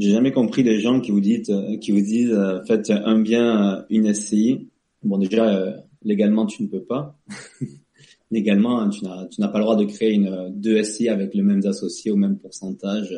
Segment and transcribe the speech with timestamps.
[0.00, 3.20] J'ai jamais compris les gens qui vous disent, euh, qui vous disent, euh, faites un
[3.20, 4.66] bien, euh, une SCI.
[5.02, 7.18] Bon, déjà, légalement, tu ne peux pas.
[8.30, 11.34] légalement, hein, tu n'as, tu n'as pas le droit de créer une deux SCI avec
[11.34, 13.14] les mêmes associés au même pourcentage.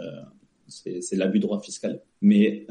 [0.67, 2.01] c'est, c'est l'abus de droit fiscal.
[2.21, 2.67] Mais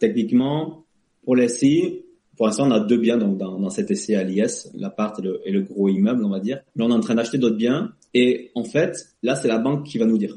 [0.00, 0.84] techniquement,
[1.24, 2.02] pour les SCI,
[2.36, 5.22] pour l'instant, on a deux biens donc dans, dans cette SCI à l'IS, l'appart et
[5.22, 6.60] le, et le gros immeuble, on va dire.
[6.76, 7.92] Là, on est en train d'acheter d'autres biens.
[8.12, 10.36] Et en fait, là, c'est la banque qui va nous dire.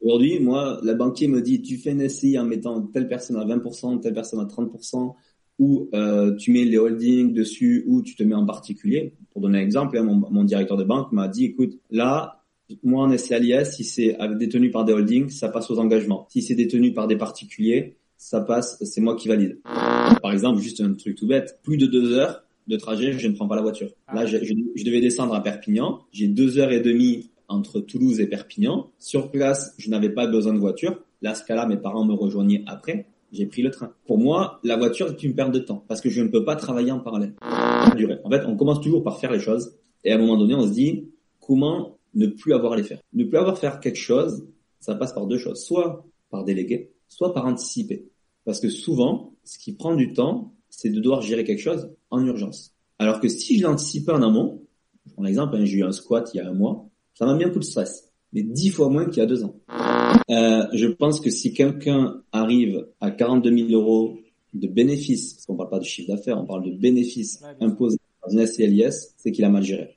[0.00, 3.44] Aujourd'hui, moi, la banquier me dit, tu fais une SCI en mettant telle personne à
[3.44, 5.14] 20%, telle personne à 30%,
[5.58, 9.14] ou euh, tu mets les holdings dessus, ou tu te mets en particulier.
[9.32, 12.42] Pour donner un exemple, hein, mon, directeur de banque m'a dit, écoute, là,
[12.82, 16.26] moi en SCI si c'est détenu par des holdings, ça passe aux engagements.
[16.30, 19.60] Si c'est détenu par des particuliers, ça passe, c'est moi qui valide.
[19.64, 23.34] Par exemple, juste un truc tout bête, plus de deux heures de trajet, je ne
[23.34, 23.90] prends pas la voiture.
[24.12, 28.26] Là, je, je devais descendre à Perpignan, j'ai deux heures et demie entre Toulouse et
[28.26, 28.90] Perpignan.
[28.98, 31.02] Sur place, je n'avais pas besoin de voiture.
[31.22, 33.06] Là, ce cas-là, mes parents me rejoignaient après.
[33.32, 33.92] J'ai pris le train.
[34.06, 36.54] Pour moi, la voiture est une perte de temps parce que je ne peux pas
[36.54, 37.34] travailler en parallèle.
[37.42, 40.66] En fait, on commence toujours par faire les choses et à un moment donné, on
[40.66, 41.08] se dit
[41.40, 43.00] comment ne plus avoir les faire?
[43.12, 44.46] Ne plus avoir faire quelque chose,
[44.78, 45.64] ça passe par deux choses.
[45.64, 48.06] Soit par déléguer, soit par anticiper.
[48.44, 52.24] Parce que souvent, ce qui prend du temps, c'est de devoir gérer quelque chose en
[52.24, 52.74] urgence.
[52.98, 54.62] Alors que si je l'anticipais en amont,
[55.06, 57.34] je prends l'exemple, hein, j'ai eu un squat il y a un mois, ça m'a
[57.34, 59.56] mis un coup de stress, mais dix fois moins qu'il y a deux ans.
[60.30, 64.18] Euh, je pense que si quelqu'un arrive à 42 000 euros
[64.52, 68.32] de bénéfices, parce qu'on parle pas de chiffre d'affaires, on parle de bénéfices imposés dans
[68.32, 69.94] une SCLIS, c'est qu'il a mal géré.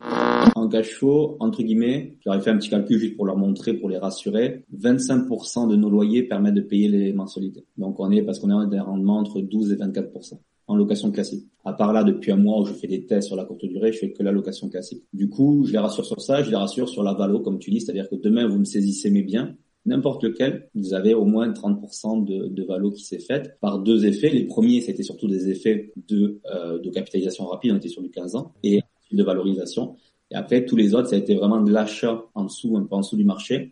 [0.56, 3.90] En cash flow, entre guillemets, j'aurais fait un petit calcul juste pour leur montrer, pour
[3.90, 7.66] les rassurer, 25% de nos loyers permettent de payer les mensualités.
[7.78, 11.12] Donc on est, parce qu'on est à des rendements entre 12 et 24% en location
[11.12, 11.48] classique.
[11.64, 13.92] À part là, depuis un mois où je fais des tests sur la courte durée,
[13.92, 15.04] je fais que la location classique.
[15.14, 17.72] Du coup, je les rassure sur ça, je les rassure sur la valo, comme tu
[17.72, 19.56] dis, c'est-à-dire que demain, vous me saisissez mes biens,
[19.86, 24.06] n'importe lequel, vous avez au moins 30% de, de valo qui s'est faite par deux
[24.06, 24.30] effets.
[24.30, 28.10] Les premiers, c'était surtout des effets de, euh, de capitalisation rapide, on était sur du
[28.10, 29.96] 15 ans, et de valorisation.
[30.30, 32.96] Et après, tous les autres, ça a été vraiment de l'achat en dessous, un peu
[32.96, 33.72] en dessous du marché.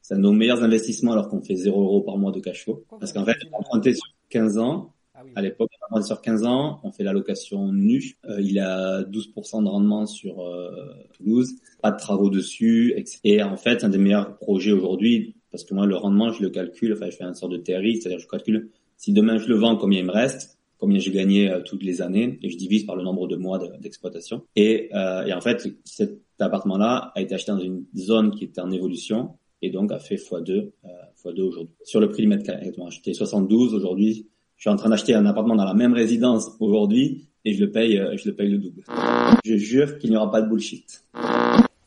[0.00, 2.66] C'est nos meilleurs investissements alors qu'on fait 0 euros par mois de cash.
[2.98, 4.94] Parce qu'en fait, emprunté sur 15 ans,
[5.34, 5.70] à l'époque,
[6.02, 8.16] sur 15 ans, on fait l'allocation NU.
[8.28, 10.70] Euh, il a 12% de rendement sur euh,
[11.16, 12.94] Toulouse, pas de travaux dessus.
[13.24, 16.50] Et en fait, un des meilleurs projets aujourd'hui, parce que moi, le rendement, je le
[16.50, 19.56] calcule, enfin, je fais une sorte de TRI, c'est-à-dire je calcule si demain je le
[19.56, 22.84] vends, combien il me reste, combien j'ai gagné euh, toutes les années, et je divise
[22.84, 24.42] par le nombre de mois d'exploitation.
[24.56, 28.70] et, et en fait, cet appartement-là a été acheté dans une zone qui était en
[28.70, 29.30] évolution,
[29.62, 30.88] et donc a fait x2, euh,
[31.24, 31.74] x2 aujourd'hui.
[31.84, 34.28] Sur le prix du mètre carré, acheté 72, aujourd'hui
[34.62, 37.72] je suis en train d'acheter un appartement dans la même résidence aujourd'hui et je le
[37.72, 38.84] paye, euh, je le paye le double.
[39.44, 41.04] Je jure qu'il n'y aura pas de bullshit.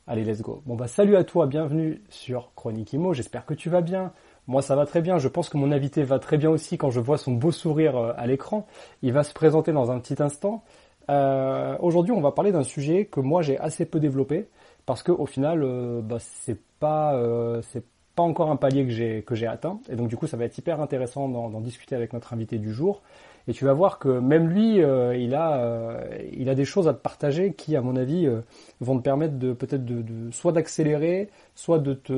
[0.05, 0.61] Allez, let's go.
[0.65, 3.13] Bon bah salut à toi, bienvenue sur Chronique Imo.
[3.13, 4.11] J'espère que tu vas bien.
[4.47, 5.19] Moi ça va très bien.
[5.19, 7.95] Je pense que mon invité va très bien aussi quand je vois son beau sourire
[7.95, 8.67] euh, à l'écran.
[9.03, 10.61] Il va se présenter dans un petit instant.
[11.09, 14.49] Euh, Aujourd'hui, on va parler d'un sujet que moi j'ai assez peu développé
[14.85, 17.85] parce que au final, euh, bah, c'est pas euh, c'est
[18.15, 19.79] pas encore un palier que j'ai atteint.
[19.89, 22.73] Et donc du coup ça va être hyper intéressant d'en discuter avec notre invité du
[22.73, 23.01] jour.
[23.47, 26.03] Et tu vas voir que même lui euh, il a euh,
[26.33, 28.41] il a des choses à te partager qui à mon avis euh,
[28.81, 29.83] vont te permettre de peut-être
[30.31, 32.13] soit d'accélérer soit de te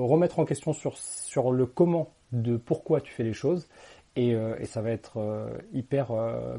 [0.00, 3.66] remettre en question sur sur le comment de pourquoi tu fais les choses.
[4.16, 5.18] Et, et ça va être
[5.72, 6.08] hyper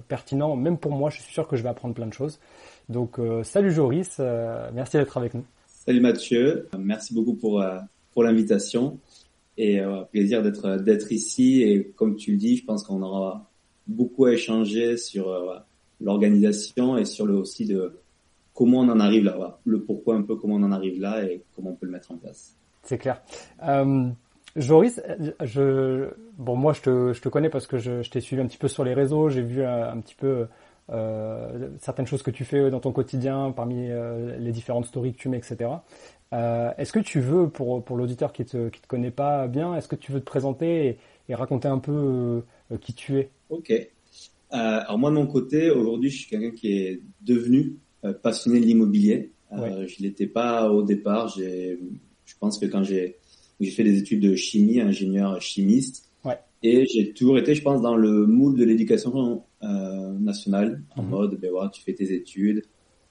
[0.07, 0.55] pertinent.
[0.55, 2.39] Même pour moi je suis sûr que je vais apprendre plein de choses.
[2.87, 4.21] Donc salut Joris
[4.73, 5.43] merci d'être avec nous.
[5.67, 6.69] Salut Mathieu.
[6.77, 7.61] Merci beaucoup pour
[8.13, 8.99] pour l'invitation
[9.59, 13.49] et euh, plaisir d'être d'être ici et comme tu le dis, je pense qu'on aura
[13.87, 15.55] beaucoup à échanger sur euh,
[15.99, 17.99] l'organisation et sur le aussi de
[18.53, 21.43] comment on en arrive là, le pourquoi un peu comment on en arrive là et
[21.55, 22.55] comment on peut le mettre en place.
[22.83, 23.21] C'est clair.
[23.63, 24.07] Euh,
[24.55, 25.01] Joris,
[25.43, 28.47] je bon moi je te, je te connais parce que je, je t'ai suivi un
[28.47, 30.47] petit peu sur les réseaux, j'ai vu un, petit peu
[31.79, 33.89] certaines choses que tu fais dans ton quotidien parmi
[34.39, 35.69] les différentes stories que tu mets, etc.
[36.33, 39.75] Euh, est-ce que tu veux, pour, pour l'auditeur qui te, qui te connaît pas bien,
[39.75, 40.97] est-ce que tu veux te présenter
[41.27, 41.91] et, raconter un peu
[42.71, 43.29] euh, qui tu es?
[43.49, 43.71] Ok.
[43.71, 43.87] Euh,
[44.51, 47.75] alors moi de mon côté, aujourd'hui, je suis quelqu'un qui est devenu
[48.23, 49.31] passionné de l'immobilier.
[49.51, 51.27] Je l'étais pas au départ.
[51.35, 51.79] J'ai,
[52.25, 53.17] je pense que quand j'ai
[53.59, 56.39] j'ai fait des études de chimie, ingénieur chimiste, ouais.
[56.63, 61.09] et j'ai toujours été, je pense, dans le moule de l'éducation national en mhm.
[61.09, 62.63] mode, ben voilà, tu fais tes études,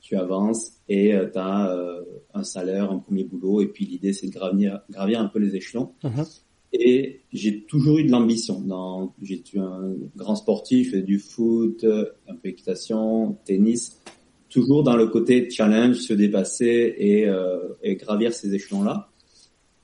[0.08, 2.02] tu avances et tu as
[2.32, 5.54] un salaire, un premier boulot et puis l'idée c'est de gravir, gravir un peu les
[5.54, 5.92] échelons.
[6.02, 6.24] Mhm.
[6.72, 8.60] Et j'ai toujours eu de l'ambition.
[8.60, 14.00] Dans, j'ai un grand sportif, du foot, un peu équitation, tennis,
[14.48, 19.10] toujours dans le côté challenge, se dépasser et, euh, et gravir ces échelons-là.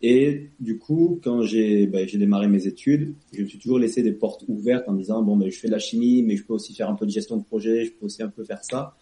[0.02, 4.02] Et du coup, quand j'ai ben, j'ai démarré mes études, je me suis toujours laissé
[4.02, 6.44] des portes ouvertes en me disant bon ben je fais de la chimie, mais je
[6.44, 8.62] peux aussi faire un peu de gestion de projet, je peux aussi un peu faire
[8.62, 8.94] ça.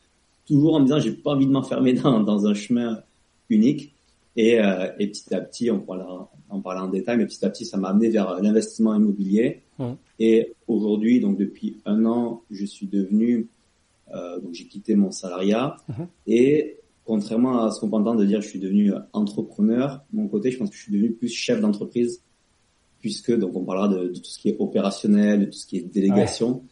[0.47, 3.03] Toujours en me disant j'ai pas envie de m'enfermer dans dans un chemin
[3.49, 3.95] unique.
[4.37, 7.51] Et, euh, et petit à petit, on parlera en parler en détail, mais petit à
[7.51, 9.63] petit, ça m'a amené vers l'investissement immobilier.
[10.21, 13.49] Et aujourd'hui, donc depuis un an, je suis devenu,
[14.15, 15.77] euh, donc j'ai quitté mon salariat.
[15.89, 16.07] Mhm.
[16.29, 20.05] Et contrairement à ce qu'on peut entendre de dire, je suis devenu entrepreneur.
[20.13, 22.23] De mon côté, je pense que je suis devenu plus chef d'entreprise,
[23.01, 25.83] puisque donc on parlera de, tout ce qui est opérationnel, de tout ce qui est
[25.83, 26.63] délégation.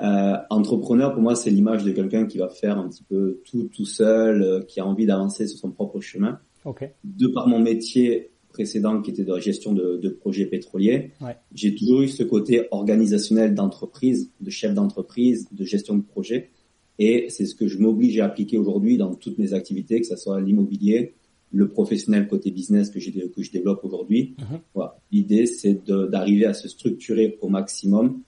[0.00, 3.68] Euh, entrepreneur, pour moi, c'est l'image de quelqu'un qui va faire un petit peu tout
[3.74, 6.38] tout seul, euh, qui a envie d'avancer sur son propre chemin.
[6.64, 6.90] Okay.
[7.04, 11.12] De par mon métier précédent qui était de la gestion de, de projets pétroliers,
[11.54, 16.50] j'ai toujours eu ce côté organisationnel d'entreprise, de chef d'entreprise, de gestion de projet.
[16.98, 20.16] Et c'est ce que je m'oblige à appliquer aujourd'hui dans toutes mes activités, que ce
[20.16, 21.12] soit l'immobilier,
[21.52, 24.34] le professionnel côté business que, que je développe aujourd'hui.
[24.38, 24.60] Mhm.
[24.74, 24.98] Voilà.
[25.12, 28.20] L'idée, c'est d'arriver à se structurer au maximum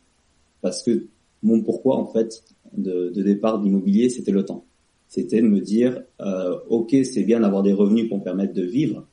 [0.61, 1.07] parce que
[1.43, 2.43] mon pourquoi, en fait,
[2.77, 4.65] de, de départ d'immobilier, c'était le temps
[5.09, 8.63] c'était de me dire, euh, ok, c'est bien d'avoir des revenus pour me permettre de
[8.63, 9.07] vivre,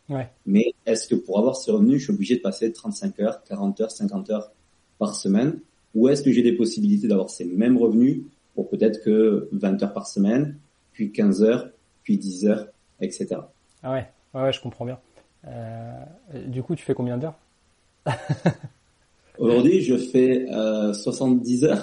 [0.46, 3.82] mais est-ce que pour avoir ces revenus, je suis obligé de passer 35 heures, 40
[3.82, 4.52] heures, 50 heures
[5.00, 5.60] par semaine,
[5.96, 8.24] ou est-ce que j'ai des possibilités d'avoir ces mêmes revenus
[8.56, 10.58] pour peut-être que 20 heures par semaine,
[10.92, 11.70] puis 15 heures,
[12.04, 12.68] puis 10 heures,
[13.00, 13.38] etc.
[13.82, 15.00] Ah ouais, ouais, je comprends bien.
[15.48, 16.04] Euh,
[16.48, 17.40] du coup, tu fais combien d'heures?
[19.40, 21.82] Aujourd'hui, je fais euh, 70 heures.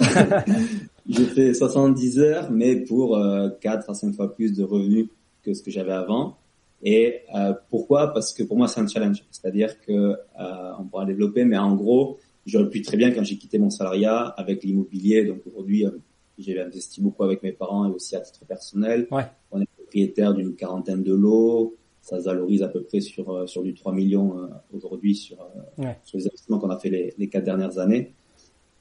[1.09, 5.07] je fais 70 heures, mais pour euh, 4 à 5 fois plus de revenus
[5.43, 6.37] que ce que j'avais avant.
[6.83, 8.13] Et euh, pourquoi?
[8.13, 9.23] Parce que pour moi, c'est un challenge.
[9.31, 13.37] C'est-à-dire que euh, on pourra développer, mais en gros, j'aurais pu très bien quand j'ai
[13.37, 15.23] quitté mon salariat avec l'immobilier.
[15.23, 15.91] Donc aujourd'hui, euh,
[16.37, 19.07] j'ai investi beaucoup avec mes parents et aussi à titre personnel.
[19.11, 19.23] Ouais.
[19.51, 23.47] On est propriétaire d'une quarantaine de lots ça se valorise à peu près sur euh,
[23.47, 25.37] sur du 3 millions euh, aujourd'hui sur,
[25.79, 28.11] euh, sur les investissements qu'on a fait les, les quatre dernières années.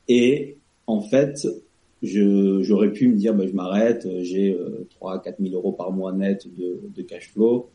[0.08, 0.58] Et
[0.88, 1.46] en fait,
[2.02, 4.58] je j'aurais pu me dire ben, je m'arrête, j'ai
[4.90, 7.70] 3 à 4 000 euros par mois net de, de cash flow,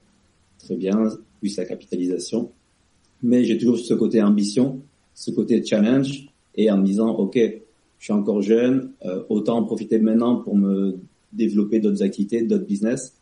[0.60, 1.10] très bien,
[1.40, 2.52] plus la capitalisation.
[3.24, 4.82] Mais j'ai toujours ce côté ambition,
[5.14, 7.40] ce côté challenge, et en me disant ok,
[8.00, 8.92] je suis encore jeune,
[9.30, 11.00] autant en profiter maintenant pour me
[11.32, 13.17] développer d'autres activités, d'autres business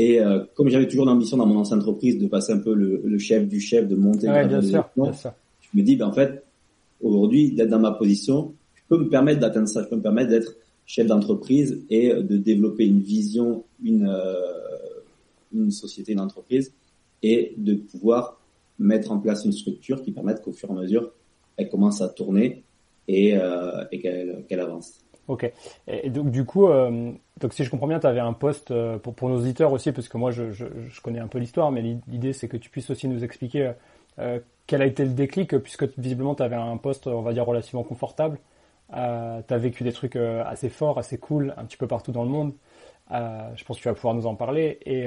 [0.00, 3.02] et euh, comme j'avais toujours l'ambition dans mon ancienne entreprise de passer un peu le,
[3.04, 6.44] le chef du chef, de monter ouais, bien sûr, je me dis, ben en fait,
[7.02, 10.30] aujourd'hui, d'être dans ma position, je peux me permettre d'atteindre ça, je peux me permettre
[10.30, 10.54] d'être
[10.86, 14.36] chef d'entreprise et de développer une vision, une, euh,
[15.52, 16.72] une société, une entreprise,
[17.24, 18.40] et de pouvoir
[18.78, 21.10] mettre en place une structure qui permette qu'au fur et à mesure,
[21.56, 22.62] elle commence à tourner
[23.08, 25.00] et, euh, et qu'elle avance.
[25.28, 25.50] Ok.
[25.86, 28.98] Et donc du coup, euh, donc si je comprends bien, tu avais un poste euh,
[28.98, 31.70] pour, pour nos auditeurs aussi, parce que moi je, je, je connais un peu l'histoire,
[31.70, 33.72] mais l'idée c'est que tu puisses aussi nous expliquer
[34.18, 37.46] euh, quel a été le déclic, puisque visiblement tu avais un poste, on va dire,
[37.46, 38.38] relativement confortable.
[38.94, 42.12] Euh, tu as vécu des trucs euh, assez forts, assez cool, un petit peu partout
[42.12, 42.52] dans le monde.
[43.10, 44.78] je pense que tu vas pouvoir nous en parler.
[44.84, 45.06] Et,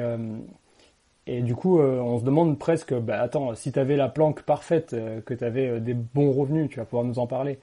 [1.27, 4.95] et du coup, on se demande presque, bah, attends, si tu avais la planque parfaite,
[5.25, 7.59] que tu avais des bons revenus, tu vas pouvoir nous en parler.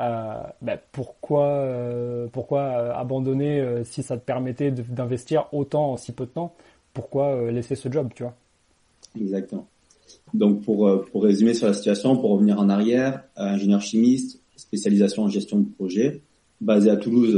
[0.00, 6.12] Euh, ben pourquoi euh, pourquoi euh, abandonner si ça te permettait d'investir autant en si
[6.12, 6.54] peu de temps?
[6.94, 8.34] Pourquoi laisser ce job, tu vois?
[9.18, 9.66] Exactement.
[10.34, 15.28] Donc pour pour résumer sur la situation, pour revenir en arrière, ingénieur chimiste, spécialisation en
[15.28, 16.22] gestion de projet,
[16.60, 17.34] basé à Toulouse,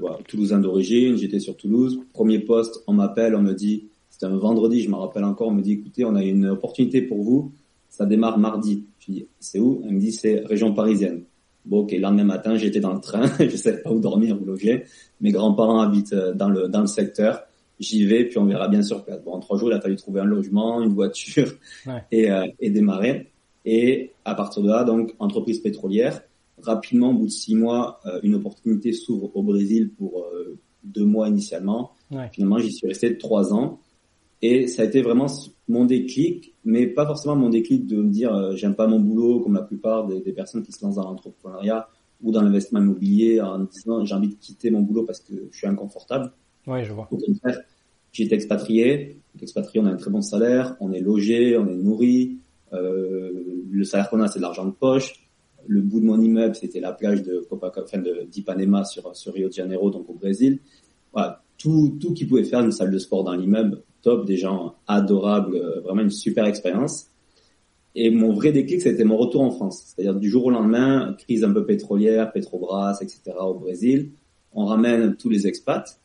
[0.00, 2.00] voilà, toulousain d'origine, j'étais sur Toulouse.
[2.12, 5.54] Premier poste, on m'appelle, on me dit, c'était un vendredi, je me rappelle encore, on
[5.54, 7.52] me dit, écoutez, on a une opportunité pour vous,
[7.88, 8.84] ça démarre mardi.
[9.00, 9.82] Je dis, c'est où?
[9.84, 11.24] Elle me dit, c'est région parisienne.
[11.64, 14.44] Bon, ok, le lendemain matin, j'étais dans le train, je savais pas où dormir, où
[14.44, 14.84] loger.
[15.20, 17.42] Mes grands-parents habitent euh, dans le dans le secteur.
[17.80, 19.22] J'y vais, puis on verra bien sur place.
[19.24, 21.52] Bon, en trois jours, il a fallu trouver un logement, une voiture
[22.12, 23.30] et, euh, et démarrer.
[23.64, 26.20] Et à partir de là, donc, entreprise pétrolière.
[26.62, 30.24] Rapidement, au bout de six mois, euh, une opportunité s'ouvre au Brésil pour
[30.84, 31.92] deux mois initialement.
[32.32, 33.80] Finalement, j'y suis resté trois ans.
[34.46, 35.26] Et ça a été vraiment
[35.68, 39.40] mon déclic, mais pas forcément mon déclic de me dire euh, j'aime pas mon boulot
[39.40, 41.88] comme la plupart des, personnes qui se lancent dans l'entrepreneuriat
[42.22, 45.56] ou dans l'investissement immobilier en disant j'ai envie de quitter mon boulot parce que je
[45.56, 46.30] suis inconfortable.
[46.66, 47.08] Oui, je vois.
[47.10, 47.58] Au contraire,
[48.12, 49.18] j'ai été expatrié.
[49.40, 52.36] Expatrié, on a un très bon salaire, on est logé, on est nourri.
[52.74, 53.32] Euh,
[53.70, 55.26] le salaire qu'on a, c'est de l'argent de poche.
[55.66, 59.32] le bout de mon immeuble, c'était la plage de Copacabana, enfin de d'Ipanema sur sur
[59.32, 60.58] Rio de Janeiro, donc au Brésil.
[61.14, 64.74] Voilà, tout tout qui pouvait faire une salle de sport dans l'immeuble, top, des gens
[64.86, 67.06] adorables, euh, vraiment une super expérience.
[67.94, 69.82] Et mon vrai déclic, c'était mon retour en France.
[69.86, 73.22] C'est-à-dire du jour au lendemain, crise un peu pétrolière, Petrobras, etc.
[73.40, 74.10] au Brésil.
[74.52, 75.98] On ramène tous les expats.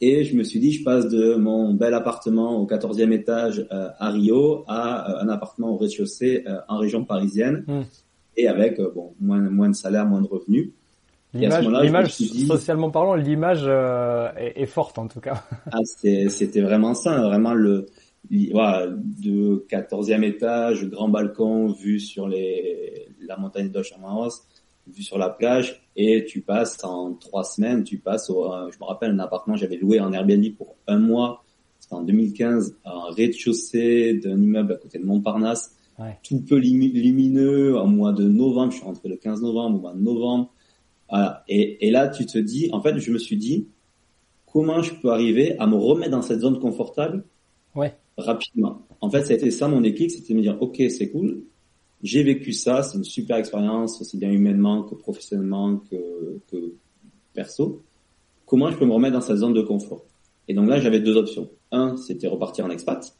[0.00, 3.90] Et je me suis dit, je passe de mon bel appartement au 14e étage euh,
[3.98, 7.64] à Rio à euh, un appartement au rez-de-chaussée euh, en région parisienne.
[7.66, 7.82] Hmm.
[8.36, 10.70] Et avec bon moins, moins de salaire, moins de revenus.
[11.32, 12.12] L'image,
[12.46, 15.44] socialement parlant, l'image euh, est, est forte en tout cas.
[15.72, 17.86] Ah, c'était, vraiment ça, vraiment le,
[18.52, 24.30] voilà, de 14e étage, grand balcon, vue sur les, la montagne de Chamaos,
[24.88, 28.78] vue sur la plage, et tu passes en trois semaines, tu passes au, euh, je
[28.80, 31.44] me rappelle un appartement, j'avais loué en Airbnb pour un mois,
[31.78, 36.18] c'était en 2015, un rez-de-chaussée d'un immeuble à côté de Montparnasse, Ouais.
[36.26, 39.80] tout peu lumi- lumineux, en mois de novembre, je suis rentré le 15 novembre, au
[39.82, 40.50] mois de novembre,
[41.10, 41.44] voilà.
[41.48, 43.66] et, et là, tu te dis, en fait, je me suis dit,
[44.52, 47.24] comment je peux arriver à me remettre dans cette zone confortable
[47.74, 47.94] Ouais.
[48.16, 48.82] rapidement?
[49.00, 51.42] En fait, c'était ça mon déclic, c'était de me dire, ok, c'est cool,
[52.02, 56.72] j'ai vécu ça, c'est une super expérience, aussi bien humainement que professionnellement que, que
[57.34, 57.82] perso.
[58.46, 60.04] Comment je peux me remettre dans cette zone de confort?
[60.48, 61.48] Et donc là, j'avais deux options.
[61.70, 63.14] Un, c'était repartir en expat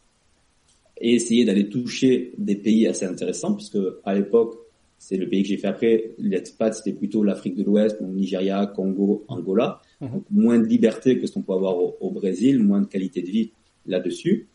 [1.01, 4.57] et essayer d'aller toucher des pays assez intéressants, puisque à l'époque,
[5.01, 8.67] c'est le pays que j'ai fait après, l'expat, c'était plutôt l'Afrique de l'Ouest, donc Nigeria,
[8.67, 9.81] Congo, Angola.
[10.03, 10.11] Mhm.
[10.13, 13.23] Donc moins de liberté que ce qu'on peut avoir au, au Brésil, moins de qualité
[13.23, 13.51] de vie
[13.87, 14.49] là-dessus.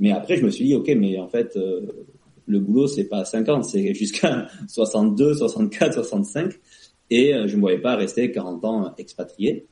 [0.00, 1.86] Mais après, je me suis dit, ok, mais en fait, euh,
[2.46, 6.54] le boulot, c'est pas à 50, c'est jusqu'à 62, 64, 65.
[7.08, 9.66] Et euh, je ne voyais pas rester 40 ans expatrié.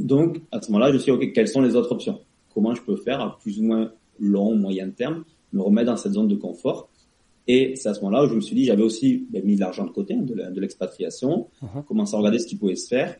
[0.00, 2.18] Donc, à ce moment-là, je me suis dit, ok, quelles sont les autres options?
[2.52, 6.14] Comment je peux faire à plus ou moins long, moyen terme, me remettre dans cette
[6.14, 6.88] zone de confort?
[7.48, 9.60] Et c'est à ce moment-là où je me suis dit, j'avais aussi ben, mis de
[9.60, 11.82] l'argent de côté, hein, de la- de l'expatriation, Mhm.
[11.84, 13.16] commencé à regarder ce qui pouvait se faire.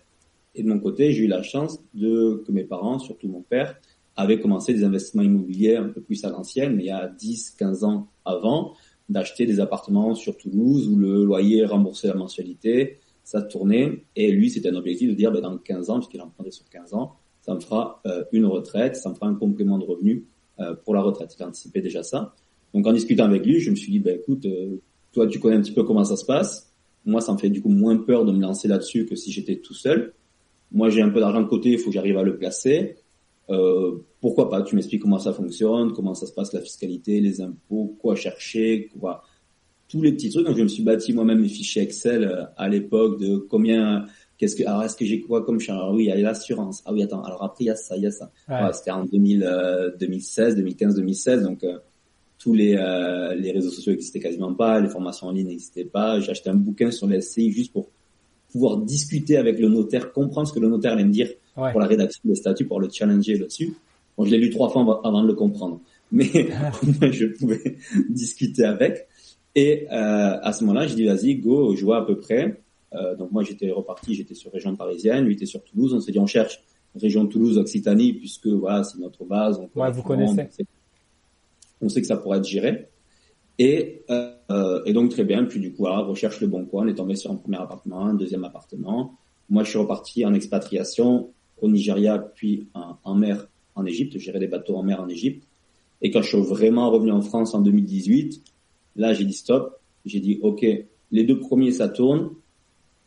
[0.55, 3.77] Et de mon côté, j'ai eu la chance de que mes parents, surtout mon père,
[4.17, 7.51] avaient commencé des investissements immobiliers un peu plus à l'ancienne, mais il y a 10,
[7.59, 8.75] 15 ans avant,
[9.09, 14.05] d'acheter des appartements sur Toulouse où le loyer remboursait la mensualité, ça tournait.
[14.17, 16.93] Et lui, c'était un objectif de dire, ben, dans 15 ans, puisqu'il empruntait sur 15
[16.95, 20.27] ans, ça me fera euh, une retraite, ça me fera un complément de revenu
[20.61, 21.35] euh, pour la retraite.
[21.39, 22.35] Il anticipait déjà ça.
[22.75, 24.77] Donc en discutant avec lui, je me suis dit, ben écoute, euh,
[25.13, 26.73] toi tu connais un petit peu comment ça se passe.
[27.05, 29.57] Moi, ça me fait du coup moins peur de me lancer là-dessus que si j'étais
[29.57, 30.15] tout seul.
[30.71, 32.97] Moi, j'ai un peu d'argent de côté, il faut que j'arrive à le placer.
[33.51, 37.41] Euh, pourquoi pas Tu m'expliques comment ça fonctionne, comment ça se passe la fiscalité, les
[37.41, 39.25] impôts, quoi chercher, quoi
[39.93, 40.47] tous les petits trucs.
[40.47, 44.07] Donc je me suis bâti moi-même mes fichiers Excel euh, à l'époque de combien,
[44.39, 45.79] qu'est-ce que, alors est-ce que j'ai quoi comme charge?
[45.83, 46.83] Alors oui, il y a l'assurance.
[46.87, 47.23] Ah oui, attends.
[47.23, 48.25] Alors après il y a ça, il y a ça.
[48.25, 48.57] Ouais.
[48.57, 51.43] Voilà, C'était en 2000, euh, 2016, 2015, 2016.
[51.43, 51.79] Donc euh,
[52.43, 56.19] tous les euh, les réseaux sociaux n'existaient quasiment pas, les formations en ligne n'existaient pas.
[56.21, 57.89] J'ai acheté un bouquin sur les SCI juste pour
[58.51, 61.71] pouvoir discuter avec le notaire, comprendre ce que le notaire allait me dire Ouais.
[61.71, 63.75] pour la rédaction des statuts, pour le challenger là-dessus.
[64.17, 65.81] Bon, je l'ai lu trois fois avant- de le comprendre,
[66.11, 66.49] mais
[67.01, 67.77] moins je pouvais
[68.09, 69.07] discuter avec.
[69.55, 72.59] Et euh, à ce moment-là, j'ai dit vas-y, go, je vois à peu près.
[72.95, 75.93] Euh, donc moi j'étais reparti, j'étais sur région parisienne, lui était sur Toulouse.
[75.95, 76.63] On s'est dit on cherche
[76.95, 79.59] région Toulouse Occitanie puisque voilà c'est notre base.
[79.59, 80.05] On Ouais, vous monde,
[80.37, 80.65] connaissez.
[81.83, 82.89] On sait- que ça pourrait être géré.
[83.59, 85.45] Et, euh, et donc très bien.
[85.45, 86.85] Puis du coup, voilà, recherche le bon coin.
[86.85, 89.15] On est tombé sur un premier appartement, un deuxième appartement.
[89.51, 94.19] Moi, je suis reparti en expatriation au Nigeria, puis en, mer en Égypte.
[94.19, 95.47] Gérer des bateaux en mer en Égypte.
[96.01, 98.43] Et quand je suis vraiment revenu en France en 2018,
[98.97, 99.79] là, j'ai dit stop.
[100.05, 100.67] J'ai dit ok,
[101.13, 102.31] les deux premiers ça tourne.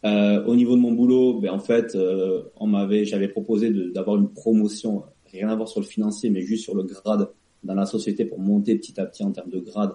[0.06, 4.18] Euh, au niveau de mon boulot, ben en fait, euh, on m'avait, j'avais proposé d'avoir
[4.18, 7.30] une promotion, rien à voir sur le financier, mais juste sur le grade
[7.66, 9.92] dans la société pour monter petit à petit en termes de grade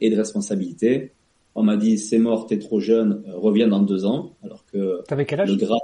[0.00, 1.12] et de responsabilité.
[1.54, 4.36] On m'a dit c'est mort, t'es trop jeune, euh, reviens dans deux ans.
[4.42, 5.50] Alors que T'avais quel âge?
[5.50, 5.80] le grade,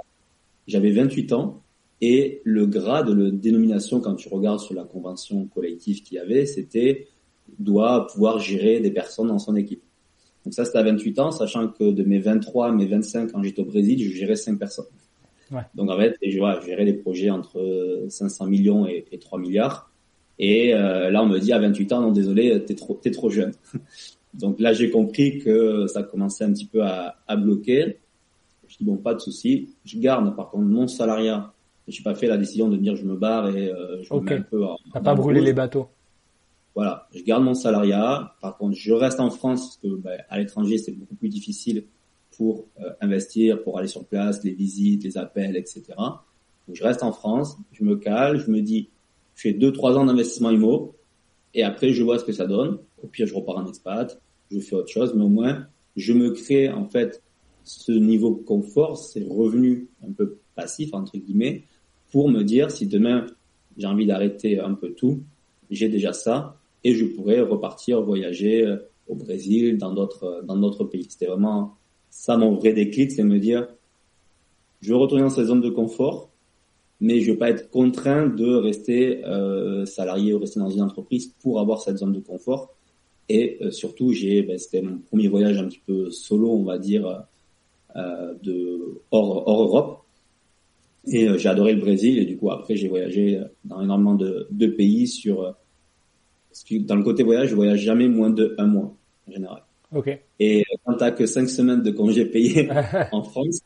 [0.67, 1.61] j'avais 28 ans
[2.01, 6.45] et le grade, le dénomination quand tu regardes sur la convention collective qu'il y avait,
[6.45, 7.07] c'était
[7.59, 9.83] doit pouvoir gérer des personnes dans son équipe.
[10.43, 13.43] Donc ça c'était à 28 ans, sachant que de mes 23 à mes 25 quand
[13.43, 14.85] j'étais au Brésil, je gérais 5 personnes.
[15.51, 15.61] Ouais.
[15.75, 19.39] Donc en fait, je, voilà, je gérais des projets entre 500 millions et, et 3
[19.39, 19.91] milliards.
[20.39, 23.29] Et euh, là on me dit à 28 ans, non désolé, t'es trop, t'es trop
[23.29, 23.53] jeune.
[24.33, 27.99] Donc là j'ai compris que ça commençait un petit peu à, à bloquer.
[28.67, 31.53] Je dis bon pas de souci, je garde par contre mon salariat.
[31.87, 34.29] J'ai pas fait la décision de dire je me barre et euh, je me Ok.
[34.29, 35.87] mets un peu T'as pas brûlé les bateaux.
[36.73, 38.35] Voilà, je garde mon salariat.
[38.41, 41.85] Par contre, je reste en France parce que ben, à l'étranger c'est beaucoup plus difficile
[42.35, 45.83] pour euh, investir, pour aller sur place, les visites, les appels, etc.
[45.97, 48.89] Donc je reste en France, je me cale, je me dis,
[49.35, 50.95] je fais deux trois ans d'investissement IMO
[51.53, 52.79] et après je vois ce que ça donne.
[53.03, 54.19] Au pire, je repars en expat,
[54.51, 57.21] je fais autre chose, mais au moins je me crée en fait
[57.63, 61.63] ce niveau de confort, ces revenus un peu passifs entre guillemets,
[62.11, 63.25] pour me dire si demain
[63.77, 65.21] j'ai envie d'arrêter un peu tout,
[65.69, 68.77] j'ai déjà ça et je pourrais repartir voyager euh,
[69.07, 71.05] au Brésil, dans d'autres dans d'autres pays.
[71.09, 71.75] C'était vraiment
[72.09, 73.67] ça mon vrai déclic, c'est me dire
[74.81, 76.29] je veux retourner dans cette zone de confort,
[77.01, 81.27] mais je veux pas être contraint de rester euh, salarié ou rester dans une entreprise
[81.41, 82.73] pour avoir cette zone de confort.
[83.27, 86.77] Et euh, surtout, j'ai, ben, c'était mon premier voyage un petit peu solo, on va
[86.77, 87.25] dire,
[87.95, 90.01] euh, de hors, hors Europe.
[91.07, 92.19] Et euh, j'ai adoré le Brésil.
[92.19, 95.43] Et du coup, après, j'ai voyagé dans énormément de, de pays sur.
[95.43, 95.51] Euh,
[96.71, 98.95] dans le côté voyage, je voyage jamais moins de un mois
[99.27, 99.63] en général.
[99.93, 100.17] Ok.
[100.39, 102.69] Et quand t'as que cinq semaines de congés payés
[103.11, 103.59] en France,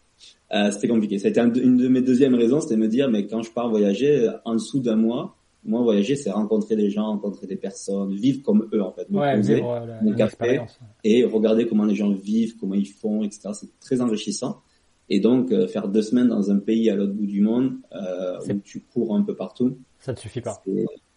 [0.53, 1.19] euh, c'était compliqué.
[1.19, 4.29] C'était une de mes deuxièmes raisons, c'était de me dire, mais quand je pars voyager,
[4.45, 8.67] en dessous d'un mois, moi voyager, c'est rencontrer des gens, rencontrer des personnes, vivre comme
[8.73, 10.61] eux en fait, me Ouais, poser, vivre, mon café
[11.03, 13.49] et regarder comment les gens vivent, comment ils font, etc.
[13.53, 14.61] C'est très enrichissant.
[15.09, 18.37] Et donc euh, faire deux semaines dans un pays à l'autre bout du monde euh,
[18.47, 20.61] où tu cours un peu partout, Ça te suffit pas.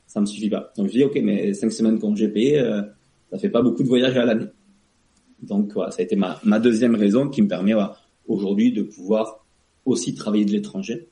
[0.07, 0.73] ça me suffit pas.
[0.77, 2.83] Donc je dis ok, mais cinq semaines congé payé, euh,
[3.31, 4.47] ça fait pas beaucoup de voyages à l'année.
[5.43, 7.97] Donc voilà, ça a été ma, ma deuxième raison qui me permet voilà,
[8.29, 9.45] aujourd'hui de pouvoir
[9.85, 11.09] aussi travailler de l'étranger.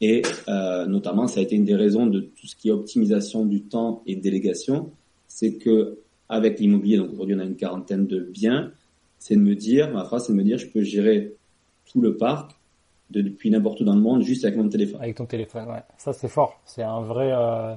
[0.00, 3.44] Et euh, notamment, ça a été une des raisons de tout ce qui est optimisation
[3.44, 4.90] du temps et délégation,
[5.28, 8.72] c'est que avec l'immobilier, donc aujourd'hui on a une quarantaine de biens,
[9.18, 11.34] c'est de me dire, ma phrase c'est de me dire, je peux gérer
[11.90, 12.52] tout le parc
[13.10, 15.02] de, depuis n'importe où dans le monde juste avec mon téléphone.
[15.02, 15.82] Avec ton téléphone, ouais.
[15.98, 16.60] Ça, c'est fort.
[16.64, 17.30] C'est un vrai.
[17.32, 17.74] euh,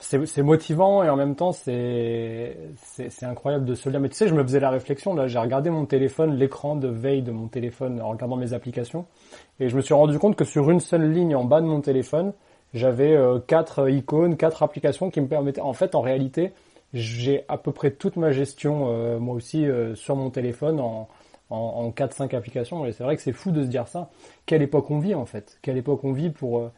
[0.00, 3.98] C'est motivant et en même temps, c'est c'est incroyable de se lire.
[3.98, 5.12] Mais tu sais, je me faisais la réflexion.
[5.14, 9.06] Là, j'ai regardé mon téléphone, l'écran de veille de mon téléphone en regardant mes applications,
[9.58, 11.80] et je me suis rendu compte que sur une seule ligne en bas de mon
[11.80, 12.32] téléphone,
[12.74, 15.62] j'avais euh, quatre icônes, quatre applications qui me permettaient.
[15.62, 16.52] En fait, en réalité,
[16.94, 21.08] j'ai à peu près toute ma gestion, euh, moi aussi, euh, sur mon téléphone en
[21.50, 22.84] en, en 4-5 applications.
[22.86, 24.10] Et c'est vrai que c'est fou de se dire ça.
[24.46, 25.58] Quelle époque on vit en fait?
[25.62, 26.70] Quelle époque on vit pour...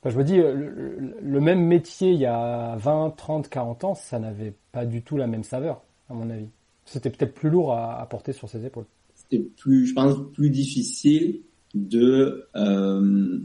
[0.00, 3.84] Enfin, je me dis, euh, le, le même métier il y a 20, 30, 40
[3.84, 6.46] ans, ça n'avait pas du tout la même saveur, à mon avis.
[6.84, 8.86] C'était peut-être plus lourd à, à porter sur ses épaules.
[9.14, 11.40] c'était plus, je pense, plus difficile
[11.74, 13.38] de euh,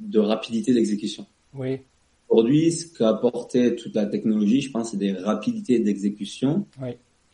[0.00, 1.26] de rapidité d'exécution.
[1.54, 1.78] Oui,
[2.28, 6.90] Aujourd'hui, ce qu'a apporté toute la technologie, je pense, c'est des rapidités d'exécution Oui.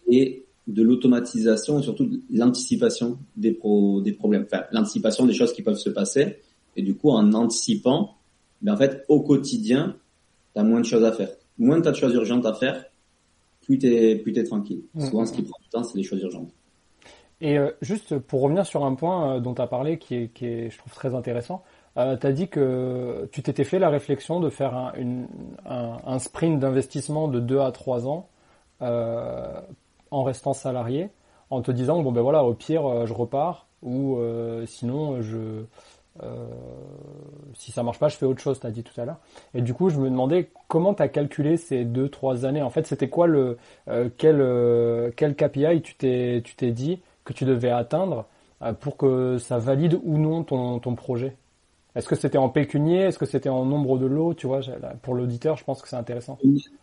[0.08, 5.52] et de l'automatisation, et surtout de l'anticipation des pro, des problèmes, enfin l'anticipation des choses
[5.52, 6.36] qui peuvent se passer.
[6.76, 8.15] Et du coup, en anticipant,
[8.66, 9.96] ben en fait, au quotidien,
[10.52, 11.30] tu as moins de choses à faire.
[11.56, 12.84] Moins tu as de choses urgentes à faire,
[13.62, 14.82] plus t'es plus t'es tranquille.
[14.94, 15.06] Mhm.
[15.06, 16.50] Souvent, ce qui prend du temps, c'est les choses urgentes.
[17.40, 20.28] Et euh, juste pour revenir sur un point euh, dont tu as parlé qui est,
[20.28, 21.62] qui est, je trouve, très intéressant,
[21.96, 25.28] euh, tu as dit que tu t'étais fait la réflexion de faire un, une,
[25.64, 28.28] un, un sprint d'investissement de 2 à 3 ans
[28.82, 29.60] euh,
[30.10, 31.10] en restant salarié,
[31.50, 34.18] en te disant, bon ben voilà, au pire, je repars, ou
[34.66, 35.62] sinon, je...
[36.22, 36.46] euh,
[37.54, 39.18] si ça marche pas, je fais autre chose, tu as dit tout à l'heure.
[39.54, 42.62] Et du coup, je me demandais comment tu as calculé ces 2-3 années.
[42.62, 43.56] En fait, c'était quoi le...
[43.88, 48.26] euh, quel, euh, quel KPI tu t'es tu t'es dit que tu devais atteindre
[48.80, 51.36] pour que ça valide ou non ton, ton projet?
[51.94, 53.00] Est-ce que c'était en pécunier?
[53.00, 54.34] Est-ce que c'était en nombre de lots?
[54.34, 54.60] Tu vois,
[55.02, 56.38] pour l'auditeur, je pense que c'est intéressant.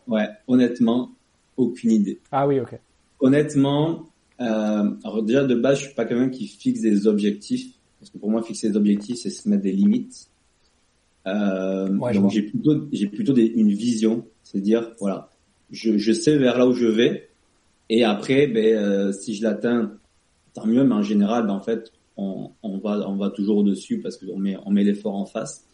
[0.08, 1.12] Ouais, honnêtement,
[1.58, 2.19] aucune idée.
[2.32, 2.78] Ah oui, ok.
[3.19, 4.04] Honnêtement,
[4.39, 8.30] alors déjà de base, je suis pas quelqu'un qui fixe des objectifs, parce que pour
[8.30, 10.28] moi, fixer des objectifs, c'est se mettre des limites.
[11.26, 15.30] Euh, Ouais, donc j'ai plutôt, j'ai plutôt des- une vision, c'est dire voilà,
[15.72, 17.30] je, je sais vers là où je vais,
[17.89, 19.94] et après, ben, euh, si je l'atteins,
[20.54, 23.63] tant mieux, mais en général, ben, en fait, on, on va, on va toujours au
[23.63, 25.66] dessus parce qu'on met, on met l'effort en face.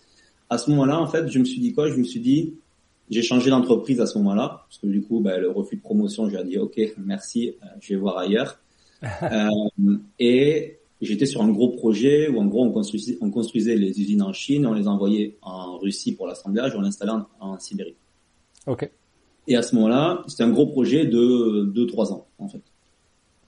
[0.49, 1.89] À ce moment-là, en fait, je me suis dit quoi?
[1.89, 2.53] Je me suis dit,
[3.09, 6.29] j'ai changé d'entreprise à ce moment-là, parce que du coup, ben, le refus de promotion,
[6.29, 8.59] j'ai dit ok, merci, euh, je vais voir ailleurs.
[9.23, 9.47] Euh,
[10.19, 14.21] et j'étais sur un gros projet où en gros on construisait, on construisait les usines
[14.21, 17.95] en Chine, on les envoyait en Russie pour l'assemblage, on l'installait en, en Sibérie.
[18.67, 18.89] Ok.
[19.47, 22.61] Et à ce moment-là, c'était un gros projet de 2-3 ans en fait.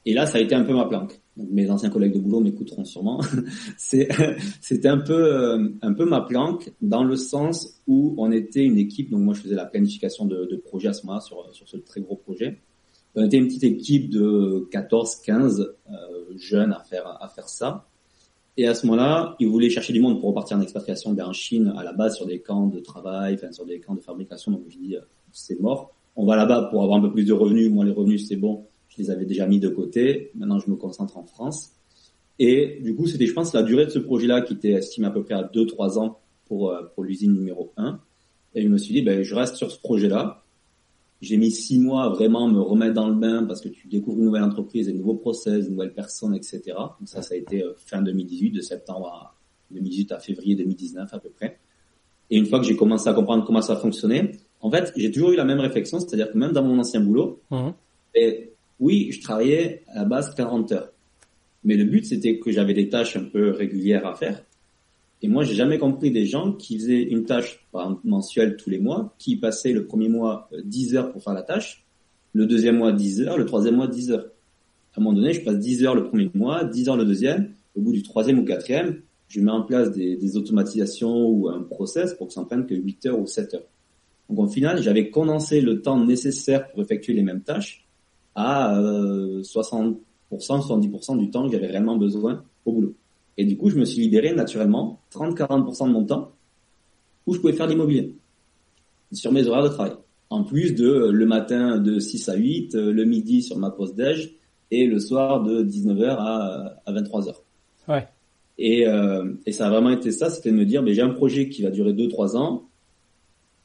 [0.05, 1.19] Et là, ça a été un peu ma planque.
[1.37, 3.21] Donc, mes anciens collègues de boulot m'écouteront sûrement.
[3.77, 8.77] C'était un peu, euh, un peu ma planque dans le sens où on était une
[8.77, 9.11] équipe.
[9.11, 11.77] Donc moi, je faisais la planification de, de projet à ce moment-là sur, sur ce
[11.77, 12.57] très gros projet.
[13.15, 15.93] On était une petite équipe de 14, 15 euh,
[16.37, 17.87] jeunes à faire, à faire ça.
[18.57, 21.73] Et à ce moment-là, ils voulaient chercher du monde pour repartir en expatriation en Chine,
[21.77, 24.51] à la base sur des camps de travail, enfin sur des camps de fabrication.
[24.51, 25.93] Donc je dis, euh, c'est mort.
[26.15, 27.71] On va là-bas pour avoir un peu plus de revenus.
[27.71, 28.65] Moi, les revenus, c'est bon.
[28.89, 30.31] Je les avais déjà mis de côté.
[30.35, 31.71] Maintenant, je me concentre en France.
[32.39, 35.11] Et du coup, c'était, je pense, la durée de ce projet-là qui était estimée à
[35.11, 37.99] peu près à 2-3 ans pour, euh, pour l'usine numéro 1.
[38.55, 40.43] Et je me suis dit, ben, je reste sur ce projet-là.
[41.21, 44.17] J'ai mis six mois à vraiment me remettre dans le bain parce que tu découvres
[44.17, 46.61] une nouvelle entreprise, des nouveaux process, une nouvelle personne, etc.
[46.75, 49.35] Donc ça, ça a été euh, fin 2018, de septembre à
[49.71, 51.59] 2018 à février 2019 à peu près.
[52.29, 54.31] Et une fois que j'ai commencé à comprendre comment ça fonctionnait,
[54.61, 57.41] en fait, j'ai toujours eu la même réflexion, c'est-à-dire que même dans mon ancien boulot,
[57.51, 57.69] mmh.
[58.15, 60.91] et oui, je travaillais à la base 40 heures.
[61.63, 64.43] Mais le but, c'était que j'avais des tâches un peu régulières à faire.
[65.21, 68.79] Et moi, j'ai jamais compris des gens qui faisaient une tâche par mensuelle tous les
[68.79, 71.85] mois, qui passaient le premier mois 10 euh, heures pour faire la tâche,
[72.33, 74.31] le deuxième mois 10 heures, le troisième mois 10 heures.
[74.95, 77.53] À un moment donné, je passe 10 heures le premier mois, 10 heures le deuxième.
[77.75, 81.61] Au bout du troisième ou quatrième, je mets en place des, des automatisations ou un
[81.61, 83.67] process pour que ça ne prenne que 8 heures ou 7 heures.
[84.29, 87.85] Donc au final, j'avais condensé le temps nécessaire pour effectuer les mêmes tâches
[88.33, 89.95] à euh, 60%,
[90.31, 92.95] 70% du temps que j'avais réellement besoin au boulot.
[93.37, 96.31] Et du coup, je me suis libéré naturellement 30-40% de mon temps
[97.25, 98.15] où je pouvais faire l'immobilier
[99.11, 99.93] sur mes horaires de travail.
[100.29, 103.69] En plus de euh, le matin de 6 à 8, euh, le midi sur ma
[103.69, 104.33] pause déj
[104.71, 107.35] et le soir de 19h à, à 23h.
[107.89, 108.07] Ouais.
[108.57, 111.09] Et, euh, et ça a vraiment été ça, c'était de me dire, mais j'ai un
[111.09, 112.69] projet qui va durer 2-3 ans.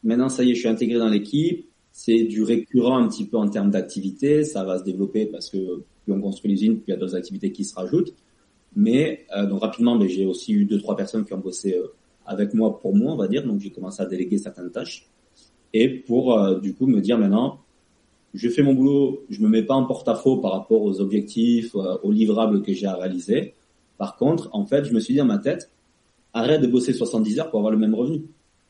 [0.03, 1.69] Maintenant, ça y est, je suis intégré dans l'équipe.
[1.93, 4.45] C'est du récurrent un petit peu en termes d'activité.
[4.45, 7.15] Ça va se développer parce que plus on construit l'usine, plus il y a d'autres
[7.15, 8.15] activités qui se rajoutent.
[8.77, 11.95] Mais euh, donc rapidement, ben, j'ai aussi eu deux trois personnes qui ont bossé euh,
[12.27, 13.45] avec moi pour moi, on va dire.
[13.45, 15.09] Donc j'ai commencé à déléguer certaines tâches
[15.73, 17.61] et pour euh, du coup me dire maintenant,
[18.35, 22.13] je fais mon boulot, je me mets pas en porte-à-faux par rapport aux objectifs, aux
[22.13, 23.55] livrables que j'ai à réaliser.
[23.97, 25.71] Par contre, en fait, je me suis dit dans ma tête,
[26.35, 28.25] arrête de bosser 70 heures pour avoir le même revenu.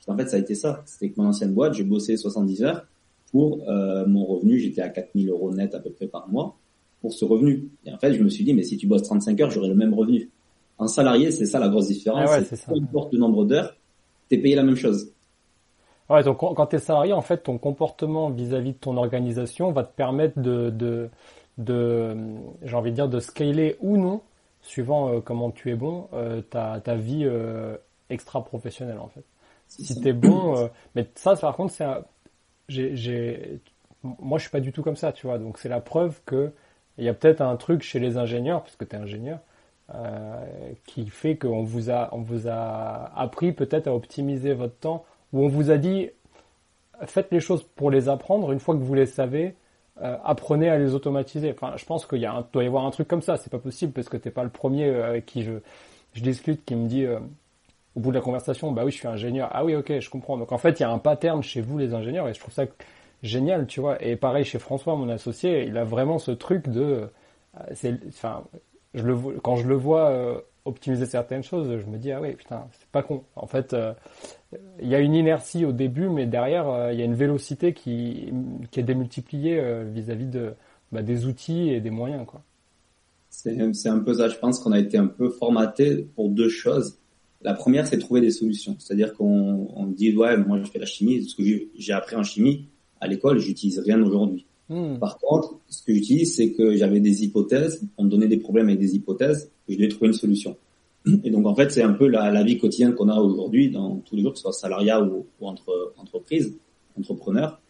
[0.07, 0.85] En fait, ça a été ça.
[0.87, 2.87] C'était que mon ancienne boîte, j'ai bossé 70 heures
[3.33, 3.59] pour
[4.07, 6.57] mon revenu, j'étais à 4000 euros net à peu près par mois
[7.07, 7.69] pour ce revenu.
[7.85, 9.77] Et en fait, je me suis dit, mais si tu bosses 35 heures, j'aurai le
[9.77, 10.29] même revenu.
[10.77, 12.29] En salarié, c'est ça la grosse différence.
[12.29, 13.77] Ah peu importe le nombre d'heures,
[14.29, 15.12] tu es payé la même chose.
[16.11, 19.85] Ouais, donc quand tu es salarié, en fait, ton comportement vis-à-vis de ton organisation va
[19.85, 21.09] te permettre de, de,
[21.59, 22.16] de
[22.64, 24.21] j'ai envie de dire, de scaler ou non,
[24.61, 27.77] suivant euh, comment tu es bon, euh, ta, ta vie euh,
[28.11, 29.23] extra-professionnelle, en fait.
[29.69, 31.87] Si tu es bon, mais ça, par contre, c'est
[32.69, 33.61] j'ai,
[34.03, 35.38] moi, je suis pas du tout comme ça, tu vois.
[35.38, 36.53] Donc, c'est la preuve que
[36.99, 39.39] il y a peut-être un truc chez les ingénieurs, parce que tu es ingénieur,
[39.95, 40.45] euh,
[40.87, 45.45] qui fait qu'on vous a, on vous a appris peut-être à optimiser votre temps, ou
[45.45, 46.11] on vous a dit
[47.05, 48.53] faites les choses pour les apprendre.
[48.53, 49.55] Une fois que vous les savez,
[50.03, 51.53] euh, apprenez à les automatiser.
[51.53, 53.37] Enfin, je pense qu'il y a un, doit y avoir un truc comme ça.
[53.37, 55.53] C'est pas possible parce que t'es pas le premier euh, avec qui je,
[56.15, 57.19] je discute qui me dit euh,
[57.95, 59.49] au bout de la conversation, bah oui, je suis ingénieur.
[59.53, 60.37] Ah oui, ok, je comprends.
[60.37, 62.53] Donc en fait, il y a un pattern chez vous les ingénieurs et je trouve
[62.53, 62.65] ça
[63.27, 64.03] génial, tu vois.
[64.05, 67.09] Et pareil chez François, mon associé, il a vraiment ce truc de,
[67.83, 68.45] euh, enfin,
[69.43, 72.89] quand je le vois euh, optimiser certaines choses, je me dis ah ouais putain, c'est
[72.89, 73.25] pas con.
[73.37, 73.93] En fait, euh,
[74.81, 78.33] il y a une inertie au début, mais derrière il y a une vélocité qui
[78.71, 79.61] qui est démultipliée
[79.93, 80.55] vis-à-vis de
[80.93, 82.43] bah, des outils et des moyens quoi.
[83.29, 84.29] C'est, c'est un peu ça.
[84.29, 86.99] Je pense qu'on a été un peu formaté pour deux choses.
[87.43, 88.77] La première, c'est trouver des solutions.
[88.79, 91.43] C'est-à-dire qu'on on dit ouais, moi je fais la chimie, ce que
[91.77, 92.69] j'ai appris en chimie,
[93.07, 94.47] à l'école, j'utilise rien aujourd'hui.
[94.69, 94.99] Hmm.
[94.99, 98.66] Par contre, ce que j'utilise, c'est que j'avais des hypothèses, on me donnait des problèmes
[98.66, 100.57] avec des hypothèses, et je devais trouver une solution.
[101.25, 103.99] Et donc en fait, c'est un peu la, la vie quotidienne qu'on a aujourd'hui dans
[103.99, 106.57] tous les jours, que ce soit salariat ou, ou entre entreprise,
[106.99, 107.61] entrepreneur.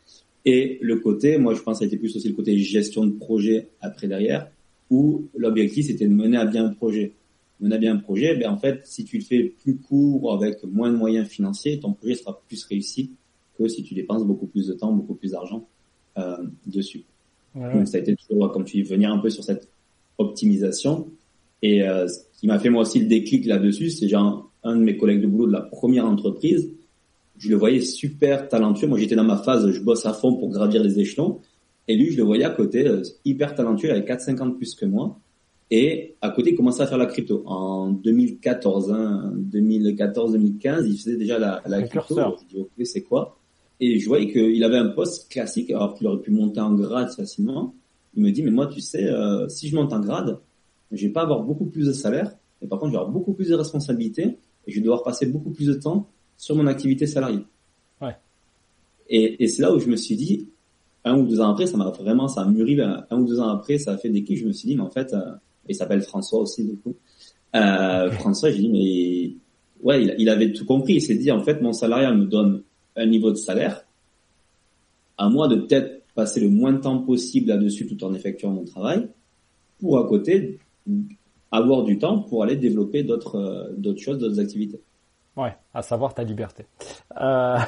[0.46, 3.12] Et le côté, moi je pense, ça a été plus aussi le côté gestion de
[3.12, 4.48] projet après derrière,
[4.90, 7.12] où l'objectif c'était de mener à bien un projet.
[7.60, 10.62] Mener à bien un projet, ben en fait, si tu le fais plus court avec
[10.64, 13.10] moins de moyens financiers, ton projet sera plus réussi
[13.56, 15.66] que si tu dépenses beaucoup plus de temps, beaucoup plus d'argent
[16.18, 17.04] euh, dessus.
[17.54, 19.68] Donc ça a été toujours, comme tu dis, venir un peu sur cette
[20.18, 21.08] optimisation.
[21.62, 24.82] Et euh, ce qui m'a fait moi aussi le déclic là-dessus, c'est genre un de
[24.82, 26.70] mes collègues de boulot de la première entreprise,
[27.38, 28.86] je le voyais super talentueux.
[28.86, 31.40] Moi, j'étais dans ma phase, je bosse à fond pour gravir les échelons.
[31.88, 34.74] Et lui, je le voyais à côté, euh, hyper talentueux, avec 4-5 ans de plus
[34.74, 35.18] que moi.
[35.70, 37.42] Et à côté, il commençait à faire la crypto.
[37.46, 42.16] En 2014, hein, 2014-2015, il faisait déjà la, la crypto.
[42.16, 43.36] Je dis, ok, c'est quoi?
[43.80, 47.10] Et je voyais qu'il avait un poste classique, alors qu'il aurait pu monter en grade
[47.10, 47.74] facilement.
[48.14, 50.38] Il me dit, mais moi, tu sais, euh, si je monte en grade,
[50.92, 53.34] je vais pas avoir beaucoup plus de salaire, mais par contre, je vais avoir beaucoup
[53.34, 56.08] plus de responsabilités et je vais devoir passer beaucoup plus de temps
[56.38, 57.44] sur mon activité salariée.
[58.00, 58.16] Ouais.
[59.08, 60.48] Et, et c'est là où je me suis dit,
[61.06, 62.74] un ou deux ans après, ça m'a vraiment, ça a mûri.
[62.74, 64.38] Ben, un ou deux ans après, ça a fait des clics.
[64.38, 65.32] Je me suis dit, mais en fait, euh,
[65.68, 66.96] il s'appelle François aussi, du coup.
[67.54, 70.94] Euh, François, j'ai dit, mais ouais, il, il, avait tout compris.
[70.94, 72.62] Il s'est dit, en fait, mon salariat me donne
[72.96, 73.84] un niveau de salaire,
[75.18, 78.64] à moi de peut-être passer le moins de temps possible là-dessus tout en effectuant mon
[78.64, 79.08] travail,
[79.80, 80.58] pour à côté
[81.52, 84.80] avoir du temps pour aller développer d'autres euh, d'autres choses, d'autres activités.
[85.36, 86.64] Ouais, à savoir ta liberté.
[87.20, 87.58] Euh...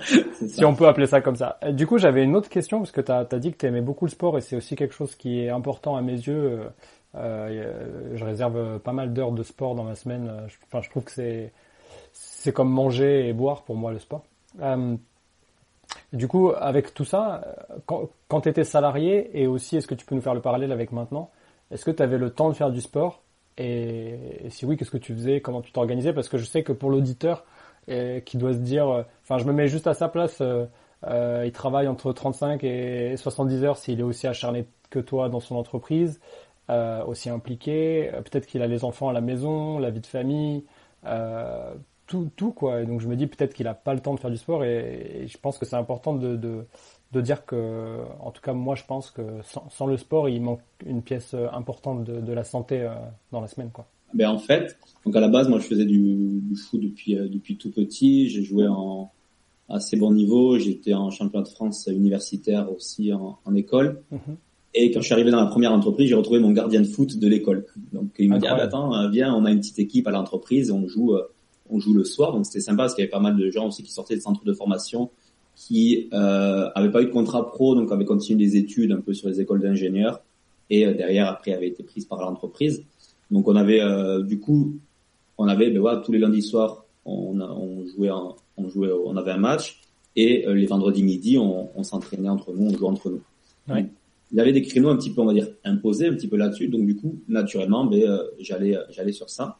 [0.32, 1.58] si on peut appeler ça comme ça.
[1.72, 4.06] Du coup, j'avais une autre question parce que tu as, dit que tu aimais beaucoup
[4.06, 6.62] le sport et c'est aussi quelque chose qui est important à mes yeux.
[7.14, 10.30] Euh, je réserve pas mal d'heures de sport dans ma semaine.
[10.64, 11.52] Enfin, je trouve que c'est
[12.18, 14.24] c'est comme manger et boire pour moi le sport.
[14.60, 14.96] Euh,
[16.12, 17.42] du coup, avec tout ça,
[17.86, 20.92] quand, tu étais salarié et aussi, est-ce que tu peux nous faire le parallèle avec
[20.92, 21.30] maintenant
[21.70, 23.22] Est-ce que tu avais le temps de faire du sport?
[23.58, 24.18] Et,
[24.50, 25.40] si oui, qu'est-ce que tu faisais?
[25.40, 26.12] Comment tu t'organisais?
[26.12, 27.44] Parce que je sais que pour l'auditeur
[27.86, 30.38] qui doit se dire, euh, enfin, je me mets juste à sa place.
[30.40, 30.66] Euh,
[31.04, 35.40] euh, il travaille entre 35 et 70 heures s'il est aussi acharné que toi dans
[35.40, 36.20] son entreprise,
[36.70, 38.10] euh, aussi impliqué.
[38.24, 40.64] Peut-être qu'il a les enfants à la maison, la vie de famille,
[41.06, 41.74] euh,
[42.06, 42.82] tout, tout quoi.
[42.82, 44.64] Et donc je me dis peut-être qu'il a pas le temps de faire du sport
[44.64, 46.64] et, je pense que c'est important de, de,
[47.12, 50.42] de, dire que, en tout cas moi je pense que sans, sans le sport il
[50.42, 52.88] manque une pièce importante de, de la santé
[53.32, 53.86] dans la semaine quoi.
[54.14, 57.28] Ben en fait, donc à la base, moi je faisais du, du foot depuis euh,
[57.28, 58.28] depuis tout petit.
[58.28, 59.10] J'ai joué en
[59.68, 60.58] assez bon niveau.
[60.58, 64.02] J'étais en championnat de France universitaire aussi en, en école.
[64.10, 64.36] Mhm.
[64.74, 67.18] Et quand je suis arrivé dans la première entreprise, j'ai retrouvé mon gardien de foot
[67.18, 67.66] de l'école.
[67.92, 70.10] Donc il m'a dit ah, bah, attends, euh, viens, on a une petite équipe à
[70.10, 71.22] l'entreprise, on joue euh,
[71.70, 72.32] on joue le soir.
[72.32, 74.20] Donc c'était sympa parce qu'il y avait pas mal de gens aussi qui sortaient des
[74.20, 75.10] centres de formation
[75.54, 79.14] qui euh, avaient pas eu de contrat pro, donc avaient continué des études un peu
[79.14, 80.20] sur les écoles d'ingénieurs
[80.68, 82.84] et derrière après avaient été prises par l'entreprise.
[83.30, 84.76] Donc on avait euh, du coup,
[85.38, 88.10] on avait ben voilà, tous les lundis soirs, on, on jouait,
[88.56, 89.80] on jouait, on avait un match
[90.14, 93.22] et euh, les vendredis midi, on, on s'entraînait entre nous, on jouait entre nous.
[93.68, 93.86] Ouais.
[94.32, 96.36] Il y avait des créneaux un petit peu, on va dire, imposés un petit peu
[96.36, 96.68] là-dessus.
[96.68, 99.58] Donc du coup, naturellement, ben, euh, j'allais, j'allais sur ça.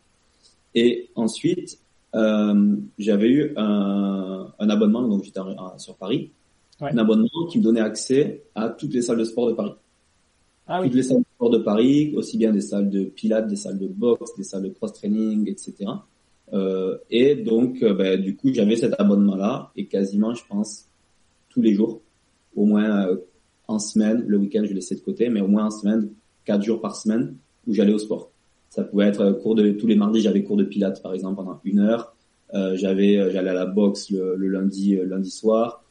[0.75, 1.79] Et ensuite,
[2.17, 5.41] euh, j'avais eu un, un, abonnement, donc j'étais
[5.79, 6.33] sur Paris,
[6.81, 6.91] ouais.
[6.93, 9.75] un abonnement qui me donnait accès à toutes les salles de sport de Paris.
[10.67, 10.89] Ah oui.
[10.89, 13.79] Toutes les salles de sport de Paris, aussi bien des salles de pilates, des salles
[13.79, 15.87] de boxe, des salles de cross-training, etc.
[16.53, 20.87] Euh, et donc, euh, ben, du coup, j'avais cet abonnement-là et quasiment, je pense,
[21.49, 22.01] tous les jours,
[22.55, 23.17] au moins euh,
[23.69, 26.11] en semaine, le week-end, je laissais de côté, mais au moins en semaine,
[26.45, 28.31] quatre jours par semaine, où j'allais au sport.
[28.77, 31.61] Ça pouvait être cours de tous les mardis, j'avais cours de pilates, par exemple, pendant
[31.65, 32.15] une heure.
[32.55, 35.83] Euh, j'avais, j'allais à la boxe le, le lundi, lundi soir.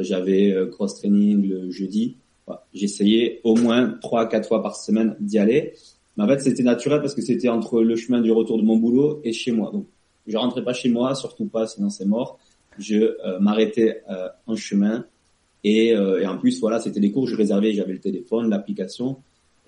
[0.00, 2.16] j'avais cross-training le jeudi
[2.72, 5.74] J'essayais au moins trois, quatre fois par semaine d'y aller.
[6.16, 8.76] Mais en fait, c'était naturel parce que c'était entre le chemin du retour de mon
[8.76, 9.70] boulot et chez moi.
[9.72, 9.86] Donc,
[10.26, 12.38] je rentrais pas chez moi, surtout pas, sinon c'est mort.
[12.78, 15.04] Je euh, m'arrêtais euh, en chemin
[15.64, 19.16] et, euh, et, en plus, voilà, c'était des cours, je réservais, j'avais le téléphone, l'application.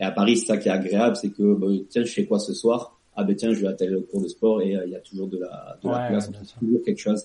[0.01, 2.55] Et à Paris, ça qui est agréable, c'est que bah, tiens, je fais quoi ce
[2.55, 2.99] soir?
[3.17, 5.27] Ah ben tiens, je vais à tel cours de sport et il y a toujours
[5.27, 6.31] de la, de la place,
[6.61, 7.25] toujours quelque chose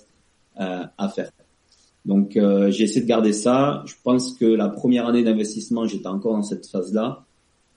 [0.56, 1.30] à faire.
[2.06, 3.84] Donc euh, j'ai essayé de garder ça.
[3.86, 7.24] Je pense que la première année d'investissement, j'étais encore dans cette phase-là.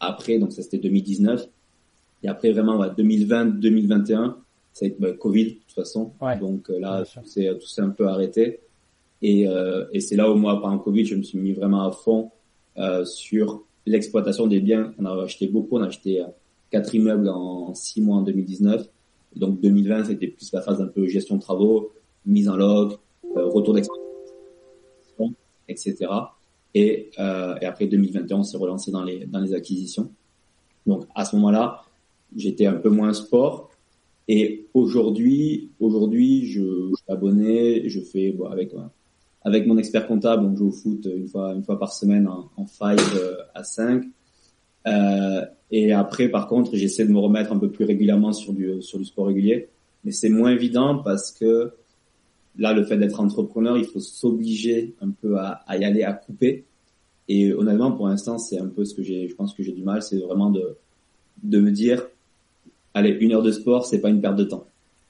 [0.01, 1.47] Après, donc ça c'était 2019.
[2.23, 4.37] Et après vraiment ouais, 2020, 2021,
[4.73, 6.13] ça a été bah, Covid de toute façon.
[6.41, 8.61] donc euh, là, s'est tout s'est un peu arrêté.
[9.23, 11.91] Et, euh, et c'est là où moi, pendant Covid, je me suis mis vraiment à
[11.91, 12.31] fond
[12.77, 14.93] euh, sur l'exploitation des biens.
[14.99, 16.27] On a acheté beaucoup, on a acheté euh,
[16.71, 18.89] quatre immeubles en six mois en 2019.
[19.35, 21.93] Et donc 2020, c'était plus la phase un peu gestion de travaux,
[22.25, 22.97] mise en log,
[23.35, 24.07] retour d'exploitation
[25.69, 26.07] etc.
[26.75, 30.11] Et, euh, et après 2021, on s'est relancé dans les, dans les acquisitions.
[30.87, 31.85] Donc à ce moment-là,
[32.35, 33.71] j'étais un peu moins sport.
[34.29, 38.73] Et aujourd'hui, aujourd'hui, je, je, suis abonné, je fais bon, avec
[39.47, 42.51] avec mon expert comptable, on joue au foot une fois une fois par semaine en,
[42.57, 44.03] en 5 euh, à 5.
[44.89, 48.83] Euh, et après, par contre, j'essaie de me remettre un peu plus régulièrement sur du
[48.83, 49.69] sur du sport régulier,
[50.05, 51.71] mais c'est moins évident parce que
[52.59, 56.13] là, le fait d'être entrepreneur, il faut s'obliger un peu à, à, y aller, à
[56.13, 56.65] couper.
[57.29, 59.83] Et honnêtement, pour l'instant, c'est un peu ce que j'ai, je pense que j'ai du
[59.83, 60.77] mal, c'est vraiment de,
[61.45, 62.05] de me dire,
[62.95, 64.67] allez, une heure de sport, c'est pas une perte de temps.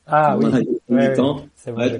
[0.06, 0.46] Ah oui.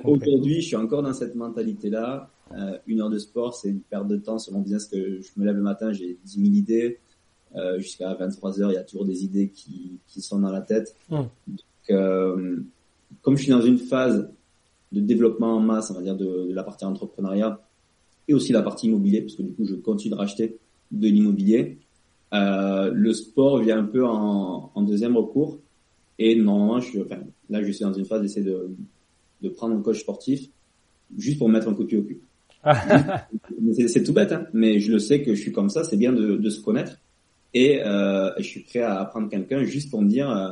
[0.05, 2.31] Aujourd'hui, je suis encore dans cette mentalité-là.
[2.53, 5.29] Euh, une heure de sport, c'est une perte de temps selon bien ce que je
[5.37, 6.99] me lève le matin, j'ai 10 000 idées.
[7.57, 10.61] Euh, jusqu'à 23 heures, il y a toujours des idées qui, qui sont dans la
[10.61, 10.95] tête.
[11.11, 11.29] Hum.
[11.47, 11.59] Donc,
[11.91, 12.57] euh,
[13.23, 14.29] comme je suis dans une phase
[14.93, 17.61] de développement en masse, on va dire, de, de, la partie entrepreneuriat
[18.29, 20.59] et aussi la partie immobilier, parce que du coup, je continue de racheter
[20.91, 21.79] de l'immobilier.
[22.35, 25.59] Euh, le sport vient un peu en, en, deuxième recours.
[26.19, 28.71] Et normalement, je suis, enfin, là, je suis dans une phase d'essayer de,
[29.43, 30.49] de prendre un coach sportif
[31.17, 32.21] juste pour me mettre un coup de pied au cul.
[33.89, 35.85] c'est tout bête, hein, mais je le sais que je suis comme ça.
[35.85, 36.99] C'est bien de, de, se connaître.
[37.55, 40.51] Et euh, je suis prêt à apprendre quelqu'un juste pour me dire, euh,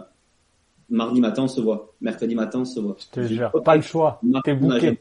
[0.89, 2.97] mardi matin on se voit, mercredi matin on se voit.
[2.99, 4.99] Je te jure, pas le choix, t'es bouqué.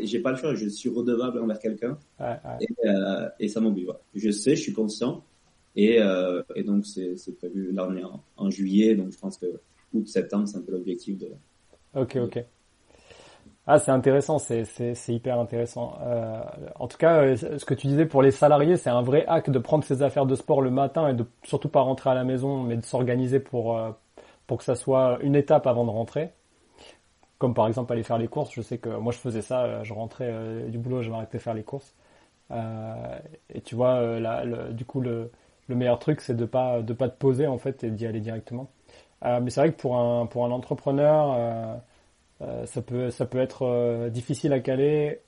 [0.00, 2.58] J'ai pas le choix, je suis redevable envers quelqu'un ouais, ouais.
[2.60, 3.88] Et, euh, et, ça m'oblige.
[4.14, 5.24] Je sais, je suis conscient
[5.74, 9.38] et, euh, et donc c'est prévu là on est en, en, juillet, donc je pense
[9.38, 9.46] que
[9.94, 11.28] août septembre c'est un peu l'objectif de.
[11.94, 12.44] Ok ok.
[13.66, 15.98] Ah, c'est intéressant, c'est, c'est, c'est hyper intéressant.
[16.00, 16.42] Euh,
[16.76, 19.50] en tout cas, euh, ce que tu disais pour les salariés, c'est un vrai hack
[19.50, 22.24] de prendre ses affaires de sport le matin et de surtout pas rentrer à la
[22.24, 23.90] maison, mais de s'organiser pour euh,
[24.46, 26.30] pour que ça soit une étape avant de rentrer.
[27.38, 28.50] Comme par exemple aller faire les courses.
[28.52, 30.32] Je sais que moi je faisais ça, je rentrais
[30.68, 31.94] du boulot, je m'arrêtais faire les courses.
[32.50, 35.30] et tu vois, là, du coup, le,
[35.68, 38.20] le meilleur truc, c'est de pas de pas te poser en fait et d'y aller
[38.20, 38.68] directement.
[39.22, 41.78] Mais c'est vrai que pour un pour un entrepreneur
[42.42, 45.20] euh, ça peut ça peut être euh, difficile à caler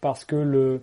[0.00, 0.82] parce que le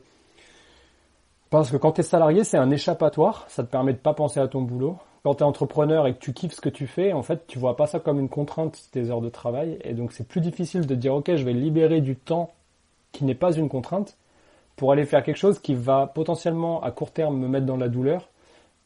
[1.50, 4.40] parce que quand tu es salarié, c'est un échappatoire, ça te permet de pas penser
[4.42, 4.98] à ton boulot.
[5.24, 7.60] Quand tu es entrepreneur et que tu kiffes ce que tu fais, en fait, tu
[7.60, 9.80] vois pas ça comme une contrainte tes heures de travail.
[9.84, 12.52] Et donc c'est plus difficile de dire OK, je vais libérer du temps
[13.14, 14.18] qui n'est pas une contrainte
[14.76, 17.90] pour aller faire quelque chose qui va potentiellement à court terme me mettre dans la
[17.90, 18.30] douleur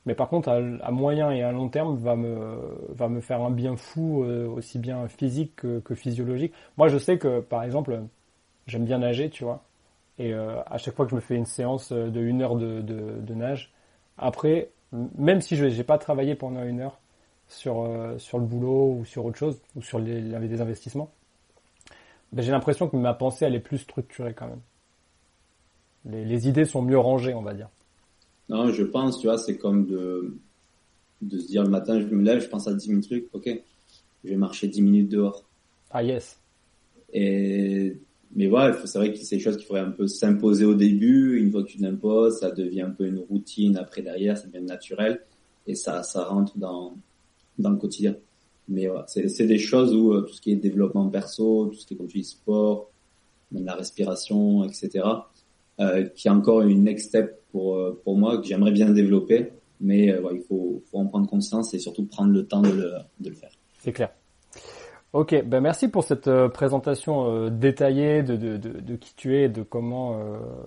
[0.06, 2.58] mais par contre, à, moyen et à long terme, va me,
[2.90, 6.54] va me faire un bien fou, euh, aussi bien physique que, physiologique.
[6.78, 8.02] Moi, je sais que, par exemple,
[8.66, 9.64] j'aime bien nager, tu vois.
[10.18, 12.82] Et euh, à chaque fois que je me fais une séance de une heure de,
[12.82, 13.72] de, nage,
[14.18, 17.00] après, même si je n'ai pas travaillé pendant une heure
[17.48, 21.12] sur, euh, sur le boulot ou sur autre chose, ou sur les, des investissements,
[22.32, 24.62] ben, j'ai l'impression que ma pensée, elle est plus structurée quand même.
[26.06, 27.70] Les, les idées sont mieux rangées, on va dire.
[28.50, 30.38] Non, je pense, tu vois, c'est comme de,
[31.22, 33.50] de se dire le matin, je me lève, je pense à 10 000 trucs, ok,
[34.24, 35.46] je vais marcher 10 minutes dehors.
[35.90, 36.40] Ah yes.
[37.14, 37.98] Et,
[38.36, 41.40] mais voilà, c'est vrai que c'est des choses qu'il faudrait un peu s'imposer au début.
[41.40, 43.78] Une fois que tu l'imposes, ça devient un peu une routine.
[43.78, 45.22] Après, derrière, ça devient naturel.
[45.68, 46.96] Et ça, ça rentre dans,
[47.60, 48.16] dans le quotidien.
[48.70, 51.86] Mais voilà, c'est des choses où euh, tout ce qui est développement perso, tout ce
[51.86, 52.90] qui est, comme tu dis, sport,
[53.52, 55.04] même la respiration, etc.,
[55.80, 59.52] euh, qui est encore une next step pour, euh, pour moi que j'aimerais bien développer,
[59.80, 62.94] mais euh, il faut, faut en prendre conscience et surtout prendre le temps de le,
[63.20, 63.52] de le faire.
[63.80, 64.10] C'est clair.
[65.14, 69.50] Ok, ben merci pour cette euh, présentation détaillée de, de, de, de, qui tu es,
[69.50, 70.18] de comment,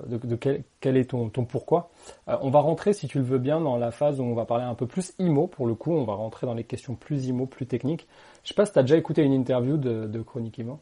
[0.07, 1.91] de, quel, quel, est ton, ton pourquoi.
[2.27, 4.65] on va rentrer, si tu le veux bien, dans la phase où on va parler
[4.65, 5.47] un peu plus IMO.
[5.47, 8.07] Pour le coup, on va rentrer dans les questions plus IMO, plus techniques.
[8.43, 10.79] Je sais pas si tu as déjà écouté une interview de, de Chronique IMO.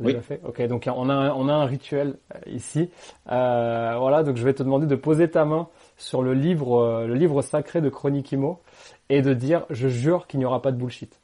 [0.00, 0.16] Oui.
[0.22, 2.90] Fait ok, donc on a on a un rituel euh, ici.
[3.30, 7.06] Euh, voilà, donc je vais te demander de poser ta main sur le livre, euh,
[7.06, 8.60] le livre sacré de Chronique Imo
[9.08, 11.20] et de dire je jure qu'il n'y aura pas de bullshit.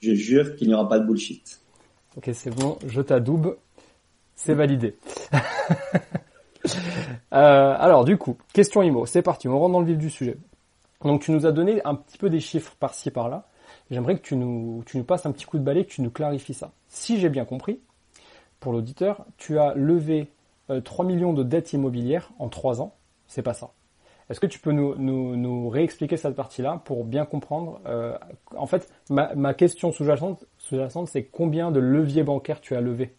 [0.00, 1.60] Je jure qu'il n'y aura pas de bullshit.
[2.16, 3.56] Ok, c'est bon, je t'adoube,
[4.34, 4.96] c'est validé.
[7.32, 10.36] euh, alors du coup, question Imo, c'est parti, on rentre dans le vif du sujet.
[11.04, 13.46] Donc tu nous as donné un petit peu des chiffres par-ci par-là.
[13.90, 16.10] J'aimerais que tu nous, tu nous passes un petit coup de balai, que tu nous
[16.10, 16.72] clarifies ça.
[16.88, 17.80] Si j'ai bien compris,
[18.62, 20.28] pour l'auditeur, tu as levé
[20.68, 22.94] 3 euh, millions de dettes immobilières en 3 ans.
[23.26, 23.72] C'est pas ça.
[24.30, 28.16] Est-ce que tu peux nous, nous, nous réexpliquer cette partie-là pour bien comprendre euh,
[28.56, 33.14] En fait, ma, ma question sous-jacente, sous-jacente, c'est combien de leviers bancaires tu as levé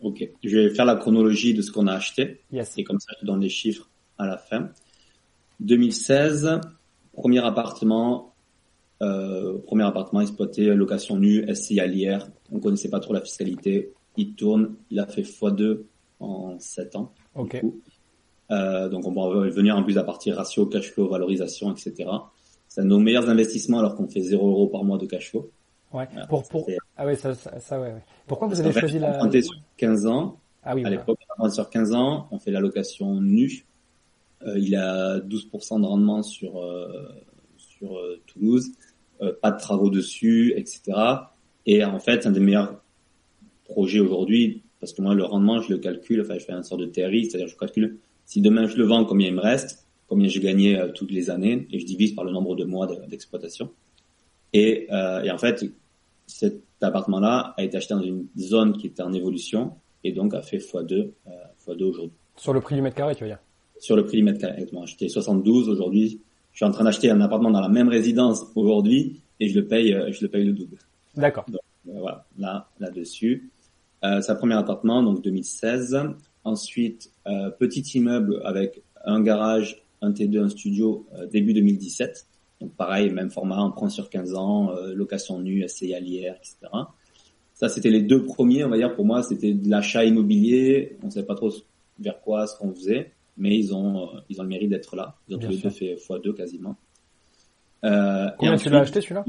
[0.00, 2.40] Ok, je vais faire la chronologie de ce qu'on a acheté.
[2.52, 2.76] Yes.
[2.76, 4.68] Et comme ça, je te donne les chiffres à la fin.
[5.60, 6.60] 2016,
[7.12, 8.34] premier appartement,
[9.00, 12.28] euh, premier appartement exploité, location nue, SCI à l'IR.
[12.52, 15.82] On connaissait pas trop la fiscalité il tourne, il a fait x2
[16.20, 17.12] en 7 ans.
[17.34, 17.62] Ok.
[18.50, 22.10] Euh, donc on va revenir en plus à partir ratio, cash flow, valorisation, etc.
[22.66, 25.50] C'est nos meilleurs investissements alors qu'on fait 0 euros par mois de cash flow.
[25.92, 26.06] Ouais.
[26.28, 26.68] pour, pour...
[26.96, 27.94] Ah ouais, ça, ça, ouais,
[28.26, 29.24] Pourquoi vous avez choisi la...
[29.24, 30.38] On sur 15 ans.
[30.62, 33.64] Ah oui, à l'époque, on sur 15 ans, on fait la location nue.
[34.42, 37.08] Euh, il a 12% de rendement sur, euh,
[37.56, 38.72] sur Toulouse.
[39.42, 40.92] Pas de travaux dessus, etc.
[41.66, 42.80] Et en fait, un des meilleurs
[43.68, 46.78] projet aujourd'hui, parce que moi, le rendement, je le calcule, enfin, je fais un sort
[46.78, 50.28] de TRI, c'est-à-dire je calcule si demain je le vends, combien il me reste, combien
[50.28, 53.70] j'ai gagné euh, toutes les années, et je divise par le nombre de mois d'exploitation.
[54.52, 55.64] et, euh, et en fait,
[56.26, 59.72] cet appartement-là a été acheté dans une zone qui était en évolution,
[60.04, 60.92] et donc a fait x2,
[61.26, 61.30] euh,
[61.66, 62.16] x2 aujourd'hui.
[62.36, 63.40] Sur le prix du mètre carré, tu veux dire?
[63.80, 64.86] Sur le prix du mètre carré, exactement.
[64.86, 66.20] J'étais 72 aujourd'hui.
[66.52, 69.66] Je suis en train d'acheter un appartement dans la même résidence aujourd'hui, et je le
[69.66, 70.78] paye, euh, je le paye le double.
[71.16, 71.46] D'accord.
[71.84, 73.50] voilà, là, là-dessus.
[74.04, 75.98] Euh, sa premier appartement, donc 2016.
[76.44, 82.26] Ensuite, euh, petit immeuble avec un garage, un T2, un studio, euh, début 2017.
[82.60, 86.56] Donc pareil, même format, prend sur 15 ans, euh, location nue, SCI à l'IR, etc.
[87.54, 90.96] Ça, c'était les deux premiers, on va dire, pour moi, c'était de l'achat immobilier.
[91.02, 91.50] On ne savait pas trop
[91.98, 95.16] vers quoi ce qu'on faisait, mais ils ont, ils ont le mérite d'être là.
[95.28, 96.76] Ils ont tous les deux fait x2 quasiment.
[97.84, 99.24] Euh, Combien tu l'as acheté celui-là?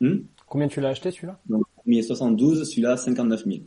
[0.00, 0.16] hmm?
[0.48, 1.38] Combien tu l'as acheté celui-là?
[1.48, 3.58] Donc, premier 72, celui-là 59 000.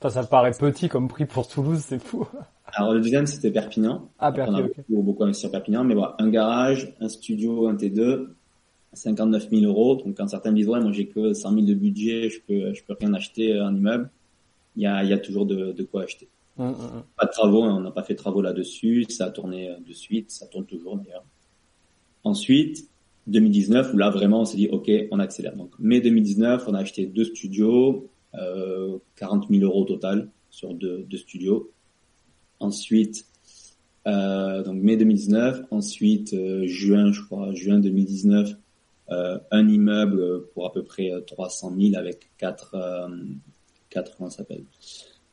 [0.00, 2.26] Ça, ça paraît petit comme prix pour Toulouse, c'est fou.
[2.72, 4.08] Alors le deuxième c'était Perpignan.
[4.18, 4.58] Ah Perpignan.
[4.58, 8.28] On a beaucoup, beaucoup investi Perpignan, mais voilà, un garage, un studio, un T2,
[8.92, 9.96] 59 000 euros.
[9.96, 12.84] Donc quand certains disent ouais moi j'ai que 100 000 de budget, je peux je
[12.84, 14.10] peux rien acheter un immeuble.
[14.76, 16.28] il y a, il y a toujours de, de quoi acheter.
[16.58, 17.02] Hum, hum, hum.
[17.16, 19.76] Pas de travaux, hein, on n'a pas fait de travaux là-dessus, ça a tourné euh,
[19.86, 21.24] de suite, ça tourne toujours d'ailleurs.
[22.24, 22.88] Ensuite,
[23.28, 25.56] 2019, où là vraiment on s'est dit ok, on accélère.
[25.56, 31.06] Donc mai 2019, on a acheté deux studios, euh, 40 000 euros total sur deux,
[31.16, 31.70] studios.
[32.60, 33.26] Ensuite,
[34.06, 38.54] euh, donc mai 2019, ensuite euh, juin, je crois, juin 2019,
[39.10, 43.08] euh, un immeuble pour à peu près 300 000 avec quatre, euh,
[43.90, 44.64] quatre, comment s'appelle,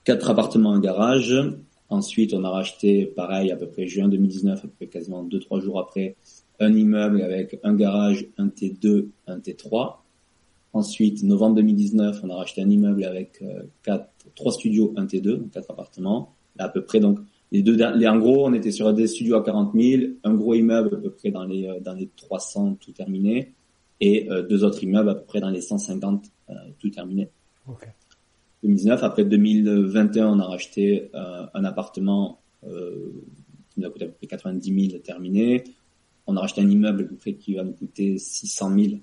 [0.04, 1.36] quatre appartements, un garage.
[1.90, 5.40] Ensuite, on a racheté, pareil, à peu près juin 2019, à peu près quasiment deux
[5.40, 6.16] trois jours après,
[6.60, 9.96] un immeuble avec un garage, un T2, un T3.
[10.76, 15.38] Ensuite, novembre 2019, on a racheté un immeuble avec euh, quatre, trois studios, un T2,
[15.38, 16.36] donc quatre appartements.
[16.60, 17.20] À peu près, donc
[17.54, 20.54] les deux, les, en gros, on était sur des studios à 40 000, un gros
[20.54, 23.54] immeuble à peu près dans les euh, dans les 300 tout terminé,
[24.02, 27.30] et euh, deux autres immeubles à peu près dans les 150 euh, tout terminé.
[27.70, 27.88] Ok.
[28.64, 29.02] 2019.
[29.02, 34.28] Après 2021, on a racheté euh, un appartement qui nous a coûté à peu près
[34.28, 35.64] 90 000 terminé.
[36.28, 38.98] On a racheté un immeuble à peu près qui va nous coûter 600 000 euh,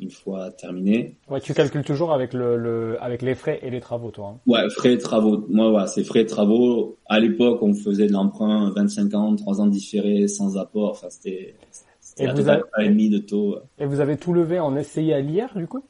[0.00, 1.16] une fois terminé.
[1.28, 4.34] Ouais, tu calcules toujours avec le, le avec les frais et les travaux, toi.
[4.36, 4.40] hein.
[4.46, 5.44] Ouais, frais et travaux.
[5.48, 6.96] Moi, ouais, c'est frais et travaux.
[7.06, 10.90] À l'époque, on faisait de l'emprunt 25 ans, 3 ans différés, sans apport.
[10.92, 11.54] Enfin, c'était
[12.18, 13.56] Et vous avez- et demi de taux.
[13.78, 15.82] Et vous avez tout levé en SCI à l'IR, du coup?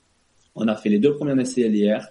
[0.55, 2.09] On a fait les deux premiers en SCLIR.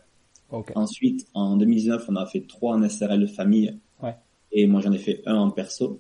[0.52, 0.72] Ok.
[0.76, 3.76] Ensuite, en 2019, on a fait trois en SRL de famille.
[4.04, 4.14] Ouais.
[4.52, 6.00] Et moi, j'en ai fait un en perso.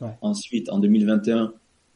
[0.00, 0.08] Ouais.
[0.20, 1.52] Ensuite, en 2021,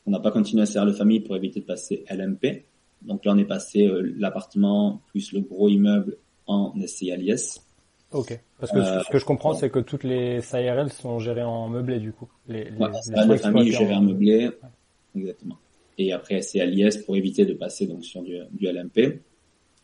[0.06, 2.64] on n'a pas continué SRL de famille pour éviter de passer LMP.
[3.06, 7.60] Donc là, on est passé euh, l'appartement plus le gros immeuble en SCI à l'IS.
[8.12, 8.38] Ok.
[8.60, 11.68] Parce que Euh, ce que je comprends, c'est que toutes les SARL sont gérées en
[11.68, 12.28] meublé, du coup.
[12.46, 12.90] Les, les, Ouais,
[13.28, 14.50] les famille géré en- meublé.
[15.16, 15.56] Exactement.
[15.98, 19.20] Et après, SCI à l'IS pour éviter de passer donc sur du, du LMP.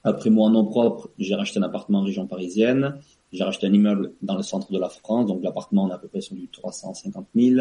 [0.05, 2.97] Après, moi, en nom propre, j'ai racheté un appartement en région parisienne.
[3.33, 5.27] J'ai racheté un immeuble dans le centre de la France.
[5.27, 7.61] Donc, l'appartement, on est à peu près sur du 350 000.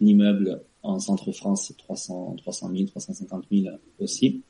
[0.00, 4.42] L'immeuble en centre-France, c'est 300, 300 000, 350 000 aussi.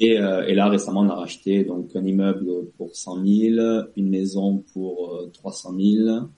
[0.00, 4.08] Et, euh, et là, récemment, on a racheté donc un immeuble pour 100 000, une
[4.08, 6.28] maison pour euh, 300 000,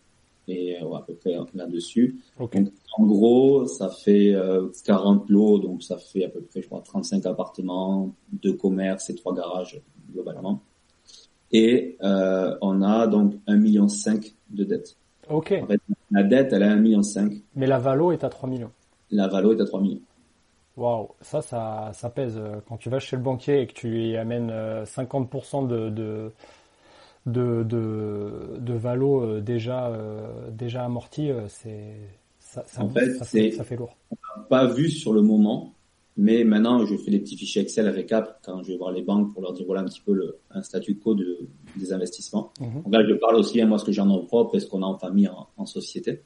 [0.48, 2.18] et euh, ouais, à peu près là-dessus.
[2.38, 6.66] Donc, en gros, ça fait euh, 40 lots, donc ça fait à peu près, je
[6.66, 9.80] crois, 35 appartements, deux commerces et trois garages
[10.12, 10.60] globalement.
[11.52, 13.86] Et euh, on a donc 1,5 million
[14.50, 14.96] de dettes.
[15.30, 15.54] Ok.
[15.62, 15.80] En fait,
[16.10, 17.02] la dette, elle est à 1,5 million.
[17.54, 18.70] Mais la valo est à 3 millions.
[19.10, 20.00] La valo est à 3 millions.
[20.76, 22.36] Waouh, ça, ça, ça pèse.
[22.36, 25.88] euh, Quand tu vas chez le banquier et que tu lui amènes euh, 50% de,
[25.90, 26.32] de,
[27.26, 31.94] de, de, de valo euh, déjà, euh, déjà amorti, euh, c'est,
[32.40, 33.96] ça, ça, En fait, ça, ça fait lourd.
[34.48, 35.72] pas vu sur le moment,
[36.16, 39.02] mais maintenant je fais des petits fichiers Excel avec Cap quand je vais voir les
[39.02, 41.38] banques pour leur dire voilà un petit peu le, un statu quo de,
[41.76, 42.52] des investissements.
[42.60, 42.82] Mhm.
[42.82, 44.66] Donc là je parle aussi à moi ce que j'ai en nom propre et ce
[44.66, 46.22] qu'on a en famille en, en société.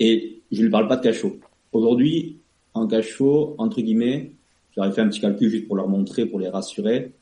[0.00, 1.36] Et je lui parle pas de cachot.
[1.72, 2.38] Aujourd'hui,
[2.74, 4.32] en cachot, entre guillemets,
[4.74, 7.12] j'aurais fait un petit calcul juste pour leur montrer, pour les rassurer.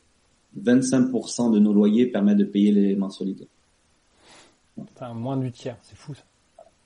[0.63, 3.49] 25% de nos loyers permettent de payer les mensualités.
[4.77, 6.23] Putain, moins du tiers, c'est fou ça.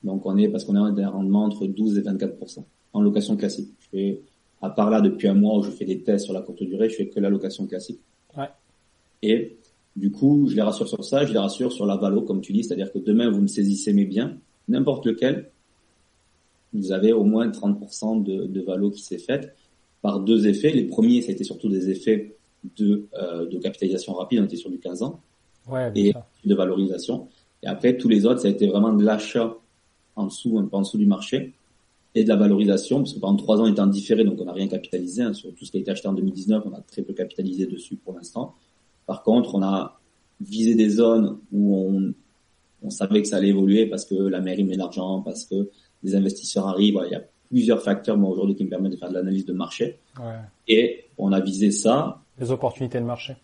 [0.02, 2.34] Donc on est parce qu'on est à des rendements entre 12 et 24
[2.92, 3.70] en location classique.
[3.80, 4.20] Je fais
[4.62, 6.88] à part là depuis un mois où je fais des tests sur la courte durée,
[6.88, 8.00] je fais que la location classique.
[8.36, 8.48] Ouais.
[9.22, 9.56] Et
[9.96, 12.52] du coup, je les rassure sur ça, je les rassure sur la valo comme tu
[12.52, 14.36] dis, c'est-à-dire que demain vous me saisissez mes biens,
[14.68, 15.50] n'importe lequel,
[16.72, 19.54] vous avez au moins 30% de, de valo qui s'est faite
[20.02, 20.70] par deux effets.
[20.72, 22.36] Les premiers, ça a été surtout des effets
[22.76, 25.20] de, euh, de capitalisation rapide, on était sur du 15 ans
[25.68, 26.26] Ouais, et ça.
[26.44, 27.28] de valorisation.
[27.62, 29.56] Et après, tous les autres, ça a été vraiment de l'achat
[30.16, 31.52] en dessous, un peu en dessous du marché,
[32.14, 34.66] et de la valorisation, parce que pendant trois ans, en différé, donc on n'a rien
[34.68, 35.22] capitalisé.
[35.22, 35.32] hein.
[35.32, 37.96] Sur tout ce qui a été acheté en 2019, on a très peu capitalisé dessus
[37.96, 38.54] pour l'instant.
[39.06, 40.00] Par contre, on a
[40.40, 42.14] visé des zones où on,
[42.82, 45.68] on savait que ça allait évoluer parce que la mairie met l'argent, parce que
[46.02, 47.00] les investisseurs arrivent.
[47.06, 49.52] Il y a plusieurs facteurs, moi, aujourd'hui, qui me permettent de faire de l'analyse de
[49.52, 49.98] marché.
[50.18, 50.36] Ouais.
[50.68, 53.36] Et on a visé ça, Les opportunités de marché.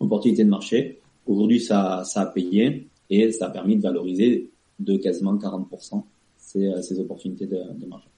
[0.00, 1.00] opportunité de marché.
[1.26, 6.02] Aujourd'hui, ça, ça a payé et ça a permis de valoriser de quasiment 40%
[6.36, 8.08] ces, euh, ces opportunités de, de marché.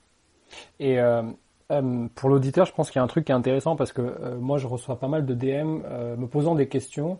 [0.78, 1.22] Et euh,
[1.70, 4.02] euh, pour l'auditeur, je pense qu'il y a un truc qui est intéressant parce que
[4.02, 7.18] euh, moi, je reçois pas mal de DM euh, me posant des questions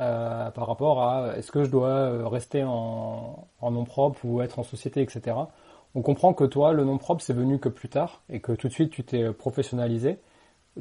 [0.00, 4.58] euh, par rapport à est-ce que je dois rester en, en nom propre ou être
[4.58, 5.36] en société, etc.
[5.94, 8.68] On comprend que toi, le nom propre, c'est venu que plus tard et que tout
[8.68, 10.18] de suite, tu t'es professionnalisé.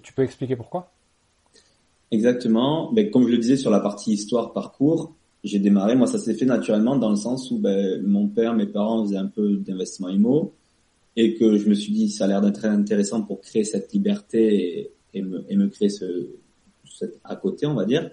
[0.03, 0.91] Tu peux expliquer pourquoi?
[2.12, 2.91] Exactement.
[2.93, 6.34] Ben, comme je le disais sur la partie histoire, parcours, j'ai démarré, moi ça s'est
[6.34, 10.10] fait naturellement dans le sens où ben, mon père, mes parents faisaient un peu d'investissement
[10.10, 10.53] IMO
[11.16, 14.91] et que je me suis dit ça a l'air d'être intéressant pour créer cette liberté
[15.14, 16.30] et, me, créer ce,
[16.89, 18.12] cette à côté, on va dire.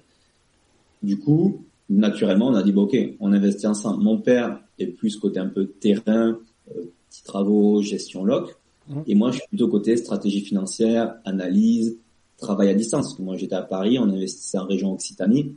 [1.03, 4.03] Du coup, naturellement, on a dit, bon, ok, on investit ensemble.
[4.03, 6.35] Mon père est plus côté un peu terrain, euh,
[6.67, 8.57] petits travaux, gestion loc.
[8.89, 9.01] Mmh.
[9.07, 11.99] Et moi, je suis plutôt côté stratégie financière, analyse,
[12.37, 13.07] travail à distance.
[13.07, 15.55] Parce que moi, j'étais à Paris, on investissait en région Occitanie.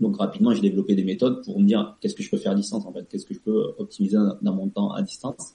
[0.00, 2.54] Donc rapidement, j'ai développé des méthodes pour me dire qu'est-ce que je peux faire à
[2.54, 5.54] distance en fait, qu'est-ce que je peux optimiser dans mon temps à distance?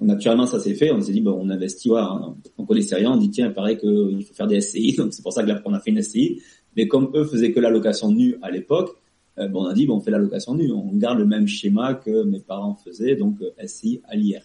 [0.00, 0.92] Donc, naturellement, ça s'est fait.
[0.92, 3.12] On s'est dit, bon, on investit, voilà, on connaissait rien.
[3.12, 4.94] On dit, tiens, il paraît qu'il faut faire des SCI.
[4.98, 6.40] Donc c'est pour ça que là, on a fait une SCI.
[6.76, 8.96] Mais comme eux faisaient que la location nue à l'époque,
[9.38, 10.70] euh, bon, on a dit, bon, on fait la location nue.
[10.72, 14.42] On garde le même schéma que mes parents faisaient, donc euh, SCI à l'IR.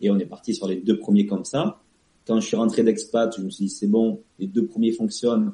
[0.00, 1.80] Et on est parti sur les deux premiers comme ça.
[2.26, 5.52] Quand je suis rentré d'expat, je me suis dit, c'est bon, les deux premiers fonctionnent,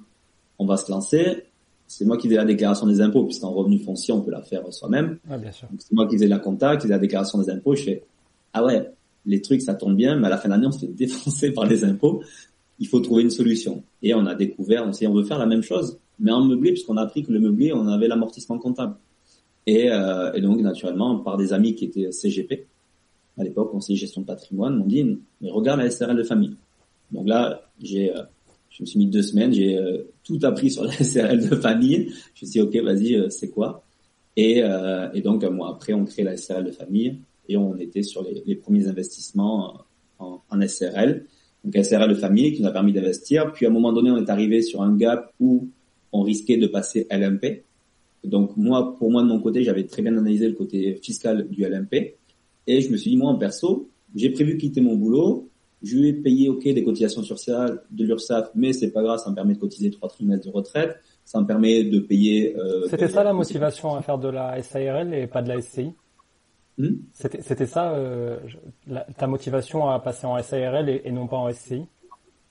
[0.59, 1.45] on va se lancer
[1.91, 4.63] c'est moi qui faisais la déclaration des impôts, puisqu'en revenu foncier, on peut la faire
[4.73, 5.19] soi-même.
[5.29, 5.67] Ah, bien sûr.
[5.77, 7.75] C'est moi qui faisais la compta, qui faisais la déclaration des impôts.
[7.75, 8.05] Je fais,
[8.53, 8.89] ah ouais,
[9.27, 11.51] les trucs, ça tombe bien, mais à la fin de l'année, on se fait défoncer
[11.51, 12.23] par les impôts.
[12.79, 13.83] Il faut trouver une solution.
[14.03, 16.73] Et on a découvert, on s'est on veut faire la même chose, mais en meublé,
[16.73, 18.97] puisqu'on a appris que le meublé, on avait l'amortissement comptable.
[19.67, 22.67] Et, euh, et, donc, naturellement, par des amis qui étaient CGP,
[23.39, 25.05] à l'époque, on s'est gestion de patrimoine, m'ont dit,
[25.41, 26.57] mais regarde la SRL de famille.
[27.11, 28.23] Donc là, j'ai euh,
[28.71, 32.13] je me suis mis deux semaines, j'ai euh, tout appris sur la SRL de famille.
[32.35, 33.85] Je me suis dit, ok, vas-y, euh, c'est quoi?
[34.37, 37.19] Et, euh, et, donc un mois après, on crée la SRL de famille
[37.49, 39.85] et on était sur les, les premiers investissements
[40.19, 41.27] en, en, SRL.
[41.65, 43.53] Donc SRL de famille qui nous a permis d'investir.
[43.53, 45.69] Puis à un moment donné, on est arrivé sur un gap où
[46.13, 47.65] on risquait de passer LMP.
[48.25, 51.65] Donc moi, pour moi de mon côté, j'avais très bien analysé le côté fiscal du
[51.65, 52.17] LMP
[52.67, 55.51] et je me suis dit moi en perso, j'ai prévu quitter mon boulot
[55.83, 59.35] je vais payer ok des cotisations sociales de l'URSSAF, mais c'est pas grave, ça me
[59.35, 62.57] permet de cotiser trois trimestres de retraite, ça me permet de payer.
[62.57, 65.93] Euh, C'était ça la motivation à faire de la SARL et pas de la SCI.
[66.79, 66.97] Hmm?
[67.13, 68.39] C'était ça euh,
[69.17, 71.83] ta motivation à passer en SARL et, non pas en SCI.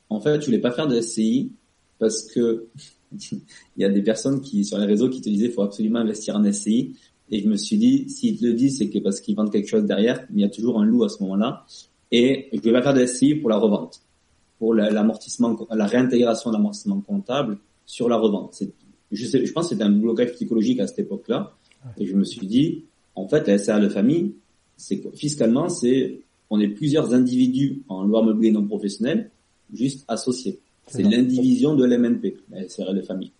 [0.10, 1.51] En fait, je voulais pas faire de SCI
[1.99, 2.68] parce que
[3.32, 3.41] il
[3.78, 6.51] y a des personnes qui sur les réseaux qui te disaient faut absolument investir en
[6.51, 6.95] SCI.
[7.32, 9.68] Et je me suis dit, s'ils te le disent, c'est que parce qu'ils vendent quelque
[9.68, 11.66] chose derrière, mais il y a toujours un loup à ce moment-là.
[12.12, 14.01] Et je vais pas faire de SCI pour la revente,
[14.57, 18.64] pour l'amortissement, la, réintégration d'amortissement comptable sur la revente.
[19.12, 21.55] Je, sais, je pense que c'était un blocage psychologique à cette époque-là.
[21.97, 24.34] Et je me suis dit, en fait, la SRL de famille,
[24.76, 29.30] c'est fiscalement, c'est on est plusieurs individus en loi meublée non professionnelle,
[29.72, 30.60] juste associés.
[30.90, 33.32] C'est l'indivision de l'MNP, la SRL de famille.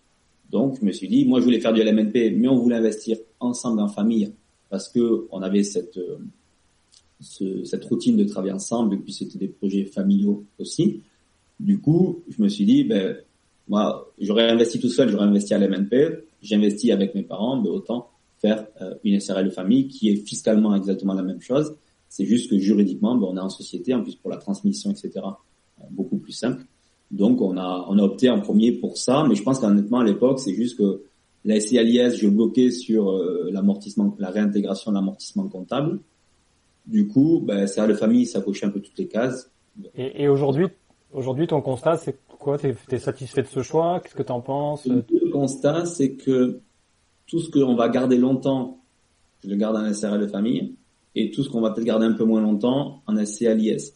[0.50, 3.16] Donc, je me suis dit, moi, je voulais faire du LMNP, mais on voulait investir
[3.38, 4.32] ensemble en famille
[4.68, 6.18] parce que on avait cette euh,
[7.20, 11.02] ce, cette routine de travailler ensemble, et puis c'était des projets familiaux aussi.
[11.58, 13.16] Du coup, je me suis dit, ben,
[13.68, 17.70] moi, j'aurais investi tout seul, j'aurais investi à l'MNP, j'ai investi avec mes parents, ben,
[17.70, 21.76] autant faire euh, une SRL de famille qui est fiscalement exactement la même chose.
[22.08, 25.10] C'est juste que juridiquement, ben, on est en société, en plus pour la transmission, etc.,
[25.16, 26.64] euh, beaucoup plus simple.
[27.10, 30.04] Donc, on a, on a opté en premier pour ça, mais je pense qu'honnêtement, à
[30.04, 31.02] l'époque, c'est juste que
[31.44, 36.00] la SCLIS, je bloquais sur euh, l'amortissement, la réintégration de l'amortissement comptable.
[36.86, 39.50] Du coup, ben, ça, le famille, ça cochait un peu toutes les cases.
[39.96, 40.66] Et, et aujourd'hui,
[41.12, 42.58] aujourd'hui, ton constat, c'est quoi?
[42.58, 44.00] T'es es satisfait de ce choix?
[44.00, 44.86] Qu'est-ce que tu en penses?
[44.86, 46.60] Le constat, c'est que
[47.26, 48.80] tout ce qu'on va garder longtemps,
[49.42, 50.74] je le garde en SRL de famille,
[51.14, 53.94] et tout ce qu'on va peut-être garder un peu moins longtemps en SCLIS,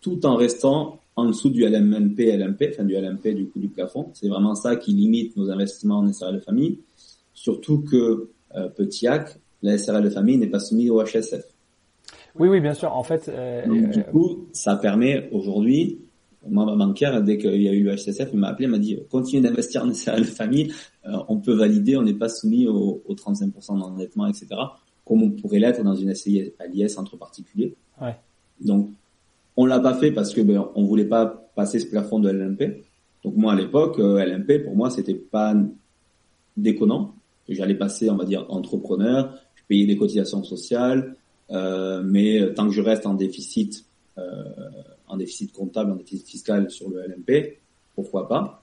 [0.00, 4.10] tout en restant en dessous du LMNP, LMP, enfin du LMP du coup du plafond.
[4.14, 6.78] C'est vraiment ça qui limite nos investissements en SRL de famille.
[7.34, 11.44] Surtout que euh, petit hack, la SRL de famille n'est pas soumise au HSF.
[12.38, 12.92] Oui, oui, bien sûr.
[12.92, 15.98] En fait, euh, du coup, ça permet aujourd'hui,
[16.48, 19.00] moi, ma banquière, dès qu'il y a eu le HCSF, il m'a appelé, m'a dit,
[19.10, 20.72] continue d'investir en SRL famille,
[21.04, 24.46] euh, on peut valider, on n'est pas soumis au, au 35% d'endettement, etc.,
[25.04, 27.74] comme on pourrait l'être dans une SCI à l'IS entre particuliers.
[28.00, 28.14] Ouais.
[28.60, 28.90] Donc,
[29.60, 32.84] on l'a pas fait parce que ben, on voulait pas passer ce plafond de LMP.
[33.24, 35.52] Donc moi, à l'époque, euh, LMP, pour moi, c'était pas
[36.56, 37.16] déconnant.
[37.48, 41.16] J'allais passer, on va dire, entrepreneur, je payais des cotisations sociales,
[41.50, 43.84] euh, mais tant que je reste en déficit,
[44.16, 44.44] euh,
[45.08, 47.58] en déficit comptable, en déficit fiscal sur le LMP,
[47.96, 48.62] pourquoi pas?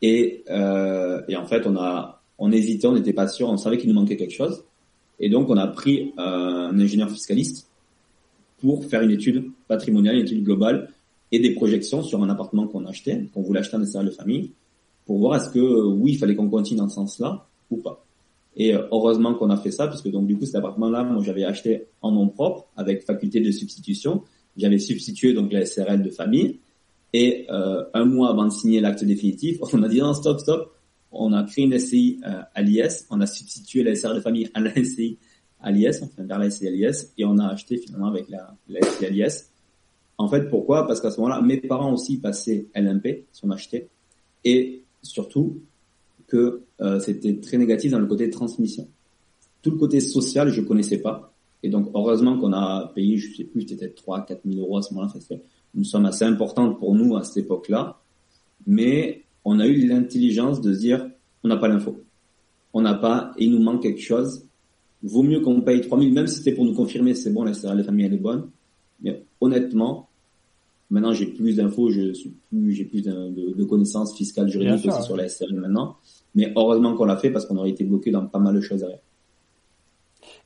[0.00, 3.78] Et, euh, et en fait, on a, on hésitait, on n'était pas sûr, on savait
[3.78, 4.62] qu'il nous manquait quelque chose,
[5.18, 7.69] et donc on a pris un ingénieur fiscaliste
[8.60, 10.90] pour faire une étude patrimoniale, une étude globale
[11.32, 14.52] et des projections sur un appartement qu'on achetait, qu'on voulait acheter en SRL de famille,
[15.06, 18.04] pour voir est-ce que oui, il fallait qu'on continue dans ce sens-là ou pas.
[18.56, 21.22] Et euh, heureusement qu'on a fait ça, parce que donc du coup cet appartement-là, moi
[21.24, 24.22] j'avais acheté en nom propre avec faculté de substitution.
[24.56, 26.58] J'avais substitué donc la SRL de famille.
[27.12, 30.74] Et euh, un mois avant de signer l'acte définitif, on a dit non stop stop.
[31.12, 34.48] On a créé une SCI euh, à l'IS, on a substitué la SRL de famille
[34.54, 35.18] à la SCI
[35.62, 38.54] à l'IS, enfin vers la SCI à l'IS, et on a acheté finalement avec la,
[38.68, 38.80] la.
[40.18, 40.86] En fait, pourquoi?
[40.86, 43.88] Parce qu'à ce moment-là, mes parents aussi passaient LMP, sont achetés,
[44.44, 45.60] et surtout,
[46.30, 48.88] que euh, c'était très négatif dans le côté transmission.
[49.62, 51.34] tout le côté social, je connaissais pas.
[51.62, 54.82] Et donc, heureusement qu'on a payé, je sais plus, peut-être 3, 4 000 euros à
[54.82, 55.12] ce moment-là.
[55.20, 55.42] C'est
[55.74, 58.00] une somme assez importante pour nous à cette époque-là.
[58.66, 61.10] Mais on a eu l'intelligence de se dire,
[61.44, 62.02] on n'a pas l'info.
[62.72, 64.46] On n'a pas, il nous manque quelque chose.
[65.02, 67.52] Vaut mieux qu'on paye 3 000, même si c'était pour nous confirmer, c'est bon, la,
[67.74, 68.50] la famille, elle est bonne.
[69.02, 70.08] Mais honnêtement,
[70.90, 75.02] maintenant j'ai plus d'infos, je suis plus, j'ai plus de, de, connaissances fiscales juridiques aussi
[75.02, 75.96] sur la SRL maintenant.
[76.34, 78.80] Mais heureusement qu'on l'a fait parce qu'on aurait été bloqué dans pas mal de choses
[78.80, 79.00] derrière.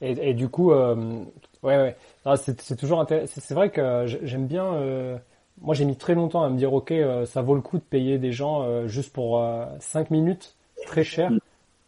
[0.01, 1.25] Et, et, du coup, euh,
[1.63, 2.37] ouais, ouais.
[2.37, 3.41] C'est toujours intéressant.
[3.41, 4.75] C'est vrai que j'aime bien.
[4.75, 5.17] Euh,
[5.61, 7.83] moi, j'ai mis très longtemps à me dire, ok, euh, ça vaut le coup de
[7.83, 9.43] payer des gens euh, juste pour
[9.81, 11.33] 5 minutes, très cher.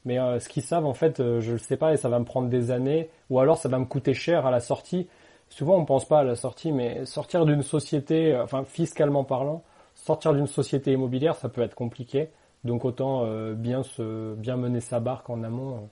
[0.07, 2.49] Mais ce qu'ils savent, en fait, je le sais pas et ça va me prendre
[2.49, 3.11] des années.
[3.29, 5.09] Ou alors, ça va me coûter cher à la sortie.
[5.49, 9.63] Souvent, on pense pas à la sortie, mais sortir d'une société, enfin fiscalement parlant,
[9.95, 12.31] sortir d'une société immobilière, ça peut être compliqué.
[12.65, 15.89] Donc autant bien se bien mener sa barque en amont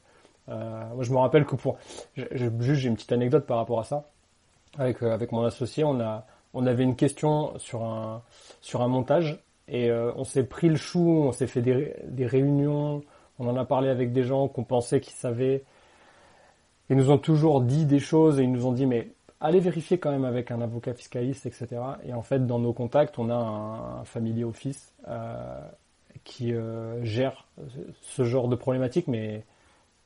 [0.49, 1.79] euh, moi, je me rappelle que pour,
[2.17, 4.05] juste j'ai une petite anecdote par rapport à ça.
[4.79, 8.23] Avec euh, avec mon associé, on a on avait une question sur un
[8.61, 9.39] sur un montage
[9.69, 13.03] et euh, on s'est pris le chou, on s'est fait des des réunions,
[13.39, 15.65] on en a parlé avec des gens qu'on pensait qu'ils savaient.
[16.91, 19.09] Ils nous ont toujours dit des choses et ils nous ont dit mais
[19.45, 21.69] allez vérifier quand même avec un avocat fiscaliste, etc.
[22.05, 25.61] Et en fait, dans nos contacts, on a un, un familier office euh,
[26.25, 27.47] qui euh, gère
[28.01, 29.45] ce genre de problématique, mais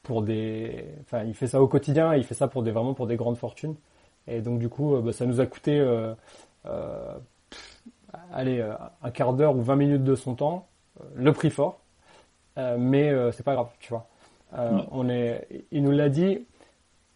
[0.02, 3.06] pour des, enfin, il fait ça au quotidien, il fait ça pour des vraiment pour
[3.06, 3.76] des grandes fortunes.
[4.26, 5.80] Et donc du coup, euh, bah, ça nous a coûté,
[8.32, 8.60] allez,
[9.02, 10.66] un quart d'heure ou 20 minutes de son temps,
[11.14, 11.80] le prix fort,
[12.78, 14.06] mais c'est pas grave, tu vois.
[14.90, 16.44] On est, il nous l'a dit,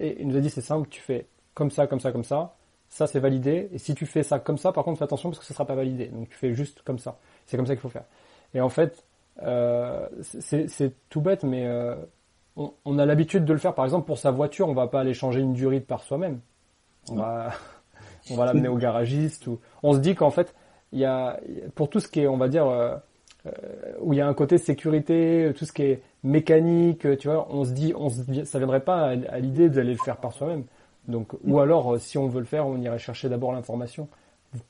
[0.01, 2.55] et il nous a dit c'est simple, tu fais comme ça, comme ça, comme ça,
[2.89, 3.69] ça c'est validé.
[3.73, 5.65] Et si tu fais ça comme ça, par contre fais attention parce que ce sera
[5.65, 6.07] pas validé.
[6.07, 7.17] Donc tu fais juste comme ça.
[7.47, 8.05] C'est comme ça qu'il faut faire.
[8.55, 9.05] Et en fait,
[9.43, 11.95] euh, c'est tout bête, mais euh,
[12.57, 15.15] on, a l'habitude de le faire, par exemple, pour sa voiture, on va pas aller
[15.15, 16.41] changer une durite par soi-même.
[17.09, 17.51] On va,
[18.31, 20.55] on va l'amener au garagiste ou, on se dit qu'en fait,
[20.93, 21.41] il y a,
[21.75, 22.97] pour tout ce qui est, on va dire, euh, euh,
[24.01, 27.65] où il y a un côté sécurité, tout ce qui est mécanique, tu vois, on
[27.65, 30.65] se dit, on se ça viendrait pas à, l'idée d'aller le faire par soi-même.
[31.09, 34.09] Donc, ou alors, euh, si on veut le faire, on irait chercher d'abord l'information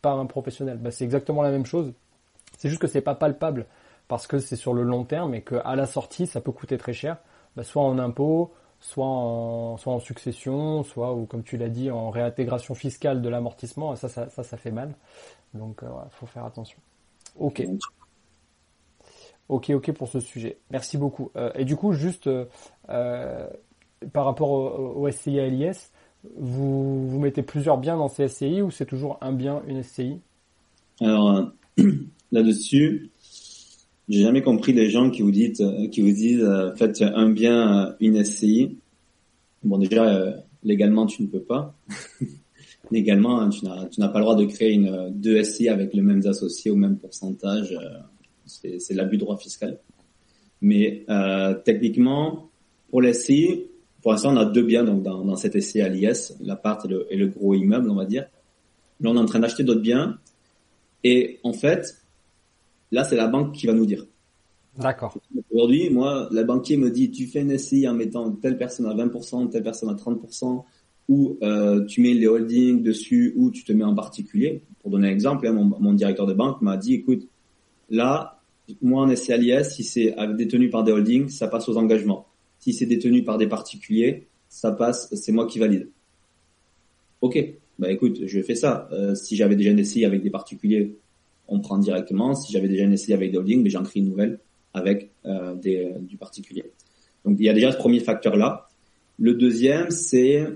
[0.01, 0.79] par un professionnel.
[0.79, 1.93] Bah, c'est exactement la même chose.
[2.59, 3.67] C'est juste que c'est pas palpable
[4.09, 6.93] parce que c'est sur le long terme et qu'à la sortie, ça peut coûter très
[6.93, 7.19] cher
[7.57, 11.91] bah, soit en impôt, soit en, soit en succession, soit, ou comme tu l'as dit,
[11.91, 13.95] en réintégration fiscale de l'amortissement.
[13.97, 14.95] Ça, ça, ça, fait mal.
[15.55, 16.79] Donc, euh, faut faire attention.
[17.39, 17.63] Ok.
[19.53, 20.57] Ok, ok pour ce sujet.
[20.71, 21.31] Merci beaucoup.
[21.37, 23.47] Euh, et du coup, juste euh,
[24.11, 25.93] par rapport au, SCI à l'IS,
[26.39, 30.17] vous, vous mettez plusieurs biens dans ces SCI ou c'est toujours un bien, une SCI
[31.03, 31.53] Alors,
[32.33, 33.11] là-dessus,
[34.09, 37.29] j'ai jamais compris les gens qui vous disent, euh, qui vous disent, euh, faites un
[37.29, 38.79] bien, euh, une SCI.
[39.65, 40.35] Bon, déjà,
[40.65, 41.75] légalement, tu ne peux pas.
[42.91, 45.93] légalement, hein, tu n'as, tu n'as pas le droit de créer une deux SCI avec
[45.93, 47.77] les mêmes associés au même pourcentage.
[48.61, 49.79] C'est, l'abus de droit fiscal.
[50.61, 51.05] Mais
[51.65, 52.51] techniquement,
[52.91, 53.67] pour l'SCI,
[54.03, 56.89] pour l'instant, on a deux biens donc dans, dans cette SCI à l'IS, l'appart et
[56.89, 58.27] le, et le gros immeuble, on va dire.
[59.01, 60.19] Là, on est en train d'acheter d'autres biens.
[61.05, 62.03] Et en fait,
[62.93, 64.07] Là, c'est la banque qui va nous dire.
[64.79, 65.19] D'accord.
[65.51, 68.95] Aujourd'hui, moi, le banquier me dit, tu fais une SCI en mettant telle personne à
[68.95, 70.63] 20%, telle personne à 30%,
[71.09, 74.63] ou euh, tu mets les holdings dessus, ou tu te mets en particulier.
[74.81, 77.27] Pour donner un exemple, hein, mon, directeur de banque m'a dit, écoute,
[77.89, 78.42] là,
[78.81, 82.27] moi en SCI à si c'est détenu par des holdings, ça passe aux engagements.
[82.59, 85.89] Si c'est détenu par des particuliers, ça passe, c'est moi qui valide.
[87.21, 87.39] Ok,
[87.79, 88.89] bah écoute, je fais ça.
[88.93, 90.95] Euh, si j'avais déjà une SCI avec des particuliers,
[91.49, 92.35] on prend directement.
[92.35, 94.39] Si j'avais déjà une SCI avec des holdings, mais j'en crée une nouvelle
[94.75, 96.65] avec euh, des, du particulier.
[97.25, 98.69] Donc il y a déjà ce premier facteur là.
[99.19, 100.47] Le deuxième, c'est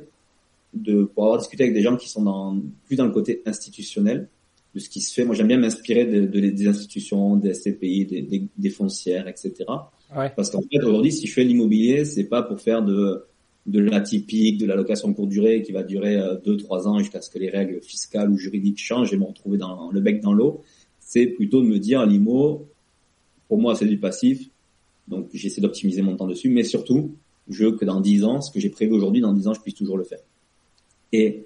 [0.75, 4.29] de pouvoir discuter avec des gens qui sont plus dans le côté institutionnel
[4.77, 5.24] de ce qui se fait.
[5.24, 9.64] Moi, j'aime bien m'inspirer de, des institutions, des SCPI, des, des, foncières, etc.
[10.37, 13.24] Parce qu'en fait, aujourd'hui, si je fais l'immobilier, c'est pas pour faire de
[13.66, 17.29] de l'atypique, de la location courte durée qui va durer 2-3 euh, ans jusqu'à ce
[17.29, 20.62] que les règles fiscales ou juridiques changent et me retrouver dans le bec dans l'eau
[21.07, 22.66] c'est plutôt de me dire l'IMO,
[23.47, 24.51] pour moi c'est du passif,
[25.07, 27.14] donc j'essaie d'optimiser mon temps dessus, mais surtout,
[27.49, 29.61] je veux que dans 10 ans, ce que j'ai prévu aujourd'hui, dans 10 ans, je
[29.61, 30.18] puisse toujours le faire.
[31.12, 31.45] Et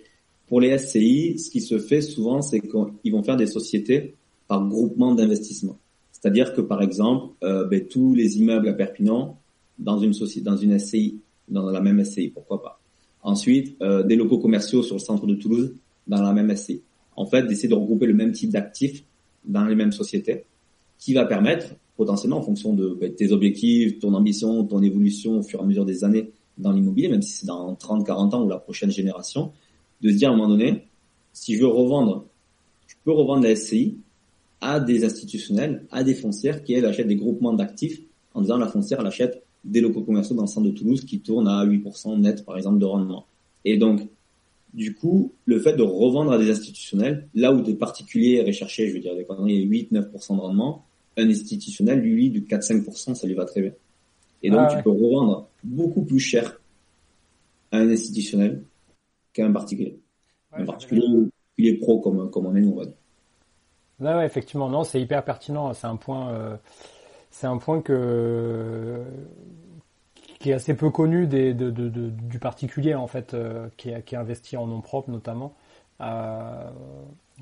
[0.51, 4.17] pour les SCI, ce qui se fait souvent, c'est qu'ils vont faire des sociétés
[4.49, 5.79] par groupement d'investissement.
[6.11, 9.39] C'est-à-dire que par exemple, euh, ben, tous les immeubles à Perpignan,
[9.79, 12.81] dans une société, dans une SCI, dans la même SCI, pourquoi pas.
[13.23, 15.73] Ensuite, euh, des locaux commerciaux sur le centre de Toulouse,
[16.09, 16.83] dans la même SCI.
[17.15, 19.05] En fait, d'essayer de regrouper le même type d'actifs
[19.45, 20.47] dans les mêmes sociétés,
[20.99, 25.43] qui va permettre potentiellement en fonction de bah, tes objectifs, ton ambition, ton évolution au
[25.45, 28.45] fur et à mesure des années, dans l'immobilier, même si c'est dans 30, 40 ans
[28.45, 29.53] ou la prochaine génération,
[30.01, 30.87] de se dire à un moment donné,
[31.33, 32.27] si je veux revendre,
[32.87, 33.99] je peux revendre la SCI
[34.61, 38.01] à des institutionnels, à des foncières qui, elles, achètent des groupements d'actifs
[38.35, 41.21] en disant la foncière, elle achète des locaux commerciaux dans le centre de Toulouse qui
[41.21, 43.27] tournent à 8% net, par exemple, de rendement.
[43.65, 44.09] Et donc,
[44.73, 48.95] du coup, le fait de revendre à des institutionnels, là où des particuliers recherchaient, je
[48.95, 50.85] veux dire, des conneries, 8-9% de rendement,
[51.17, 53.73] un institutionnel, lui, du 4-5%, ça lui va très bien.
[54.43, 56.61] Et donc, Ah tu peux revendre beaucoup plus cher
[57.73, 58.63] à un institutionnel
[59.33, 60.01] qu'à un particulier.
[60.53, 61.03] un particulier,
[61.57, 62.97] particulier pro comme, comme on est nous, on va dire.
[64.01, 65.73] Là, ouais, effectivement, non, c'est hyper pertinent.
[65.75, 66.57] C'est un point, euh,
[67.31, 69.05] c'est un point que
[70.39, 73.91] qui est assez peu connu des, de, de- de- du particulier en fait, euh, qui,
[73.91, 75.55] est, qui est investi en nom propre notamment.
[76.01, 76.71] Euh,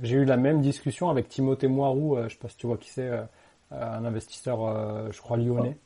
[0.03, 2.78] J'ai eu la même discussion avec Timothée Moirou, euh, je sais pas si tu vois
[2.78, 3.22] qui c'est, euh,
[3.70, 5.76] un investisseur, euh, je crois lyonnais.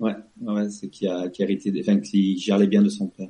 [0.00, 2.88] Ouais, ouais, c'est qui a, qui a hérité des, enfin, qui gère les biens de
[2.88, 3.28] son père.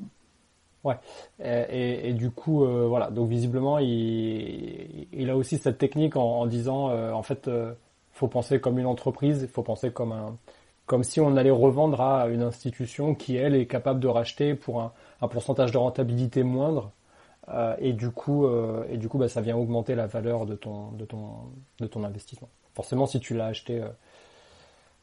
[1.42, 3.10] Et, et- et du coup, euh, voilà.
[3.10, 7.72] Donc visiblement, il, il a aussi cette technique en, en disant, euh, en fait, euh,
[8.12, 10.36] faut penser comme une entreprise, faut penser comme un,
[10.86, 14.80] comme si on allait revendre à une institution qui elle est capable de racheter pour
[14.80, 16.90] un, un pourcentage de rentabilité moindre.
[17.48, 20.54] Euh, et du coup, euh, et du coup, bah, ça vient augmenter la valeur de
[20.56, 21.30] ton, de ton,
[21.80, 22.48] de ton investissement.
[22.74, 23.88] Forcément, si tu l'as acheté, euh,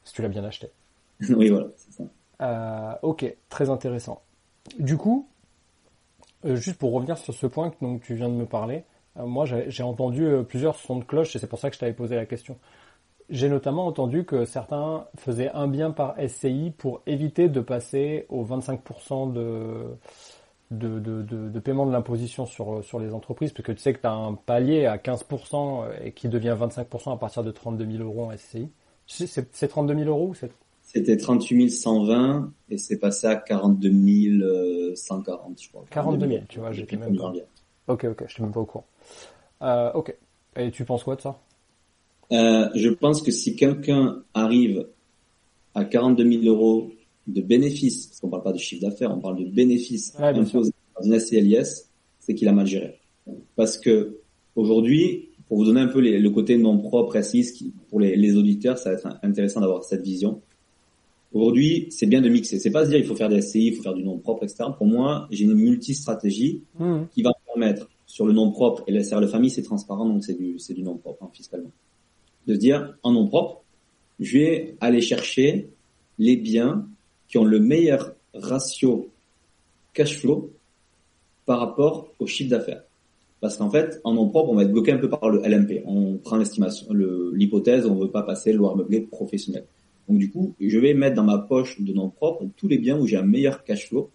[0.04, 0.70] si tu l'as bien acheté.
[1.30, 2.04] oui, voilà, c'est ça.
[2.42, 4.22] Euh, ok, très intéressant.
[4.80, 5.37] Du coup, euh,
[6.44, 8.84] juste pour revenir sur ce point donc, tu viens de me parler,
[9.18, 11.80] euh, moi j'ai entendu euh, plusieurs sons de cloche et c'est pour ça que je
[11.80, 12.58] t'avais posé la question.
[13.30, 18.46] J'ai notamment entendu que certains faisaient un bien par SCI pour éviter de passer aux
[18.46, 19.98] 25% de,
[20.72, 24.00] de, de, de, paiement de l'imposition sur, sur les entreprises, parce que tu sais que
[24.00, 28.04] tu as un palier à 15% et qui devient 25% à partir de 32 000
[28.04, 28.72] euros en SCI.
[29.08, 30.52] C'est 32 000 euros ou c'est
[30.98, 35.86] C'était 38 120 et c'est passé à 42 140, je crois.
[35.92, 37.34] 42 000, tu vois, j'étais même pas.
[37.88, 38.86] Ok, ok, je suis même pas au courant.
[39.62, 40.16] Euh, ok.
[40.56, 41.40] Et tu penses quoi de ça?
[42.32, 44.88] Euh, je pense que si quelqu'un arrive
[45.76, 46.90] à 42 000 euros
[47.28, 50.16] de bénéfices, parce qu'on parle pas de chiffre d'affaires, on parle de bénéfices
[50.54, 51.90] imposés dans une SCLIS,
[52.20, 53.00] c'est qu'il a mal géré.
[53.56, 54.18] Parce que
[54.56, 58.36] aujourd'hui, pour vous donner un peu les- le côté non propre qui, pour les, les
[58.36, 60.42] auditeurs, ça va être intéressant d'avoir cette vision.
[61.38, 62.58] Aujourd'hui, c'est bien de mixer.
[62.60, 64.44] C'est pas se dire il faut faire des SCI, il faut faire du non propre,
[64.44, 64.66] etc.
[64.78, 67.08] Pour moi, j'ai une multi-stratégie Mhm.
[67.14, 70.24] qui va me permettre sur le nom propre et la SRL famille, c'est transparent, donc
[70.24, 71.72] c'est du, c'est du nom propre hein, fiscalement.
[72.48, 73.62] De se dire en nom propre,
[74.20, 75.70] je vais aller chercher
[76.18, 76.88] les biens
[77.28, 79.10] qui ont le meilleur ratio
[79.94, 80.52] cash flow
[81.46, 82.84] par rapport au chiffre d'affaires.
[83.42, 85.84] Parce qu'en fait, en nom propre, on va être bloqué un peu par le LMP.
[85.86, 89.66] On prend l'estimation, le- l'hypothèse, on veut pas passer le loyer meublé professionnel.
[90.08, 92.98] Donc du coup, je vais mettre dans ma poche de nom propre tous les biens
[92.98, 94.10] où j'ai un meilleur cash flow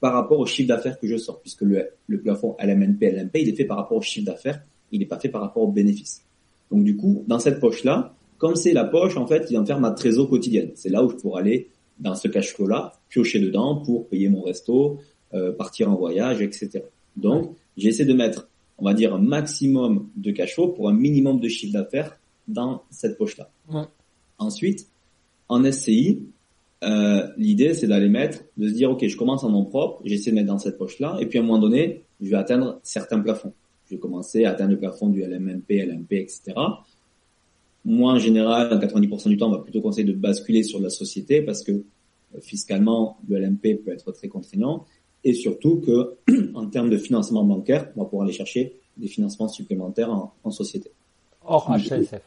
[0.00, 3.48] par rapport au chiffre d'affaires que je sors, puisque le, le plafond LMNP, LMP, il
[3.48, 6.24] est fait par rapport au chiffre d'affaires, il n'est pas fait par rapport au bénéfice.
[6.70, 9.66] Donc du coup, dans cette poche-là, comme c'est la poche, en fait, il va me
[9.66, 10.72] faire ma trésor quotidienne.
[10.74, 11.70] C'est là où je pourrais aller
[12.00, 14.98] dans ce cash flow-là, piocher dedans pour payer mon resto,
[15.34, 16.82] euh, partir en voyage, etc.
[17.16, 18.48] Donc, j'essaie de mettre,
[18.78, 22.18] on va dire, un maximum de cash flow pour un minimum de chiffre d'affaires
[22.48, 23.48] dans cette poche-là.
[23.70, 23.84] Ouais.
[24.38, 24.88] Ensuite,
[25.52, 26.22] en SCI,
[26.82, 30.30] euh, l'idée c'est d'aller mettre, de se dire ok, je commence en nom propre, j'essaie
[30.30, 33.20] de mettre dans cette poche-là, et puis à un moment donné, je vais atteindre certains
[33.20, 33.52] plafonds.
[33.86, 36.54] Je vais commencer à atteindre le plafond du LMNP, LMP, etc.
[37.84, 41.42] Moi, en général, 90% du temps, on va plutôt conseiller de basculer sur la société
[41.42, 44.86] parce que euh, fiscalement, le LMP peut être très contraignant,
[45.24, 46.16] et surtout que
[46.54, 50.50] en termes de financement bancaire, on va pouvoir aller chercher des financements supplémentaires en, en
[50.50, 50.90] société.
[51.44, 51.70] Hors.
[51.70, 52.22] HLSF.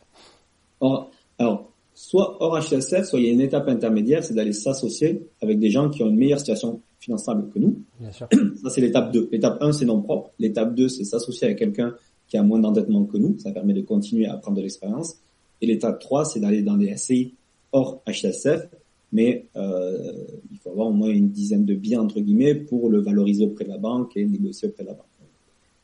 [0.80, 5.26] Or, alors, soit hors HSF, soit il y a une étape intermédiaire, c'est d'aller s'associer
[5.42, 7.82] avec des gens qui ont une meilleure situation finançable que nous.
[8.00, 8.28] Bien sûr.
[8.62, 9.30] Ça, c'est l'étape 2.
[9.32, 10.32] L'étape 1, c'est non propre.
[10.38, 11.96] L'étape 2, c'est s'associer avec quelqu'un
[12.28, 13.38] qui a moins d'endettement que nous.
[13.40, 15.16] Ça permet de continuer à prendre de l'expérience.
[15.62, 17.34] Et l'étape 3, c'est d'aller dans des SCI
[17.72, 18.68] hors HSF,
[19.12, 23.00] mais euh, il faut avoir au moins une dizaine de biens, entre guillemets, pour le
[23.00, 25.06] valoriser auprès de la banque et négocier auprès de la banque.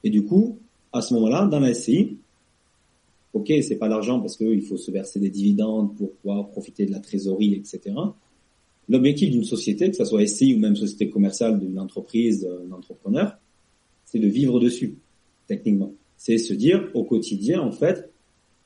[0.04, 0.58] Et du coup,
[0.92, 2.18] à ce moment-là, dans la SCI,
[3.34, 6.92] ok, c'est pas l'argent parce qu'il faut se verser des dividendes pour pouvoir profiter de
[6.92, 7.96] la trésorerie, etc.
[8.90, 12.76] L'objectif d'une société, que ce soit SCI ou même société commerciale d'une entreprise, euh, d'un
[12.76, 13.38] entrepreneur,
[14.06, 14.98] c'est de vivre dessus,
[15.48, 15.94] techniquement.
[16.18, 18.12] C'est se dire au quotidien, en fait,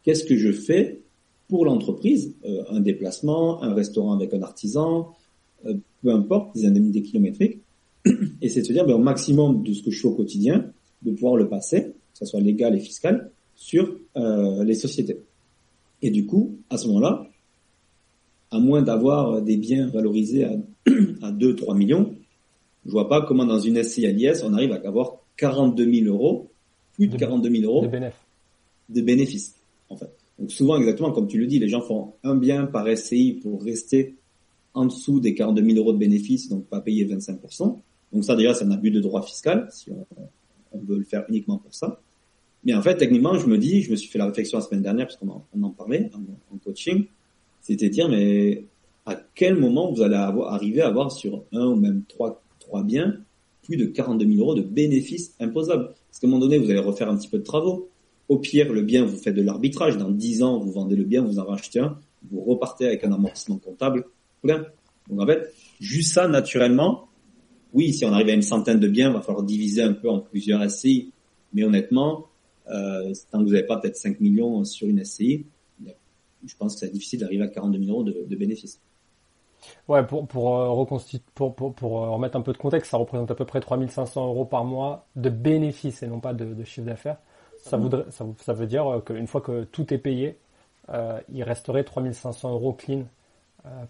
[0.03, 1.01] qu'est-ce que je fais
[1.47, 5.13] pour l'entreprise, euh, un déplacement, un restaurant avec un artisan,
[5.65, 7.59] euh, peu importe, des indemnités kilométriques,
[8.41, 10.71] et c'est de se dire ben, au maximum de ce que je fais au quotidien,
[11.03, 15.19] de pouvoir le passer, que ce soit légal et fiscal, sur euh, les sociétés.
[16.01, 17.27] Et du coup, à ce moment-là,
[18.51, 20.51] à moins d'avoir des biens valorisés à,
[21.21, 22.15] à 2-3 millions,
[22.85, 26.13] je vois pas comment dans une SCI à l'IS, on arrive à avoir 42 000
[26.13, 26.49] euros,
[26.93, 27.99] plus de, 42 000 euros de,
[28.89, 29.55] de bénéfices,
[29.89, 30.11] en fait.
[30.37, 33.63] Donc souvent, exactement comme tu le dis, les gens font un bien par SCI pour
[33.63, 34.15] rester
[34.73, 37.79] en dessous des 42 000 euros de bénéfices, donc pas payer 25%.
[38.13, 40.05] Donc ça déjà, c'est un abus de droit fiscal, si on,
[40.73, 42.01] on, veut le faire uniquement pour ça.
[42.65, 44.81] Mais en fait, techniquement, je me dis, je me suis fait la réflexion la semaine
[44.81, 47.05] dernière, parce qu'on en, parlait en, coaching,
[47.61, 48.65] c'était dire, mais
[49.05, 53.17] à quel moment vous allez arriver à avoir sur un ou même trois, trois biens
[53.61, 55.93] plus de 42 000 euros de bénéfices imposables?
[56.09, 57.89] Parce qu'à un moment donné, vous allez refaire un petit peu de travaux.
[58.29, 59.97] Au pire, le bien, vous faites de l'arbitrage.
[59.97, 61.99] Dans 10 ans, vous vendez le bien, vous en rachetez un,
[62.31, 64.05] vous repartez avec un amortissement comptable
[64.41, 64.65] plein.
[65.07, 67.09] Donc en fait, juste ça, naturellement,
[67.73, 70.09] oui, si on arrive à une centaine de biens, il va falloir diviser un peu
[70.09, 71.11] en plusieurs SCI.
[71.53, 72.27] Mais honnêtement,
[72.69, 75.45] euh, tant que vous n'avez pas peut-être 5 millions sur une SCI,
[76.45, 78.79] je pense que c'est difficile d'arriver à 42 000 euros de, de bénéfices.
[79.87, 80.85] Ouais, pour pour, euh,
[81.33, 84.27] pour, pour, pour euh, remettre un peu de contexte, ça représente à peu près 3500
[84.27, 87.17] euros par mois de bénéfices et non pas de, de chiffre d'affaires.
[87.57, 90.37] Ça, voudrait, ça, ça, veut dire euh, qu'une fois que tout est payé,
[90.89, 93.05] euh, il resterait 3500 euros clean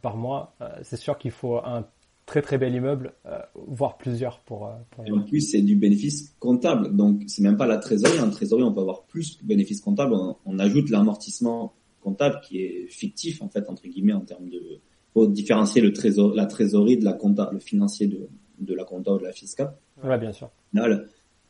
[0.01, 0.53] par mois.
[0.83, 1.85] C'est sûr qu'il faut un
[2.25, 3.13] très très bel immeuble,
[3.55, 4.69] voire plusieurs pour.
[4.91, 8.19] pour et en plus, c'est du bénéfice comptable, donc c'est même pas la trésorerie.
[8.19, 10.13] En trésorerie, on peut avoir plus que bénéfice comptable.
[10.13, 14.79] On, on ajoute l'amortissement comptable qui est fictif en fait entre guillemets en termes de
[15.15, 18.27] faut différencier le trésor, la trésorerie de la compta, le financier de,
[18.59, 19.73] de la compta ou de la fiscale.
[20.03, 20.49] Ouais, bien sûr.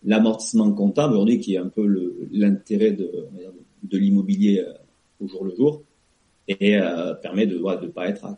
[0.04, 1.84] L'amortissement comptable aujourd'hui qui est un peu
[2.32, 3.28] l'intérêt de,
[3.84, 4.74] de l'immobilier euh,
[5.20, 5.82] au jour le jour
[6.48, 8.38] et euh, permet de ne pas être à,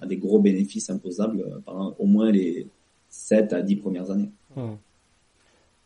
[0.00, 2.68] à, des gros bénéfices imposables euh, pendant au moins les
[3.08, 4.30] 7 à 10 premières années.
[4.56, 4.78] Hum.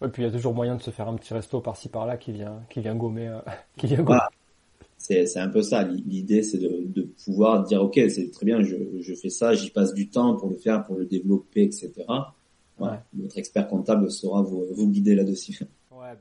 [0.01, 2.17] Ouais, puis il y a toujours moyen de se faire un petit resto par-ci par-là
[2.17, 3.41] qui vient qui vient gommer euh,
[3.77, 4.19] qui vient gommer.
[4.19, 4.31] Voilà
[4.99, 5.85] c'est un peu ça.
[5.85, 9.71] L'idée, c'est de, de, pouvoir dire, ok, c'est très bien, je, je fais ça, j'y
[9.71, 11.93] passe du temps pour le faire, pour le développer, etc.
[12.79, 12.99] Ouais.
[13.15, 15.61] Votre expert comptable saura vous, vous guider là-dessus.
[15.91, 16.15] Ouais,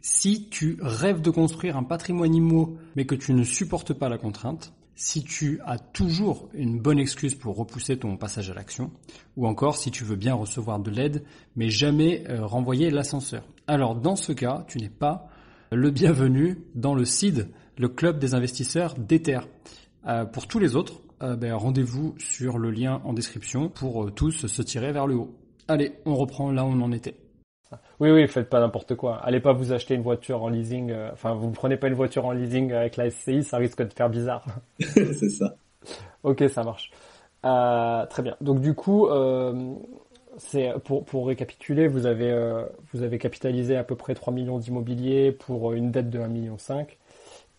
[0.00, 4.18] si tu rêves de construire un patrimoine immo, mais que tu ne supportes pas la
[4.18, 8.90] contrainte, si tu as toujours une bonne excuse pour repousser ton passage à l'action,
[9.36, 11.24] ou encore si tu veux bien recevoir de l'aide,
[11.56, 13.44] mais jamais euh, renvoyer l'ascenseur.
[13.66, 15.28] Alors dans ce cas, tu n'es pas
[15.72, 19.40] le bienvenu dans le CID, le club des investisseurs d'Ether.
[20.06, 24.46] Euh, pour tous les autres, euh, ben, rendez-vous sur le lien en description pour tous
[24.46, 25.34] se tirer vers le haut.
[25.66, 27.16] Allez, on reprend là où on en était.
[28.00, 29.16] Oui, oui, faites pas n'importe quoi.
[29.18, 30.90] Allez pas vous acheter une voiture en leasing.
[30.90, 33.82] Euh, enfin, vous ne prenez pas une voiture en leasing avec la SCI, ça risque
[33.82, 34.44] de faire bizarre.
[34.78, 35.56] C'est ça.
[36.22, 36.90] ok, ça marche.
[37.44, 38.36] Euh, très bien.
[38.40, 39.74] Donc du coup, euh,
[40.38, 44.58] c'est pour, pour récapituler, vous avez euh, vous avez capitalisé à peu près 3 millions
[44.58, 46.98] d'immobilier pour une dette de 1 million 5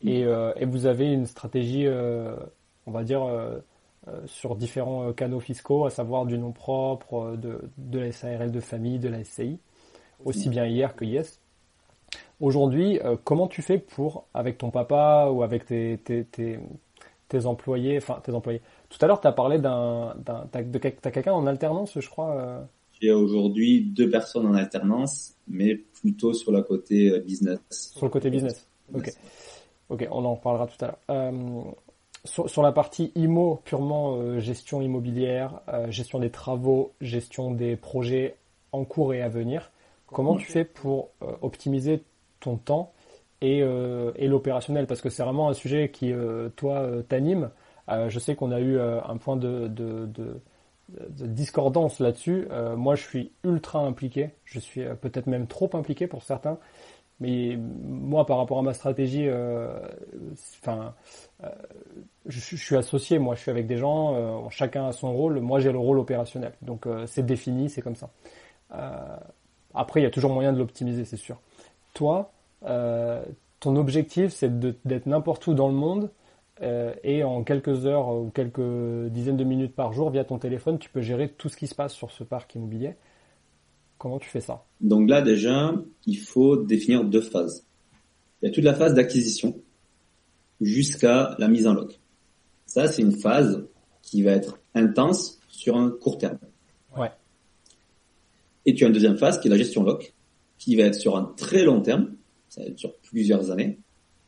[0.02, 2.36] et, euh, et vous avez une stratégie euh,
[2.86, 3.60] on va dire euh,
[4.08, 8.60] euh, sur différents canaux fiscaux, à savoir du nom propre, de, de la SARL de
[8.60, 9.60] famille, de la SCI,
[10.26, 11.40] aussi bien hier que yes.
[12.42, 16.60] Aujourd'hui, comment tu fais pour, avec ton papa ou avec tes, tes, tes,
[17.30, 21.48] tes employés, enfin tes employés, tout à l'heure, tu as parlé d'un, de quelqu'un en
[21.48, 22.36] alternance, je crois.
[22.36, 22.62] Euh...
[23.02, 27.60] J'ai aujourd'hui deux personnes en alternance, mais plutôt sur le côté euh, business.
[27.70, 28.68] Sur le côté business.
[28.94, 29.12] Ok.
[29.90, 31.00] Ok, on en reparlera tout à l'heure.
[31.10, 31.62] Euh,
[32.24, 37.76] sur, sur, la partie IMO, purement euh, gestion immobilière, euh, gestion des travaux, gestion des
[37.76, 38.36] projets
[38.72, 39.72] en cours et à venir,
[40.08, 42.04] comment tu fais pour euh, optimiser
[42.40, 42.94] ton temps
[43.42, 44.88] et, et l'opérationnel?
[44.88, 46.14] Parce que c'est vraiment un sujet qui,
[46.56, 47.50] toi, t'anime.
[47.90, 49.70] Euh, je sais qu'on a eu euh, un point de,
[51.20, 52.48] discordance là-dessus.
[52.52, 54.32] Euh, moi, je suis ultra impliqué.
[54.44, 56.58] Je suis peut-être même trop impliqué pour certains.
[57.22, 59.26] Mais moi, par rapport à ma stratégie,
[62.26, 63.20] je, suis associé.
[63.20, 64.50] Moi, je suis avec des gens.
[64.50, 65.40] chacun a son rôle.
[65.40, 66.54] Moi, j'ai le rôle opérationnel.
[66.62, 68.10] Donc, c'est défini, c'est comme ça.
[69.76, 71.38] Après, il y a toujours moyen de l'optimiser, c'est sûr.
[71.94, 72.32] Toi,
[73.60, 76.10] ton objectif, c'est d'être n'importe où dans le monde
[76.62, 80.80] euh, et en quelques heures ou quelques dizaines de minutes par jour, via ton téléphone,
[80.80, 82.96] tu peux gérer tout ce qui se passe sur ce parc immobilier.
[83.98, 84.66] Comment tu fais ça?
[84.82, 85.74] Donc là, déjà,
[86.06, 87.66] il faut définir deux phases.
[88.42, 89.56] Il y a toute la phase d'acquisition
[90.62, 92.00] jusqu'à la mise en loc.
[92.66, 93.66] Ça, c'est une phase
[94.02, 96.38] qui va être intense sur un court terme.
[98.66, 100.14] Et tu as une deuxième phase qui est la gestion loc,
[100.58, 102.16] qui va être sur un très long terme,
[102.50, 103.80] ça va être sur plusieurs années,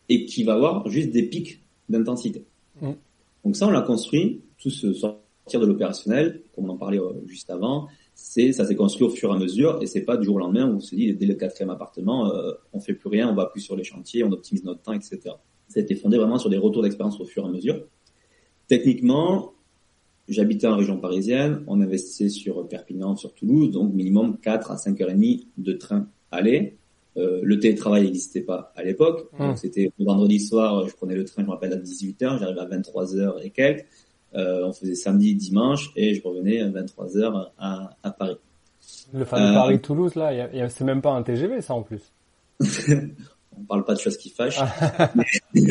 [0.09, 2.45] et qui va avoir juste des pics d'intensité.
[2.81, 2.91] Mmh.
[3.43, 7.13] Donc ça, on l'a construit, tout ce sortir de l'opérationnel, comme on en parlait euh,
[7.25, 10.25] juste avant, c'est ça s'est construit au fur et à mesure et c'est pas du
[10.25, 13.09] jour au lendemain où on se dit dès le quatrième appartement, euh, on fait plus
[13.09, 15.19] rien, on va plus sur les chantiers, on optimise notre temps, etc.
[15.67, 17.85] Ça a été fondé vraiment sur des retours d'expérience au fur et à mesure.
[18.67, 19.53] Techniquement,
[20.27, 24.99] j'habitais en région parisienne, on investissait sur Perpignan, sur Toulouse, donc minimum 4 à 5
[25.01, 26.77] heures et demie de train aller.
[27.17, 29.29] Euh, le télétravail n'existait pas à l'époque.
[29.39, 29.47] Hum.
[29.47, 32.59] Donc c'était le vendredi soir, je prenais le train, je me rappelle, à 18h, j'arrivais
[32.59, 33.85] à 23h et quelques.
[34.35, 38.37] Euh, on faisait samedi, dimanche et je revenais à 23h à, à Paris.
[39.13, 42.11] Le fameux Euh, Paris-Toulouse, là, c'est même pas un TGV, ça, en plus.
[43.59, 44.59] on parle pas de choses qui fâchent.
[45.53, 45.63] mais,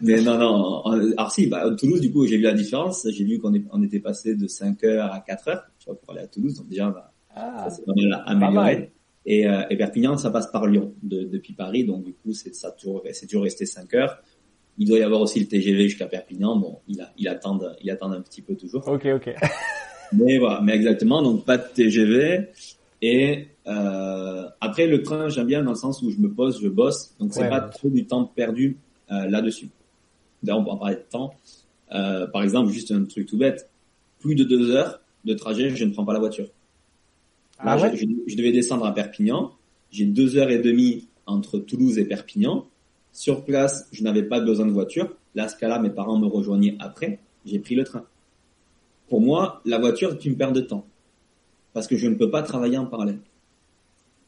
[0.00, 0.82] mais non, non.
[1.16, 3.06] Alors si, bah, à Toulouse, du coup, j'ai vu la différence.
[3.10, 6.12] J'ai vu qu'on on était passé de 5 heures à 4 heures, tu vois, pour
[6.12, 6.54] aller à Toulouse.
[6.56, 8.22] Donc déjà, bah, Ah, ça mal.
[8.26, 8.92] amélioré.
[9.26, 11.84] Et, euh, et Perpignan, ça passe par Lyon de- depuis Paris.
[11.84, 14.18] Donc du coup, c'est ça toujours, c'est toujours resté 5 heures.
[14.78, 16.56] Il doit y avoir aussi le TGV jusqu'à Perpignan.
[16.56, 18.86] Bon, il, a, il attend, il attend un petit peu toujours.
[18.88, 19.34] ok, ok.
[20.12, 22.48] Mais voilà, mais exactement, donc pas de TGV.
[23.02, 26.68] Et euh, après le train, j'aime bien dans le sens où je me pose, je
[26.68, 27.70] bosse, donc c'est Ouais, pas ouais.
[27.70, 28.78] trop du temps perdu
[29.10, 29.68] euh, là-dessus.
[30.42, 31.34] D'ailleurs, on peut en parler de temps.
[31.92, 33.68] Euh, par exemple, juste un truc tout bête,
[34.20, 36.46] plus de deux heures de trajet, je ne prends pas la voiture.
[37.64, 37.90] Là, Ah ouais?
[37.94, 39.52] je, je- je devais descendre à Perpignan.
[39.90, 42.66] J'ai deux heures et demie entre Toulouse et Perpignan.
[43.12, 45.14] Sur place, je n'avais pas besoin de voiture.
[45.34, 47.18] Là, ce cas-là, mes parents me rejoignaient après.
[47.44, 48.04] J'ai pris le train.
[49.08, 50.86] Pour moi, la voiture est une perte de temps.
[51.72, 53.18] Parce que je ne peux pas travailler en parallèle.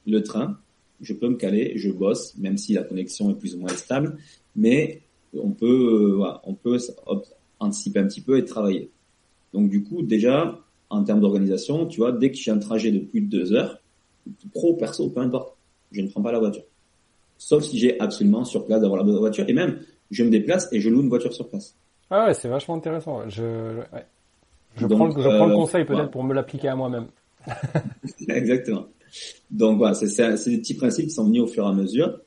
[0.07, 0.59] Le train,
[1.01, 4.17] je peux me caler, je bosse, même si la connexion est plus ou moins stable.
[4.57, 5.01] Mais
[5.35, 6.79] on peut, euh, voilà, on peut
[7.59, 8.91] anticiper un petit peu et travailler.
[9.53, 10.59] Donc du coup, déjà,
[10.91, 13.81] en termes d'organisation, tu vois, dès que j'ai un trajet de plus de deux heures,
[14.53, 15.57] pro, perso, peu importe,
[15.91, 16.65] je ne prends pas la voiture.
[17.39, 19.49] Sauf si j'ai absolument sur place d'avoir la voiture.
[19.49, 19.81] Et même,
[20.11, 21.75] je me déplace et je loue une voiture sur place.
[22.11, 23.29] Ah ouais, c'est vachement intéressant.
[23.29, 24.07] Je, ouais.
[24.77, 27.07] je, Donc, prends, le, je prends le euh, conseil peut-être pour me l'appliquer à moi-même.
[28.29, 28.87] Exactement.
[29.51, 32.21] Donc voilà, c'est des petits principes qui sont venus au fur et à mesure.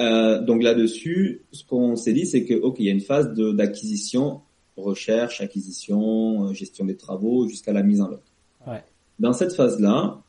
[0.00, 3.32] Euh, donc là-dessus, ce qu'on s'est dit, c'est que ok, il y a une phase
[3.34, 4.40] d'acquisition,
[4.76, 8.22] recherche, acquisition, euh, gestion des travaux, jusqu'à la mise en œuvre.
[8.66, 8.82] Ouais.
[9.18, 10.22] Dans cette phase-là,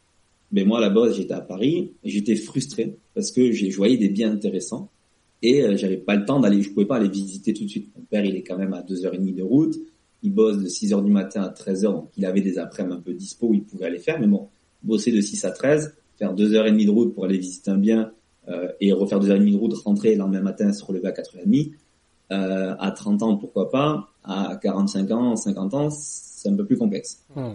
[0.52, 4.10] ben moi à la base j'étais à Paris, j'étais frustré parce que j'ai voyais des
[4.10, 4.90] biens intéressants
[5.42, 7.90] et euh, j'avais pas le temps d'aller, je pouvais pas aller visiter tout de suite.
[7.96, 9.76] Mon père il est quand même à deux heures et demie de route,
[10.24, 12.98] il bosse de 6 heures du matin à 13 heures, donc il avait des après-midi
[12.98, 14.50] un peu dispo où il pouvait aller faire, mais bon,
[14.84, 17.72] bosser de 6 à 13, faire deux heures et demie de route pour aller visiter
[17.72, 18.12] un bien
[18.50, 21.08] euh, et refaire deux heures et demie de route, rentrer le lendemain matin, se relever
[21.08, 21.74] à 4h30,
[22.32, 26.78] euh, à 30 ans pourquoi pas, à 45 ans, 50 ans, c'est un peu plus
[26.78, 27.24] complexe.
[27.36, 27.54] Hmm.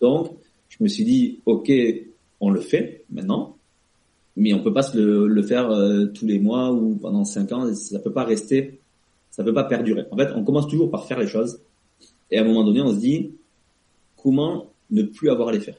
[0.00, 0.32] Donc,
[0.68, 1.70] je me suis dit, ok,
[2.40, 3.56] on le fait maintenant,
[4.36, 7.52] mais on peut pas se le, le faire euh, tous les mois ou pendant cinq
[7.52, 7.72] ans.
[7.74, 8.80] Ça peut pas rester,
[9.30, 10.04] ça peut pas perdurer.
[10.10, 11.60] En fait, on commence toujours par faire les choses,
[12.30, 13.32] et à un moment donné, on se dit,
[14.16, 15.76] comment ne plus avoir à les faire?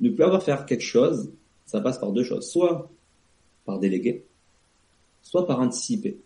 [0.00, 1.30] Ne plus avoir faire quelque chose,
[1.66, 2.48] ça passe par deux choses.
[2.48, 2.90] Soit
[3.64, 4.24] par déléguer,
[5.22, 6.18] soit par anticiper.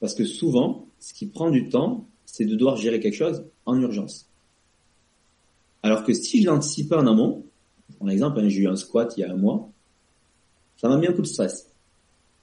[0.00, 3.80] Parce que souvent, ce qui prend du temps, c'est de devoir gérer quelque chose en
[3.80, 4.28] urgence.
[5.82, 7.44] Alors que si je l'anticipais en amont,
[7.98, 9.70] par exemple, hein, j'ai eu un squat il y a un mois,
[10.76, 11.70] ça m'a mis un coup de stress.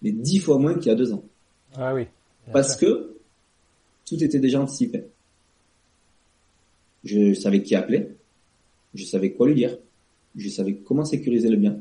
[0.02, 1.24] Mais dix fois moins qu'il y a deux ans.
[1.76, 2.08] Ah oui.
[2.52, 3.18] Parce que
[4.06, 5.06] tout était déjà anticipé.
[7.04, 8.16] Je savais qui appeler,
[8.94, 9.78] je savais quoi lui dire,
[10.36, 11.80] je savais comment sécuriser le bien,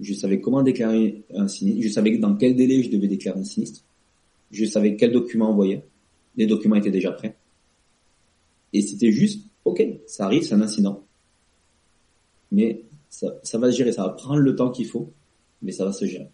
[0.00, 3.44] je savais comment déclarer un sinistre, je savais dans quel délai je devais déclarer un
[3.44, 3.82] sinistre,
[4.50, 5.82] je savais quel document envoyer,
[6.36, 7.36] les documents étaient déjà prêts.
[8.72, 11.02] Et c'était juste, ok, ça arrive, c'est un incident.
[12.50, 15.10] Mais ça, va se gérer, ça va prendre le temps qu'il faut,
[15.62, 16.28] mais ça va se gérer.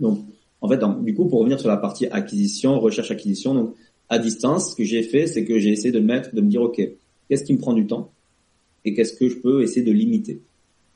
[0.00, 0.24] Donc,
[0.60, 3.74] en fait, du coup, pour revenir sur la partie acquisition, recherche-acquisition, donc
[4.08, 6.62] à distance, ce que j'ai fait, c'est que j'ai essayé de mettre, de me dire,
[6.62, 6.80] ok,
[7.28, 8.12] qu'est-ce qui me prend du temps
[8.84, 10.40] et qu'est-ce que je peux essayer de limiter?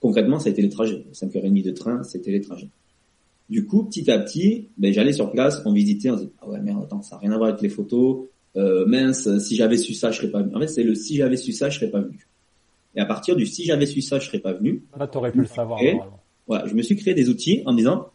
[0.06, 1.04] Concrètement, ça a été les trajets.
[1.12, 2.68] 5h30 de train, c'était les trajets.
[3.50, 6.60] Du coup, petit à petit, ben, j'allais sur place, on visitait, on disait, ah ouais,
[6.60, 9.94] merde, attends, ça n'a rien à voir avec les photos, euh, mince, si j'avais su
[9.94, 10.54] ça, je serais pas venu.
[10.54, 12.24] En fait, c'est le si j'avais su ça, je serais pas venu.
[12.94, 15.38] Et à partir du si j'avais su ça, je serais pas venu, Là, t'aurais pu
[15.40, 15.82] le savoir.
[15.82, 15.98] Et-
[16.46, 18.06] voilà, je me suis créé des outils en me disant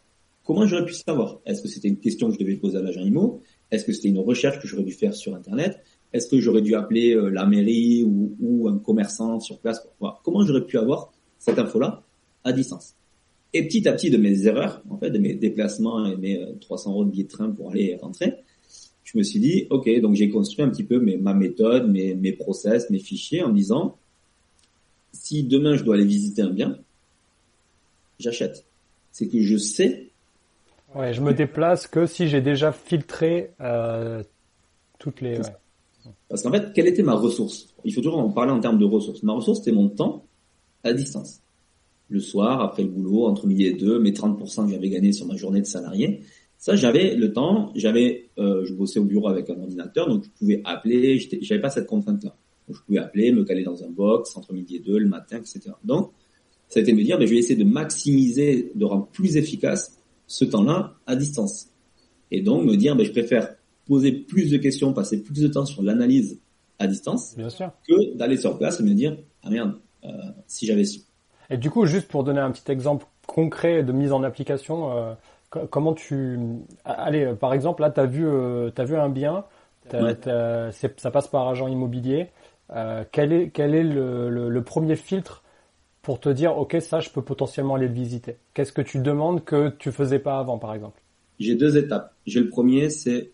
[0.46, 1.40] comment j'aurais pu savoir?
[1.44, 3.42] Est-ce que c'était une question que je devais poser à l'agent IMO?
[3.70, 5.78] Est-ce que c'était une recherche que j'aurais dû faire sur Internet?
[6.14, 9.86] Est-ce que j'aurais dû appeler euh, la mairie ou, ou un commerçant sur place?
[10.00, 10.18] Voilà.
[10.24, 11.12] Comment j'aurais pu avoir
[11.42, 12.02] cette info-là
[12.44, 12.94] à distance
[13.52, 16.52] Et petit à petit de mes erreurs, en fait, de mes déplacements et mes euh,
[16.60, 18.34] 300 euros de billets de train pour aller et rentrer,
[19.02, 22.14] je me suis dit, ok, donc j'ai construit un petit peu mes, ma méthode, mes,
[22.14, 23.98] mes process, mes fichiers en me disant,
[25.12, 26.78] si demain je dois aller visiter un bien,
[28.18, 28.64] j'achète.
[29.10, 30.12] C'est que je sais,
[30.94, 34.22] Ouais, je me déplace que si j'ai déjà filtré euh,
[34.98, 35.38] toutes les.
[35.38, 36.12] Ouais.
[36.28, 37.74] parce qu'en fait, quelle était ma ressource?
[37.84, 39.22] Il faut toujours en parler en termes de ressources.
[39.22, 40.26] Ma ressource, c'était mon temps
[40.84, 41.40] à distance.
[42.08, 45.26] Le soir, après le boulot, entre midi et deux, mes 30% que j'avais gagné sur
[45.26, 46.22] ma journée de salarié,
[46.58, 50.30] ça, j'avais le temps, j'avais, euh, je bossais au bureau avec un ordinateur, donc je
[50.38, 52.36] pouvais appeler, j'avais pas cette contrainte-là.
[52.68, 55.38] Donc, je pouvais appeler, me caler dans un box entre midi et deux, le matin,
[55.38, 55.72] etc.
[55.82, 56.12] Donc,
[56.68, 59.08] ça a été de me dire, mais ben, je vais essayer de maximiser, de rendre
[59.08, 61.68] plus efficace ce temps-là à distance.
[62.30, 65.66] Et donc, me dire, ben, je préfère poser plus de questions, passer plus de temps
[65.66, 66.38] sur l'analyse
[66.78, 67.72] à distance, Bien sûr.
[67.86, 69.74] que d'aller sur place et me dire, ah merde,
[70.46, 71.00] si j'avais su.
[71.50, 75.14] Et du coup, juste pour donner un petit exemple concret de mise en application, euh,
[75.70, 76.38] comment tu...
[76.84, 79.44] Allez, euh, par exemple, là, tu as, vu, euh, as vu un bien,
[79.92, 80.16] Ouais.
[80.22, 82.28] ça passe par agent immobilier.
[82.70, 85.42] Euh, quel est, quel est le, le, le premier filtre
[86.00, 88.36] pour te dire, OK, ça, je peux potentiellement aller le visiter?
[88.54, 91.00] Qu'est-ce que tu demandes que tu faisais pas avant, par exemple?
[91.38, 92.14] J'ai deux étapes.
[92.26, 93.32] J'ai le premier, c'est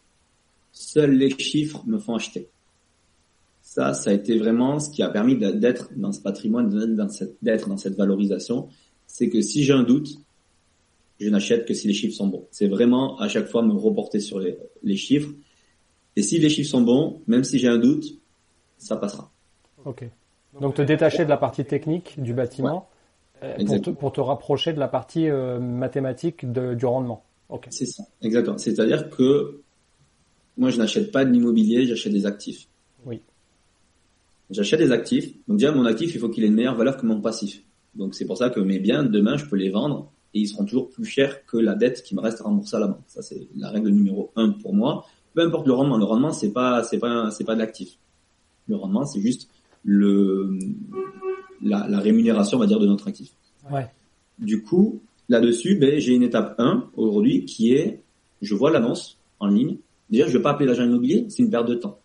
[0.73, 2.49] seuls les chiffres me font acheter.
[3.79, 7.77] Ça, ça a été vraiment ce qui a permis d'être dans ce patrimoine, d'être dans
[7.77, 8.67] cette, valorisation.
[9.07, 10.19] C'est que si j'ai un doute,
[11.21, 12.45] je n'achète que si les chiffres sont bons.
[12.51, 15.31] C'est vraiment à chaque fois me reporter sur les, les chiffres.
[16.17, 18.19] Et si les chiffres sont bons, même si j'ai un doute,
[18.79, 19.31] ça passera.
[19.85, 20.11] Ok.
[20.61, 22.89] Donc te détacher de la partie technique du bâtiment
[23.45, 23.95] euh, pour, te, Exactement.
[23.97, 27.23] pour te rapprocher de la partie euh, mathématique de- du rendement.
[27.49, 27.69] Ok.
[27.71, 28.59] C'est ça, exactement.
[28.59, 29.61] C'est-à-dire que
[30.57, 32.67] moi, je n'achète pas de l'immobilier, j'achète des actifs.
[33.07, 33.21] Oui.
[34.51, 35.35] J'achète des actifs.
[35.47, 37.63] Donc déjà, mon actif, il faut qu'il ait une meilleure valeur que mon passif.
[37.95, 40.65] Donc c'est pour ça que mes biens, demain, je peux les vendre et ils seront
[40.65, 43.03] toujours plus chers que la dette qui me reste à rembourser à la banque.
[43.07, 45.07] Ça, c'est la règle numéro un pour moi.
[45.35, 45.99] Peu importe le rendement.
[45.99, 47.99] Le rendement, c'est pas, c'est pas, c'est pas de l'actif.
[48.67, 49.49] Le rendement, c'est juste
[49.85, 50.59] le,
[51.63, 53.33] la, la rémunération, on va dire, de notre actif.
[53.71, 53.87] Ouais.
[54.39, 58.03] Du coup, là-dessus, ben, j'ai une étape 1 aujourd'hui qui est,
[58.43, 59.79] je vois l'annonce en ligne.
[60.11, 61.99] Déjà, je vais pas appeler l'agent immobilier, c'est une perte de temps.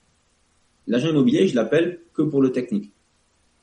[0.87, 2.91] L'agent immobilier, je l'appelle que pour le technique.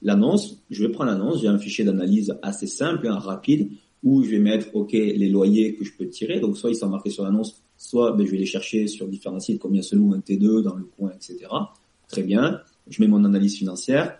[0.02, 3.70] L'annonce, je vais prendre l'annonce, j'ai un fichier d'analyse assez simple, hein, rapide,
[4.02, 6.40] où je vais mettre, OK, les loyers que je peux tirer.
[6.40, 9.40] Donc, soit ils sont marqués sur l'annonce, soit ben, je vais les chercher sur différents
[9.40, 11.46] sites, combien se loue un T2 dans le coin, etc.
[12.08, 12.60] Très bien.
[12.88, 14.18] Je mets mon analyse financière.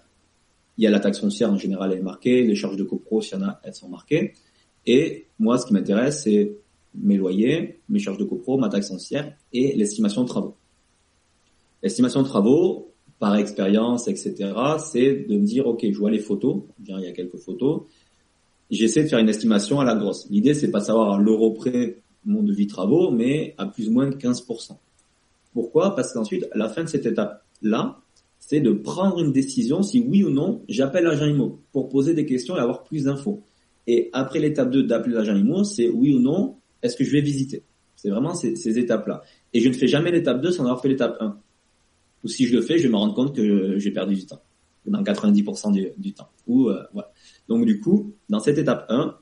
[0.77, 2.43] Il y a la taxe foncière, en général, elle est marquée.
[2.43, 4.35] Les charges de copro, s'il y en a, elles sont marquées.
[4.87, 6.57] Et moi, ce qui m'intéresse, c'est
[6.95, 10.57] mes loyers, mes charges de copro, ma taxe foncière et l'estimation de travaux.
[11.83, 12.90] L'estimation de travaux,
[13.21, 14.35] par expérience, etc.,
[14.79, 17.83] c'est de me dire, OK, je vois les photos, Bien, il y a quelques photos,
[18.71, 20.27] j'essaie de faire une estimation à la grosse.
[20.31, 24.09] L'idée, c'est pas savoir à l'euro près mon devis travaux, mais à plus ou moins
[24.09, 24.73] de 15%.
[25.53, 25.95] Pourquoi?
[25.95, 28.01] Parce qu'ensuite, à la fin de cette étape-là,
[28.39, 32.25] c'est de prendre une décision si oui ou non j'appelle l'agent IMO pour poser des
[32.25, 33.43] questions et avoir plus d'infos.
[33.87, 37.21] Et après l'étape 2 d'appeler l'agent IMO, c'est oui ou non, est-ce que je vais
[37.21, 37.65] visiter?
[37.97, 39.23] C'est vraiment ces, ces étapes-là.
[39.53, 41.39] Et je ne fais jamais l'étape 2 sans avoir fait l'étape 1.
[42.25, 44.41] Ou si je le fais, je vais me rendre compte que j'ai perdu du temps.
[44.87, 46.29] Dans 90% du, du temps.
[46.47, 47.13] Ou euh, voilà.
[47.49, 49.17] Donc du coup, dans cette étape 1,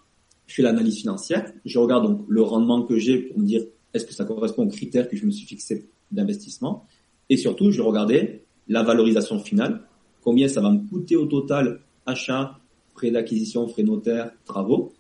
[0.47, 1.53] je fais l'analyse financière.
[1.65, 4.69] Je regarde donc le rendement que j'ai pour me dire est-ce que ça correspond aux
[4.69, 6.87] critères que je me suis fixé d'investissement.
[7.29, 9.83] Et surtout, je regardais la valorisation finale,
[10.23, 12.59] combien ça va me coûter au total achat,
[12.95, 14.93] frais d'acquisition, frais notaires, travaux,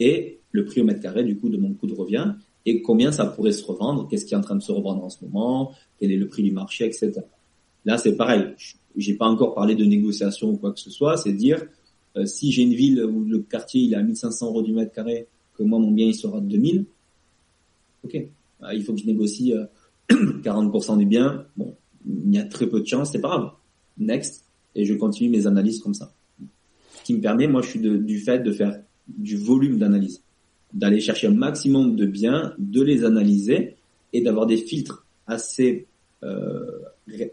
[0.00, 2.34] et le prix au mètre carré du coup de mon coût de revient,
[2.66, 5.10] et combien ça pourrait se revendre, qu'est-ce qui est en train de se revendre en
[5.10, 7.12] ce moment, quel est le prix du marché, etc.
[7.84, 8.54] Là, c'est pareil.
[8.96, 11.16] J'ai pas encore parlé de négociation ou quoi que ce soit.
[11.16, 11.64] C'est dire
[12.16, 14.92] euh, si j'ai une ville où le quartier il est à 1500 euros du mètre
[14.92, 16.84] carré, que moi mon bien il sera de 2000,
[18.04, 18.26] ok,
[18.60, 19.64] Ah, il faut que je négocie euh,
[20.10, 21.46] 40% du bien.
[21.56, 21.74] Bon,
[22.06, 23.50] il y a très peu de chance, c'est pas grave.
[23.98, 26.12] Next, et je continue mes analyses comme ça.
[26.94, 30.22] Ce qui me permet, moi, je suis du fait de faire du volume d'analyse,
[30.72, 33.76] d'aller chercher un maximum de biens, de les analyser
[34.12, 35.86] et d'avoir des filtres assez
[36.22, 36.80] euh,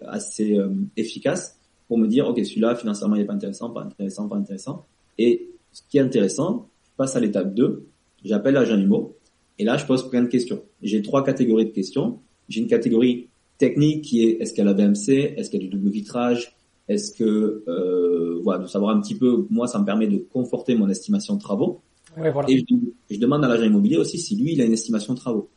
[0.08, 1.58] assez euh, efficaces
[1.88, 4.86] pour me dire, ok, celui-là financièrement il est pas intéressant, pas intéressant, pas intéressant.
[5.18, 7.86] Et ce qui est intéressant, je passe à l'étape 2,
[8.24, 9.16] j'appelle l'agent IMO
[9.60, 10.62] et là je pose plein de questions.
[10.82, 12.20] J'ai trois catégories de questions.
[12.50, 15.66] J'ai une catégorie technique qui est est-ce qu'il y a la BMC, est-ce qu'il y
[15.66, 16.56] a du double vitrage,
[16.88, 20.76] est-ce que euh, voilà, de savoir un petit peu, moi ça me permet de conforter
[20.76, 21.82] mon estimation de travaux.
[22.18, 22.50] Ouais, voilà.
[22.50, 22.76] Et je,
[23.10, 25.50] je demande à l'agent immobilier aussi si lui il a une estimation de travaux.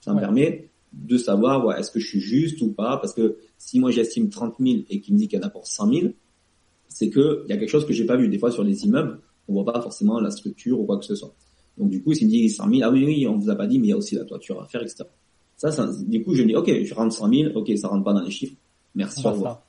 [0.00, 3.36] Ça me permet de savoir ouais, est-ce que je suis juste ou pas, parce que
[3.58, 5.92] si moi j'estime 30 000 et qu'il me dit qu'il y en a pour 100
[5.92, 6.06] 000,
[6.88, 8.28] c'est que il y a quelque chose que j'ai pas vu.
[8.28, 11.14] Des fois sur les immeubles, on voit pas forcément la structure ou quoi que ce
[11.14, 11.34] soit.
[11.76, 13.66] Donc du coup, s'il me dit 100 000, ah oui oui, on vous a pas
[13.66, 15.04] dit, mais il y a aussi la toiture à faire, etc.
[15.56, 18.04] Ça, ça du coup, je me dis ok, je rentre 100 000, ok, ça rentre
[18.04, 18.56] pas dans les chiffres.
[18.94, 19.64] Merci, au revoir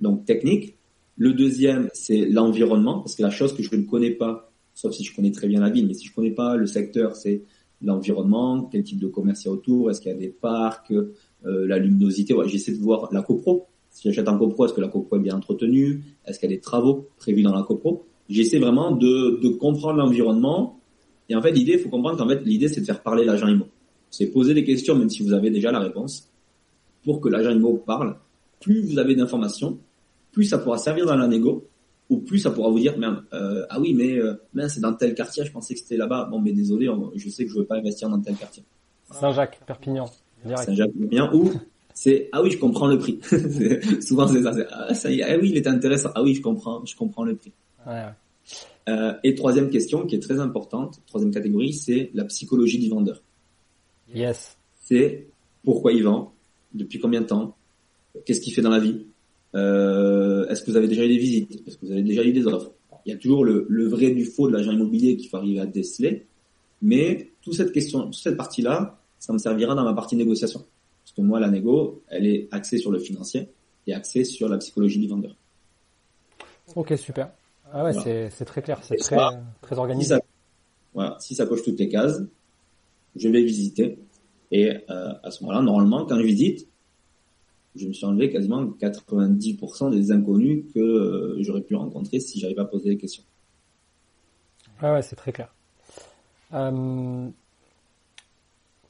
[0.00, 0.74] donc technique.
[1.16, 5.04] Le deuxième, c'est l'environnement, parce que la chose que je ne connais pas, sauf si
[5.04, 7.42] je connais très bien la ville, mais si je connais pas le secteur, c'est
[7.82, 10.92] l'environnement, quel type de commerce il y a autour, est-ce qu'il y a des parcs,
[10.92, 12.34] euh, la luminosité.
[12.34, 13.66] Ouais, j'essaie de voir la copro.
[13.90, 16.56] Si j'achète un copro, est-ce que la copro est bien entretenue Est-ce qu'il y a
[16.56, 20.80] des travaux prévus dans la copro J'essaie vraiment de, de comprendre l'environnement.
[21.28, 23.48] Et en fait, l'idée, il faut comprendre qu'en fait, l'idée, c'est de faire parler l'agent
[23.48, 23.66] IMO.
[24.10, 26.30] C'est poser des questions, même si vous avez déjà la réponse,
[27.04, 28.16] pour que l'agent IMO parle.
[28.60, 29.78] Plus vous avez d'informations,
[30.32, 31.66] plus ça pourra servir dans la négo,
[32.08, 32.94] ou plus ça pourra vous dire,
[33.32, 34.34] euh, ah oui, mais euh,
[34.68, 36.28] c'est dans tel quartier, je pensais que c'était là-bas.
[36.30, 38.62] Bon, mais désolé, je sais que je veux pas investir dans tel quartier.
[39.10, 40.06] Saint-Jacques, Perpignan.
[40.44, 41.52] Saint-Jacques, Perpignan, ou
[41.94, 43.18] c'est ah oui, je comprends le prix.
[44.00, 46.10] Souvent c'est ça, ah, ça y est, ah oui, il est intéressant.
[46.14, 47.52] Ah oui, je comprends, je comprends le prix.
[47.86, 48.04] Ouais,
[48.88, 53.22] euh, et troisième question qui est très importante, troisième catégorie, c'est la psychologie du vendeur.
[54.14, 54.56] Yes.
[54.82, 55.26] C'est
[55.64, 56.32] pourquoi il vend,
[56.72, 57.56] depuis combien de temps,
[58.24, 59.06] qu'est-ce qu'il fait dans la vie,
[59.54, 62.46] est-ce que vous avez déjà eu des visites, est-ce que vous avez déjà eu des
[62.46, 62.72] offres?
[63.04, 65.60] Il y a toujours le, le vrai du faux de l'agent immobilier qu'il faut arriver
[65.60, 66.26] à déceler,
[66.82, 70.64] mais toute cette question, toute cette partie-là, ça me servira dans ma partie négociation.
[71.04, 73.48] Parce que moi, la négo, elle est axée sur le financier
[73.86, 75.36] et axée sur la psychologie du vendeur.
[76.74, 77.30] Ok, super.
[77.72, 77.92] Ah ouais,
[78.30, 79.16] c'est très clair, c'est très,
[79.62, 80.14] très organisé.
[80.14, 80.20] Si ça,
[80.94, 82.22] voilà, si ça coche toutes les cases,
[83.14, 83.98] je vais visiter.
[84.50, 86.68] Et euh, à ce moment-là, normalement, quand je visite,
[87.76, 92.54] je me suis enlevé quasiment 90% des inconnus que euh, j'aurais pu rencontrer si j'avais
[92.54, 93.22] pas posé les questions.
[94.80, 95.54] Ah ouais, c'est très clair.
[96.52, 97.28] Euh,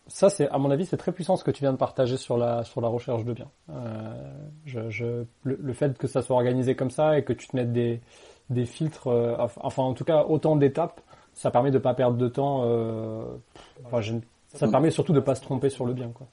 [0.09, 2.37] ça, c'est à mon avis, c'est très puissant ce que tu viens de partager sur
[2.37, 3.51] la sur la recherche de biens.
[3.71, 4.13] Euh,
[4.65, 7.73] je, je, le, fait que ça soit organisé comme ça et que tu te mettes
[7.73, 8.01] des
[8.51, 9.09] des filtres,
[9.61, 11.01] enfin en tout cas autant d'étapes,
[11.35, 12.63] ça permet de pas perdre de temps.
[13.85, 14.15] Enfin, je,
[14.55, 16.27] ça permet surtout de pas se tromper sur le bien, quoi.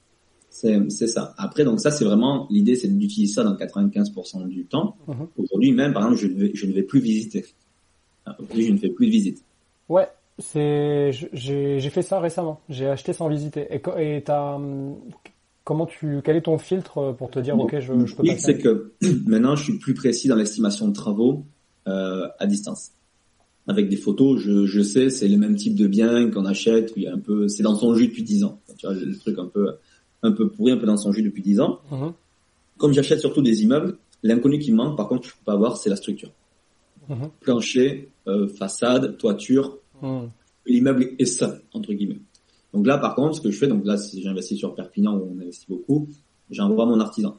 [0.54, 1.34] C'est c'est ça.
[1.36, 4.96] Après, donc ça, c'est vraiment l'idée, c'est d'utiliser ça dans 95% du temps.
[5.08, 5.26] Mhm.
[5.36, 7.44] Aujourd'hui même, par exemple, je ne vais je ne vais plus visiter.
[8.38, 9.44] Aujourd'hui, je ne fais plus de visite.
[9.88, 10.06] Ouais,
[10.38, 12.60] c'est, j'ai, j'ai fait ça récemment.
[12.68, 13.66] J'ai acheté sans visiter.
[13.68, 14.60] Et, et t'as,
[15.64, 18.38] comment tu, quel est ton filtre pour te dire, ok, je, je peux pas.
[18.38, 18.92] C'est que
[19.26, 21.42] maintenant, je suis plus précis dans l'estimation de travaux
[21.88, 22.92] euh, à distance.
[23.66, 26.92] Avec des photos, je, je sais, c'est le même type de bien qu'on achète.
[26.94, 28.60] Il y a un peu, c'est dans son jus depuis 10 ans.
[28.78, 29.72] Tu vois, le truc un peu,
[30.24, 31.78] un peu pourri, un peu dans son jus depuis 10 ans.
[31.92, 32.12] Mhm.
[32.78, 35.76] Comme j'achète surtout des immeubles, l'inconnu qui me manque, par contre, je peux pas avoir,
[35.76, 36.32] c'est la structure.
[37.08, 37.30] Mhm.
[37.40, 40.26] Plancher, euh, façade, toiture, Hmm.
[40.66, 42.20] L'immeuble est sain, entre guillemets.
[42.72, 45.34] Donc là, par contre, ce que je fais, donc là, si j'investis sur Perpignan où
[45.34, 46.08] on investit beaucoup,
[46.50, 47.36] j'envoie mon artisan.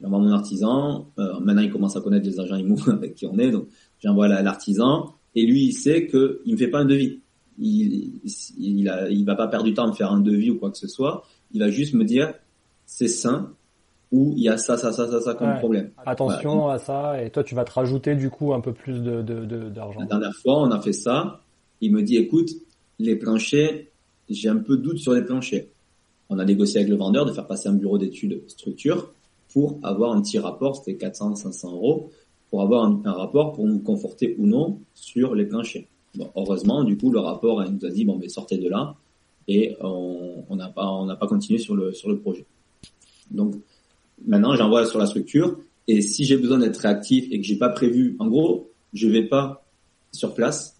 [0.00, 1.10] J'envoie mon artisan.
[1.18, 3.68] Euh, maintenant, il commence à connaître les agents immobiliers avec qui on est, donc
[4.02, 5.14] j'envoie l'artisan.
[5.34, 7.20] Et lui, il sait que il me fait pas un devis.
[7.58, 8.20] Il,
[8.58, 10.70] il, a, il va pas perdre du temps à me faire un devis ou quoi
[10.70, 11.24] que ce soit.
[11.52, 12.34] Il va juste me dire,
[12.86, 13.52] c'est sain,
[14.12, 15.90] ou il y a ça, ça, ça, ça, ça comme problème.
[16.04, 19.22] Attention à ça, et toi tu vas te rajouter du coup un peu plus de
[19.68, 20.00] d'argent.
[20.00, 21.40] La dernière fois, on a fait ça,
[21.80, 22.50] il me dit, écoute,
[22.98, 23.86] les planchers,
[24.28, 25.66] j'ai un peu de doute sur les planchers.
[26.28, 29.12] On a négocié avec le vendeur de faire passer un bureau d'études structure
[29.52, 32.10] pour avoir un petit rapport, c'était 400, 500 euros,
[32.50, 35.84] pour avoir un, rapport pour nous conforter ou non sur les planchers.
[36.14, 38.94] Bon, heureusement, du coup, le rapport il nous a dit, bon, mais sortez de là,
[39.48, 42.44] et on n'a pas, on n'a pas continué sur le, sur le projet.
[43.30, 43.54] Donc,
[44.26, 45.58] maintenant, j'envoie sur la structure,
[45.88, 49.24] et si j'ai besoin d'être réactif et que j'ai pas prévu, en gros, je vais
[49.24, 49.64] pas
[50.12, 50.76] sur place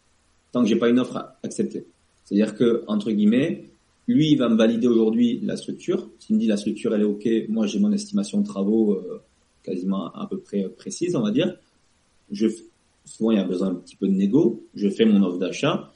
[0.53, 1.87] tant que j'ai pas une offre acceptée.
[2.25, 3.65] C'est-à-dire que entre guillemets,
[4.09, 6.09] lui il va me valider aujourd'hui la structure.
[6.19, 9.23] S'il me dit la structure elle est ok, moi j'ai mon estimation de travaux euh,
[9.63, 11.57] quasiment à peu près précise, on va dire.
[12.31, 12.49] Je
[13.05, 14.65] souvent il y a besoin un petit peu de négo.
[14.75, 15.93] Je fais mon offre d'achat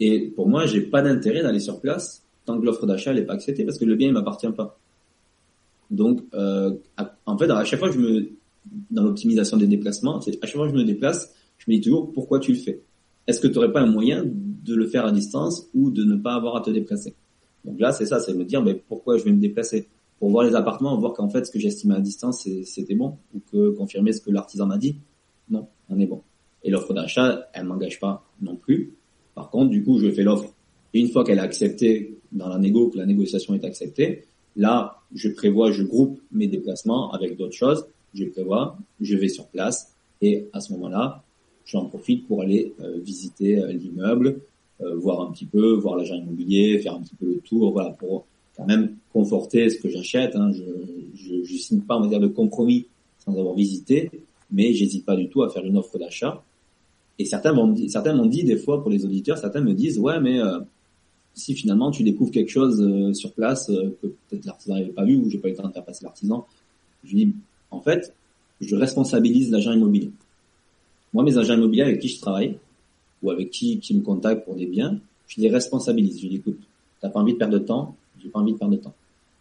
[0.00, 3.34] et pour moi j'ai pas d'intérêt d'aller sur place tant que l'offre d'achat n'est pas
[3.34, 4.78] acceptée parce que le bien il m'appartient pas.
[5.90, 6.72] Donc euh,
[7.26, 8.30] en fait à chaque fois que je me
[8.90, 12.12] dans l'optimisation des déplacements, à chaque fois que je me déplace, je me dis toujours
[12.12, 12.82] pourquoi tu le fais?
[13.26, 16.16] Est-ce que tu n'aurais pas un moyen de le faire à distance ou de ne
[16.16, 17.14] pas avoir à te déplacer?
[17.64, 19.86] Donc là, c'est ça, c'est me dire, mais pourquoi je vais me déplacer?
[20.18, 23.40] Pour voir les appartements, voir qu'en fait, ce que j'estimais à distance, c'était bon, ou
[23.52, 24.96] que confirmer ce que l'artisan m'a dit.
[25.50, 26.22] Non, on est bon.
[26.64, 28.94] Et l'offre d'achat, elle m'engage pas non plus.
[29.38, 30.52] Par contre, du coup, je fais l'offre.
[30.92, 34.24] Et une fois qu'elle est acceptée dans la négo, que la négociation est acceptée,
[34.56, 37.86] là, je prévois, je groupe mes déplacements avec d'autres choses.
[38.14, 39.94] Je prévois, je vais sur place.
[40.22, 41.22] Et à ce moment-là,
[41.66, 44.40] j'en profite pour aller euh, visiter euh, l'immeuble,
[44.80, 47.90] euh, voir un petit peu, voir l'agent immobilier, faire un petit peu le tour, voilà,
[47.90, 50.34] pour quand même conforter ce que j'achète.
[50.34, 50.50] Hein.
[50.50, 50.64] Je,
[51.14, 52.86] je, je signe pas, on va dire, de compromis
[53.24, 54.10] sans avoir visité,
[54.50, 56.42] mais j'hésite pas du tout à faire une offre d'achat.
[57.18, 59.98] Et certains m'ont dit, certains m'ont dit des fois pour les auditeurs, certains me disent
[59.98, 60.38] ouais mais
[61.34, 65.28] si finalement tu découvres quelque chose sur place que peut-être l'artisan n'avait pas vu ou
[65.28, 66.46] j'ai pas eu le temps de faire passer l'artisan,
[67.04, 67.32] je dis
[67.70, 68.14] en fait
[68.60, 70.10] je responsabilise l'agent immobilier.
[71.12, 72.58] Moi, mes agents immobiliers avec qui je travaille,
[73.22, 76.20] ou avec qui, qui me contactent pour des biens, je les responsabilise.
[76.20, 76.58] Je dis, écoute,
[77.00, 78.94] t'as pas envie de perdre de temps, j'ai pas envie de perdre de temps.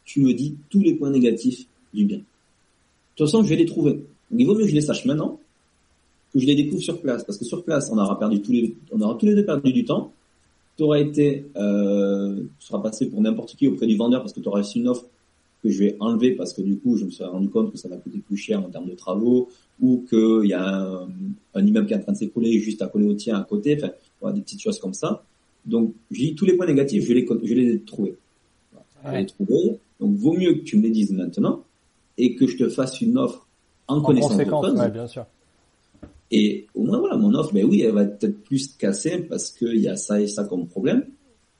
[0.05, 2.17] Tu me dis tous les points négatifs du bien.
[2.17, 2.23] De
[3.15, 4.03] toute façon, je vais les trouver.
[4.31, 5.39] il vaut mieux que je les sache maintenant,
[6.33, 7.23] que je les découvre sur place.
[7.23, 9.71] Parce que sur place, on aura perdu tous les, on aura tous les deux perdu
[9.73, 10.11] du temps.
[10.77, 14.39] Tu auras été, euh, tu seras passé pour n'importe qui auprès du vendeur parce que
[14.39, 15.05] tu auras reçu une offre
[15.63, 17.89] que je vais enlever parce que du coup, je me suis rendu compte que ça
[17.89, 19.49] va coûter plus cher en termes de travaux
[19.81, 21.09] ou qu'il y a un,
[21.55, 23.75] un, immeuble qui est en train de s'écrouler juste à coller au tien à côté,
[23.77, 23.91] enfin,
[24.21, 25.23] voilà, des petites choses comme ça.
[25.65, 28.15] Donc, j'ai tous les points négatifs, je les, je les ai trouvés.
[29.05, 29.77] Je les ai trouvés.
[29.99, 31.63] Donc, vaut mieux que tu me les dises maintenant
[32.17, 33.47] et que je te fasse une offre
[33.87, 34.73] en, connaissance de cause.
[34.73, 35.25] Ouais, bien sûr.
[36.31, 39.77] Et au moins, voilà, mon offre, ben oui, elle va peut-être plus casser parce qu'il
[39.77, 41.05] y a ça et ça comme problème,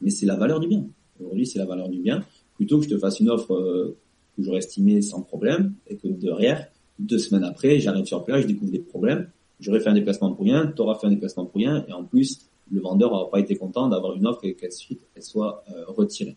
[0.02, 0.85] mais c'est la valeur du bien.
[1.19, 2.23] Aujourd'hui, c'est la valeur du bien.
[2.56, 3.98] Plutôt que je te fasse une offre euh,
[4.35, 6.68] que j'aurais estimée sans problème et que derrière,
[6.99, 9.30] deux semaines après, j'arrive sur place, je découvre des problèmes,
[9.60, 12.03] j'aurais fait un déplacement pour rien, tu auras fait un déplacement pour rien, et en
[12.03, 12.41] plus,
[12.72, 15.85] le vendeur n'aura pas été content d'avoir une offre et qu'elle suite elle soit euh,
[15.88, 16.35] retirée.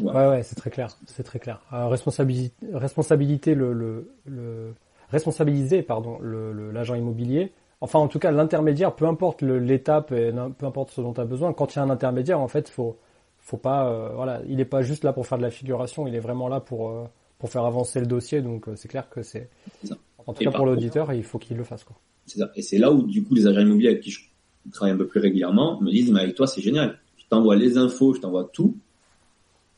[0.00, 1.60] Ouais, ouais, c'est très clair, c'est très clair.
[1.72, 4.72] Euh, responsabilité, responsabilité le, le, le,
[5.12, 7.52] responsabiliser, pardon, l'agent immobilier.
[7.80, 11.52] Enfin, en tout cas, l'intermédiaire, peu importe l'étape, peu importe ce dont tu as besoin.
[11.52, 12.96] Quand il y a un intermédiaire, en fait, faut,
[13.38, 16.14] faut pas, euh, voilà, il n'est pas juste là pour faire de la figuration, il
[16.14, 17.04] est vraiment là pour euh,
[17.38, 18.40] pour faire avancer le dossier.
[18.40, 19.50] Donc, euh, c'est clair que c'est,
[20.26, 21.96] en tout cas pour l'auditeur, il faut qu'il le fasse, quoi.
[22.26, 22.50] C'est ça.
[22.54, 24.20] Et c'est là où, du coup, les agents immobiliers avec qui je
[24.72, 26.98] travaille un peu plus régulièrement me disent, mais avec toi, c'est génial.
[27.16, 28.76] Je t'envoie les infos, je t'envoie tout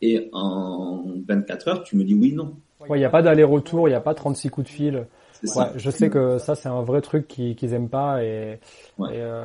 [0.05, 2.55] et en 24 heures, tu me dis oui, non.
[2.91, 5.07] Il n'y a pas d'aller-retour, il n'y a pas 36 coups de fil.
[5.43, 8.59] Ouais, je sais que ça c'est un vrai truc qu'ils qu aiment pas et, et
[9.01, 9.45] euh,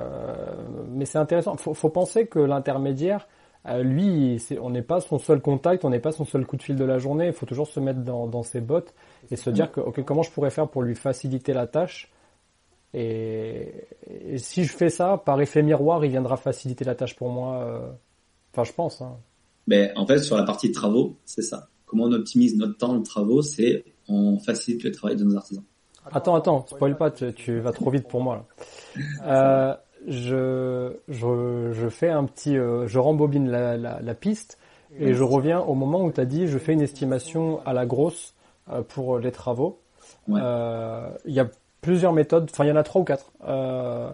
[0.89, 1.57] mais c'est intéressant.
[1.57, 3.27] Faut, faut penser que l'intermédiaire,
[3.65, 6.63] euh, lui, on n'est pas son seul contact, on n'est pas son seul coup de
[6.63, 7.27] fil de la journée.
[7.27, 8.93] Il faut toujours se mettre dans, dans ses bottes
[9.31, 12.11] et se dire que ok comment je pourrais faire pour lui faciliter la tâche?
[12.93, 13.73] Et,
[14.07, 17.63] et si je fais ça par effet miroir, il viendra faciliter la tâche pour moi.
[17.63, 17.91] Euh,
[18.53, 19.01] enfin, je pense.
[19.01, 19.17] Hein.
[19.67, 21.67] Ben, en fait, sur la partie travaux, c'est ça.
[21.85, 25.63] Comment on optimise notre temps de travaux, c'est on facilite le travail de nos artisans.
[26.14, 28.36] Attends, attends, spoil pas, tu, tu vas trop vite pour moi.
[28.36, 28.44] Là.
[29.26, 29.76] Euh,
[30.07, 34.57] je, je, je fais un petit, euh, je rembobine la, la, la, piste
[34.98, 37.86] et je reviens au moment où tu as dit je fais une estimation à la
[37.86, 38.34] grosse
[38.72, 39.80] euh, pour les travaux.
[40.27, 40.40] Ouais.
[40.44, 41.48] Euh, il y a
[41.81, 43.31] plusieurs méthodes, enfin il y en a trois ou quatre.
[43.48, 44.10] Euh,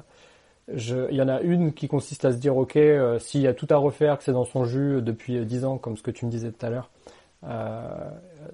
[0.73, 3.47] je, il y en a une qui consiste à se dire ok euh, s'il y
[3.47, 6.11] a tout à refaire que c'est dans son jus depuis dix ans comme ce que
[6.11, 6.89] tu me disais tout à l'heure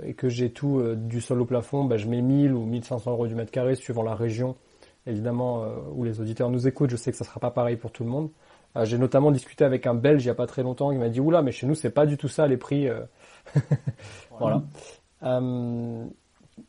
[0.03, 3.27] et que j'ai tout du sol au plafond, bah, je mets 1000 ou 1500 euros
[3.27, 4.55] du mètre carré suivant la région
[5.07, 7.91] évidemment, euh, où les auditeurs nous écoutent, je sais que ça sera pas pareil pour
[7.91, 8.29] tout le monde.
[8.77, 11.09] Euh, j'ai notamment discuté avec un Belge il y a pas très longtemps, qui m'a
[11.09, 12.87] dit oula, mais chez nous c'est pas du tout ça les prix.
[12.87, 13.01] Euh.
[14.39, 14.63] voilà.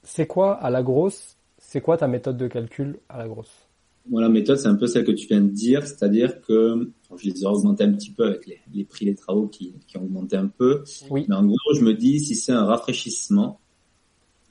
[0.03, 3.69] c'est quoi à la grosse C'est quoi ta méthode de calcul à la grosse?
[4.11, 7.29] Voilà, la méthode c'est un peu celle que tu viens de dire, c'est-à-dire que je
[7.29, 10.03] les ai augmentés un petit peu avec les, les prix des travaux qui, qui, ont
[10.03, 10.83] augmenté un peu.
[11.11, 11.25] Oui.
[11.29, 13.61] Mais en gros, je me dis si c'est un rafraîchissement.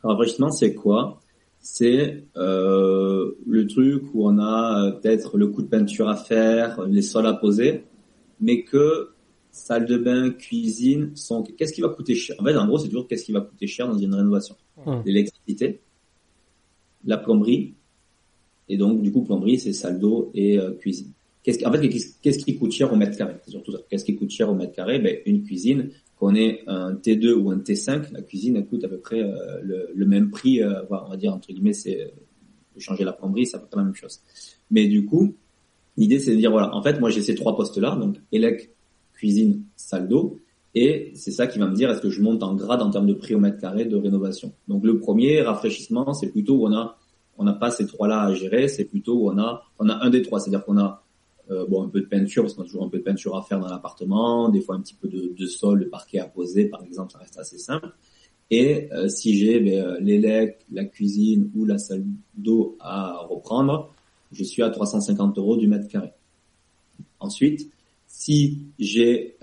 [0.03, 1.19] Un rafraîchissement, c'est quoi?
[1.59, 6.81] C'est euh, le truc où on a euh, peut-être le coup de peinture à faire,
[6.87, 7.83] les sols à poser,
[8.39, 9.11] mais que
[9.51, 12.35] salle de bain, cuisine sont qu'est-ce qui va coûter cher?
[12.39, 14.55] En fait, en gros, c'est toujours qu'est-ce qui va coûter cher dans une rénovation?
[14.85, 15.01] Mmh.
[15.05, 15.81] L'électricité,
[17.05, 17.75] la plomberie,
[18.72, 21.11] et donc du coup plomberie, c'est salle d'eau et euh, cuisine.
[21.43, 21.89] Qu'est-ce en fait,
[22.22, 23.34] qu'est-ce qui coûte cher au mètre carré?
[23.43, 23.80] C'est surtout ça.
[23.89, 24.99] Qu'est-ce qui coûte cher au mètre carré?
[24.99, 25.89] Ben une cuisine,
[26.22, 29.88] qu'on ait un T2 ou un T5, la cuisine elle coûte à peu près euh,
[29.95, 32.10] le, même prix, euh, on va dire entre guillemets, c'est euh,
[32.77, 34.19] changer la plomberie, ça coûte la même chose.
[34.69, 35.34] Mais du coup,
[35.98, 38.69] l'idée c'est de dire voilà, en fait moi j'ai ces trois postes là, donc élec,
[39.14, 40.38] cuisine, salle d'eau,
[40.76, 43.07] et c'est ça qui va me dire est-ce que je monte en grade en termes
[43.07, 44.53] de prix au mètre carré de rénovation?
[44.68, 46.99] Donc le premier rafraîchissement, c'est plutôt on a
[47.41, 50.11] on n'a pas ces trois là à gérer, c'est plutôt on a on a un
[50.11, 51.03] des trois, c'est-à-dire qu'on a
[51.49, 53.41] euh, bon, un peu de peinture, parce qu'on a toujours un peu de peinture à
[53.41, 56.84] faire dans l'appartement, des fois un petit peu de, sol, de parquet à poser, par
[56.84, 57.91] exemple, ça reste assez simple.
[58.51, 62.05] Et euh, si j'ai ben, euh, l'élec, la cuisine ou la salle
[62.35, 63.91] d'eau à reprendre,
[64.31, 66.11] je suis à 350 euros du mètre carré.
[67.19, 67.69] Ensuite,
[68.07, 69.38] si j'ai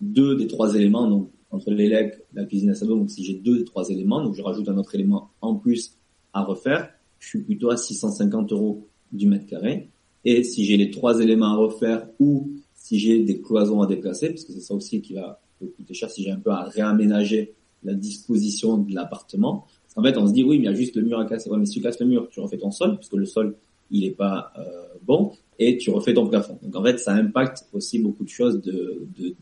[0.00, 3.22] deux des trois éléments, donc entre l'élec, la cuisine et la salle d'eau, donc si
[3.22, 5.98] j'ai deux des trois éléments, donc je rajoute un autre élément en plus
[6.32, 6.90] à refaire,
[7.22, 9.88] je suis plutôt à 650 euros du mètre carré.
[10.24, 14.30] Et si j'ai les trois éléments à refaire ou si j'ai des cloisons à déplacer,
[14.30, 15.40] parce que c'est ça aussi qui va
[15.76, 17.54] coûter cher, si j'ai un peu à réaménager
[17.84, 19.66] la disposition de l'appartement.
[19.84, 21.24] Parce qu'en fait, on se dit, oui, mais il y a juste le mur à
[21.24, 21.48] casser.
[21.48, 23.56] Ouais, mais si tu casses le mur, tu refais ton sol, parce que le sol,
[23.92, 24.62] il est pas euh,
[25.02, 26.58] bon, et tu refais ton plafond.
[26.60, 29.34] Donc en fait, ça impacte aussi beaucoup de choses de, de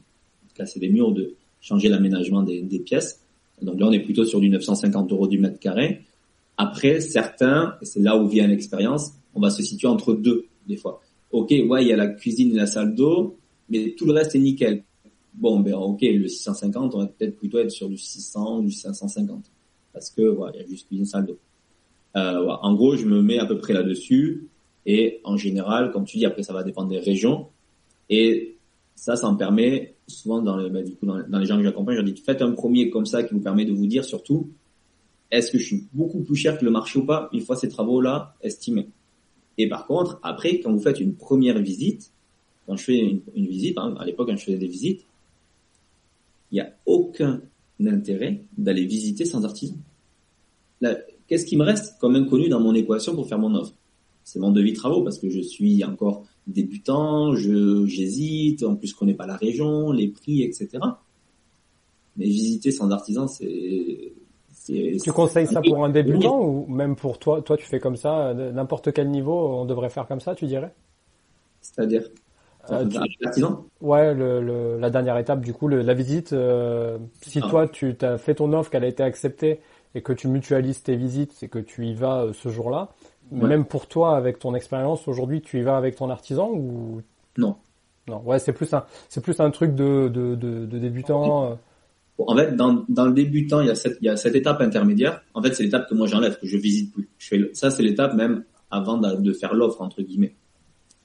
[0.54, 3.22] casser des murs, de changer l'aménagement des, des pièces.
[3.62, 6.02] Donc là, on est plutôt sur du 950 euros du mètre carré.
[6.62, 10.76] Après, certains, et c'est là où vient l'expérience, on va se situer entre deux des
[10.76, 11.00] fois.
[11.32, 13.38] Ok, ouais, il y a la cuisine et la salle d'eau,
[13.70, 14.84] mais tout le reste est nickel.
[15.32, 18.72] Bon, ben ok, le 650, on va peut-être plutôt être sur du 600 ou du
[18.72, 19.50] 550.
[19.94, 21.38] Parce que, voilà, il y a juste cuisine, salle d'eau.
[22.16, 22.62] Euh, voilà.
[22.62, 24.46] En gros, je me mets à peu près là-dessus.
[24.84, 27.46] Et en général, comme tu dis, après, ça va dépendre des régions.
[28.10, 28.58] Et
[28.96, 31.96] ça, ça me permet souvent dans, le, bah, du coup, dans, les gens que j'accompagne,
[31.96, 34.50] je leur dis faites un premier comme ça qui vous permet de vous dire surtout
[35.30, 37.68] est-ce que je suis beaucoup plus cher que le marché ou pas une fois ces
[37.68, 38.88] travaux-là estimés?
[39.58, 42.12] Et par contre, après, quand vous faites une première visite,
[42.66, 45.04] quand je fais une, visite, hein, à l'époque quand je faisais des visites,
[46.50, 47.42] il n'y a aucun
[47.84, 49.76] intérêt d'aller visiter sans artisan.
[51.28, 53.74] Qu'est-ce qui me reste comme inconnu dans mon équation pour faire mon offre?
[54.24, 59.14] C'est mon devis travaux parce que je suis encore débutant, j'hésite, en plus je connais
[59.14, 60.68] pas la région, les prix, etc.
[62.16, 64.12] Mais visiter sans artisan, c'est
[65.02, 68.34] tu conseilles ça pour un débutant ou même pour toi Toi, tu fais comme ça,
[68.34, 70.72] n'importe quel niveau, on devrait faire comme ça, tu dirais?
[71.60, 72.02] C'est-à-dire?
[72.70, 72.84] Euh,
[73.80, 76.32] Ouais, le, la dernière étape, du coup, la visite.
[76.32, 77.48] Euh, si ah.
[77.48, 79.60] toi, tu as fait ton offre, qu'elle a été acceptée
[79.94, 82.90] et que tu mutualises tes visites et que tu y vas euh, ce jour-là,
[83.32, 87.00] même pour toi, avec ton expérience aujourd'hui, tu y vas avec ton artisan ou?
[87.38, 87.56] Non.
[88.08, 91.56] Non, ouais, c'est plus un, c'est plus un truc de, de, de, de débutant.
[92.28, 94.60] En fait, dans, dans le débutant, il y a cette, il y a cette étape
[94.60, 95.22] intermédiaire.
[95.34, 97.08] En fait, c'est l'étape que moi j'enlève, que je visite plus.
[97.18, 100.34] Je fais, ça, c'est l'étape même avant de, faire l'offre entre guillemets.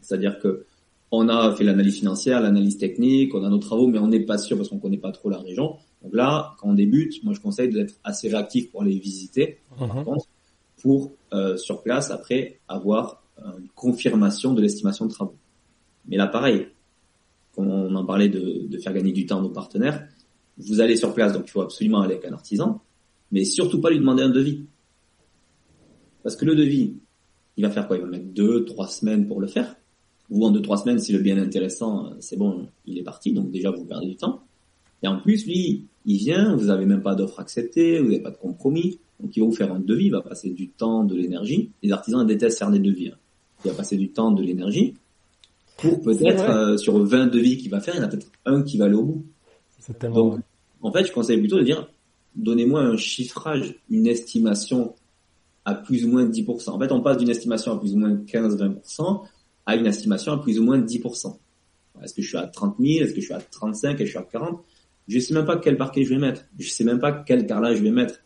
[0.02, 0.66] C'est-à-dire que
[1.12, 4.38] on a fait l'analyse financière, l'analyse technique, on a nos travaux, mais on n'est pas
[4.38, 5.78] sûr parce qu'on connaît pas trop la région.
[6.04, 9.96] Donc là, quand on débute, moi je conseille d'être assez réactif pour aller visiter, par
[9.96, 10.04] mhm.
[10.04, 10.26] contre,
[10.82, 15.36] pour euh, sur place après avoir une confirmation de l'estimation de travaux.
[16.08, 16.68] Mais là, pareil,
[17.58, 20.08] on en parlait de, de faire gagner du temps à nos partenaires,
[20.58, 22.82] vous allez sur place, donc il faut absolument aller avec un artisan,
[23.32, 24.66] mais surtout pas lui demander un devis.
[26.24, 26.96] Parce que le devis,
[27.58, 27.98] il va faire quoi?
[27.98, 29.76] Il va mettre deux, trois semaines pour le faire.
[30.30, 33.52] Vous, en deux, trois semaines, si le bien intéressant, c'est bon, il est parti, donc
[33.52, 34.42] déjà vous perdez du temps.
[35.04, 38.32] Et en plus, lui, il vient, vous n'avez même pas d'offre acceptée, vous n'avez pas
[38.32, 41.16] de compromis, donc il va vous faire un devis, il va passer du temps, de
[41.16, 41.70] l'énergie.
[41.84, 43.10] Les artisans détestent faire des devis.
[43.10, 43.18] Hein.
[43.64, 44.96] Il va passer du temps, de l'énergie,
[45.78, 48.64] pour peut-être, euh, sur 20 devis qu'il va faire, il y en a peut-être un
[48.64, 49.26] qui va aller au bout.
[50.02, 50.40] Donc,
[50.82, 51.90] en fait, je conseille plutôt de dire,
[52.36, 54.96] donnez-moi un chiffrage, une estimation
[55.66, 56.70] à plus ou moins 10%.
[56.70, 59.24] En fait, on passe d'une estimation à plus ou moins 15-20%
[59.66, 61.38] à une estimation à plus ou moins 10%.
[62.04, 64.06] Est-ce que je suis à 30 000 Est-ce que je suis à 35 Est-ce que
[64.06, 64.62] je suis à 40
[65.08, 66.44] Je sais même pas quel parquet je vais mettre.
[66.60, 68.20] Je sais même pas quel carrelage je vais mettre.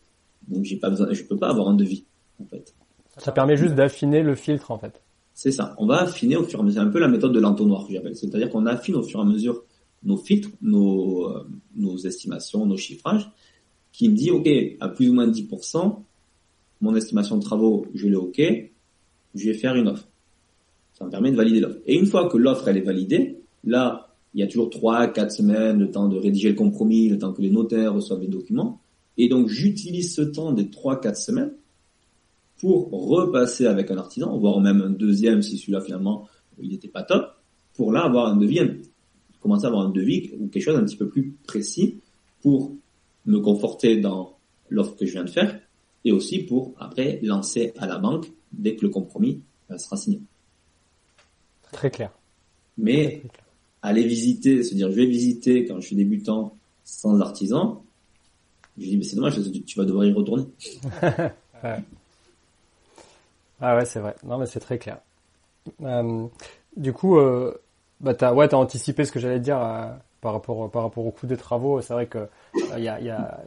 [0.48, 2.04] Donc, j'ai pas besoin, je peux pas avoir un devis,
[2.42, 2.74] en fait.
[3.16, 5.00] Ça permet juste d'affiner le filtre, en fait.
[5.34, 5.74] C'est ça.
[5.78, 6.82] On va affiner au fur et à mesure.
[6.82, 8.16] C'est un peu la méthode de l'entonnoir que j'appelle.
[8.16, 9.62] C'est-à-dire qu'on affine au fur et à mesure
[10.02, 11.46] nos filtres, nos, euh,
[11.76, 13.30] nos estimations, nos chiffrages,
[13.92, 14.48] qui me dit, OK,
[14.80, 16.04] à plus ou moins 10%,
[16.80, 18.40] mon estimation de travaux, je l'ai OK,
[19.34, 20.08] je vais faire une offre.
[20.94, 21.78] Ça me permet de valider l'offre.
[21.86, 25.32] Et une fois que l'offre, elle est validée, là, il y a toujours 3, 4
[25.32, 28.80] semaines, le temps de rédiger le compromis, le temps que les notaires reçoivent les documents.
[29.18, 31.52] Et donc, j'utilise ce temps des 3, 4 semaines
[32.58, 36.28] pour repasser avec un artisan, voire même un deuxième si celui-là finalement
[36.62, 37.26] il n'était pas top,
[37.74, 38.60] pour là avoir un devis
[39.40, 42.00] commencer à avoir un devis ou quelque chose un petit peu plus précis
[42.42, 42.72] pour
[43.26, 44.36] me conforter dans
[44.68, 45.60] l'offre que je viens de faire
[46.04, 50.20] et aussi pour après lancer à la banque dès que le compromis euh, sera signé.
[51.72, 52.10] Très clair.
[52.78, 53.22] Mais
[53.82, 57.84] aller visiter, se dire je vais visiter quand je suis débutant sans artisan,
[58.78, 60.44] je dis mais c'est dommage, tu vas devoir y retourner.
[63.62, 64.14] Ah ouais, c'est vrai.
[64.24, 65.00] Non mais c'est très clair.
[65.82, 66.26] Euh,
[66.76, 67.54] du coup, euh,
[68.00, 69.86] bah t'as ouais t'as anticipé ce que j'allais dire euh,
[70.20, 71.80] par rapport par rapport au coût des travaux.
[71.80, 73.40] C'est vrai que il euh, y a, y a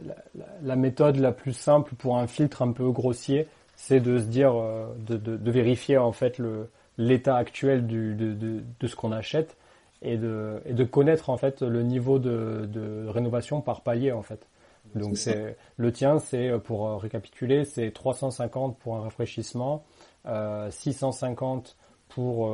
[0.62, 4.54] la, méthode la plus simple pour un filtre un peu grossier, c'est de se dire
[4.54, 8.94] euh, de, de, de, vérifier en fait le l'état actuel du, de, de, de ce
[8.94, 9.56] qu'on achète
[10.02, 14.22] et de et de connaître en fait le niveau de, de rénovation par palier en
[14.22, 14.46] fait.
[14.94, 19.82] Donc c'est le tien, c'est pour récapituler, c'est 350 pour un rafraîchissement,
[20.26, 21.76] euh, 650
[22.08, 22.48] pour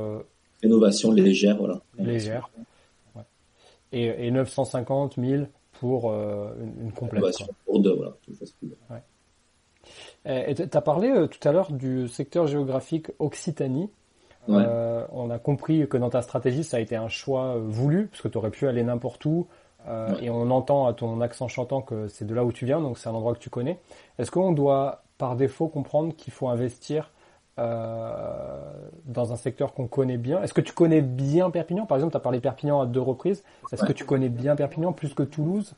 [0.62, 1.80] Rénovation légère, voilà.
[1.98, 2.50] Légère.
[3.14, 3.22] Ouais.
[3.92, 7.22] Et, et 950 000 pour euh, une, une, complète.
[7.22, 8.12] Rénovation pour deux, voilà.
[8.90, 9.02] Ouais.
[10.26, 13.90] Et tu as parlé euh, tout à l'heure du secteur géographique Occitanie.
[14.48, 14.62] Ouais.
[14.66, 18.22] Euh, on a compris que dans ta stratégie, ça a été un choix voulu, parce
[18.22, 19.46] que tu aurais pu aller n'importe où.
[19.88, 20.24] Euh, ouais.
[20.24, 22.98] Et on entend à ton accent chantant que c'est de là où tu viens, donc
[22.98, 23.78] c'est un endroit que tu connais.
[24.18, 27.10] Est-ce qu'on doit par défaut comprendre qu'il faut investir
[27.60, 30.42] dans un secteur qu'on connaît bien.
[30.42, 31.86] Est-ce que tu connais bien Perpignan?
[31.86, 33.42] Par exemple, tu as parlé Perpignan à deux reprises.
[33.72, 33.88] Est-ce ouais.
[33.88, 35.74] que tu connais bien Perpignan plus que Toulouse?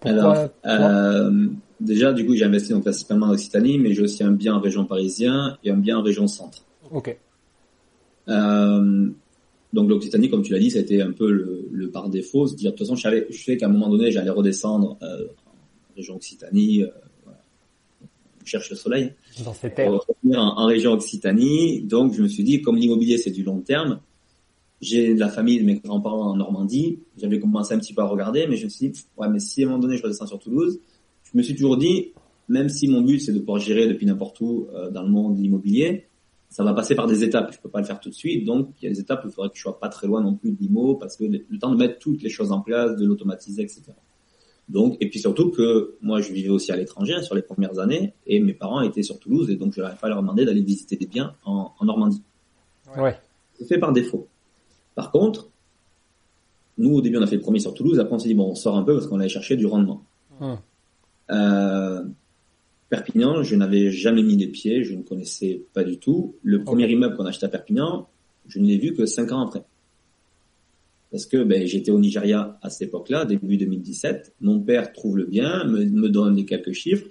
[0.00, 1.46] Pourquoi, Alors, euh,
[1.80, 4.60] déjà, du coup, j'ai investi donc, principalement en Occitanie, mais j'ai aussi un bien en
[4.60, 6.64] région parisienne et un bien en région centre.
[6.90, 7.16] Ok.
[8.28, 9.10] Euh,
[9.72, 12.46] donc l'Occitanie, comme tu l'as dit, c'était un peu le, le, par défaut.
[12.46, 15.26] Dire, de toute façon, je savais, je sais qu'à un moment donné, j'allais redescendre euh,
[15.46, 16.88] en région Occitanie, euh,
[18.44, 19.12] cherche le soleil.
[19.44, 19.92] Dans ces terres.
[19.92, 21.82] En, en, région Occitanie.
[21.82, 24.00] Donc, je me suis dit, comme l'immobilier, c'est du long terme,
[24.82, 26.98] j'ai de la famille de mes grands-parents en Normandie.
[27.16, 29.62] J'avais commencé un petit peu à regarder, mais je me suis dit, ouais, mais si
[29.62, 30.80] à un moment donné je redescends sur Toulouse,
[31.22, 32.12] je me suis toujours dit,
[32.48, 35.38] même si mon but c'est de pouvoir gérer depuis n'importe où euh, dans le monde
[35.38, 36.06] immobilier,
[36.48, 37.52] ça va passer par des étapes.
[37.54, 39.28] Je peux pas le faire tout de suite, donc il y a des étapes où
[39.28, 41.58] il faudrait que je sois pas très loin non plus de l'IMO, parce que le
[41.58, 43.82] temps de mettre toutes les choses en place, de l'automatiser, etc.
[44.72, 47.78] Donc, et puis surtout que moi je vivais aussi à l'étranger hein, sur les premières
[47.78, 50.62] années, et mes parents étaient sur Toulouse, et donc je n'avais pas leur demander d'aller
[50.62, 52.22] visiter des biens en, en Normandie.
[52.96, 53.16] Ouais.
[53.54, 54.28] C'est fait par défaut.
[54.94, 55.50] Par contre,
[56.78, 58.00] nous, au début, on a fait le premier sur Toulouse.
[58.00, 60.02] Après, on s'est dit, bon, on sort un peu parce qu'on allait chercher du rendement.
[60.40, 60.58] Hum.
[61.30, 62.02] Euh,
[62.88, 66.34] Perpignan, je n'avais jamais mis les pieds, je ne connaissais pas du tout.
[66.42, 68.08] Le premier immeuble qu'on a acheté à Perpignan,
[68.46, 69.64] je ne l'ai vu que cinq ans après.
[71.12, 74.32] Parce que ben, j'étais au Nigeria à cette époque-là, début 2017.
[74.40, 77.06] Mon père trouve le bien, me, me donne les quelques chiffres.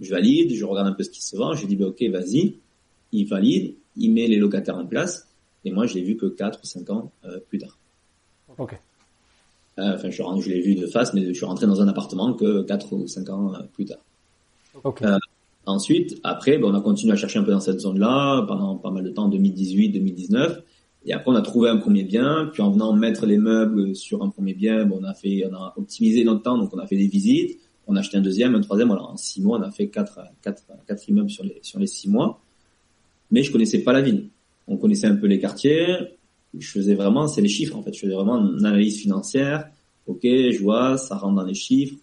[0.00, 1.54] Je valide, je regarde un peu ce qui se vend.
[1.54, 2.56] Je dis, ben, ok, vas-y.
[3.10, 5.26] Il valide, il met les locataires en place.
[5.64, 7.78] Et moi, je l'ai vu que 4 ou 5 ans euh, plus tard.
[8.58, 8.78] Ok.
[9.78, 12.34] Euh, enfin, je, je l'ai vu de face, mais je suis rentré dans un appartement
[12.34, 14.04] que 4 ou 5 ans euh, plus tard.
[14.84, 15.02] Ok.
[15.64, 18.90] Ensuite, après, ben, on a continué à chercher un peu dans cette zone-là pendant pas
[18.90, 20.62] mal de temps, 2018, 2019.
[21.04, 22.50] Et après, on a trouvé un premier bien.
[22.52, 25.54] Puis en venant mettre les meubles sur un premier bien, bon, on a fait, on
[25.54, 27.58] a optimisé notre temps, donc on a fait des visites.
[27.86, 28.88] On a acheté un deuxième, un troisième.
[28.88, 31.86] Voilà, en six mois, on a fait quatre, quatre, quatre immeubles sur les sur les
[31.86, 32.40] six mois.
[33.30, 34.28] Mais je connaissais pas la ville.
[34.66, 35.86] On connaissait un peu les quartiers.
[36.56, 37.94] Je faisais vraiment, c'est les chiffres en fait.
[37.94, 39.70] Je faisais vraiment une analyse financière.
[40.06, 41.96] Ok, je vois, ça rentre dans les chiffres.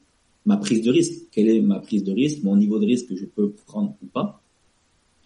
[0.46, 1.30] Ma prise de risque.
[1.32, 2.44] Quelle est ma prise de risque?
[2.44, 4.42] Mon niveau de risque que je peux prendre ou pas?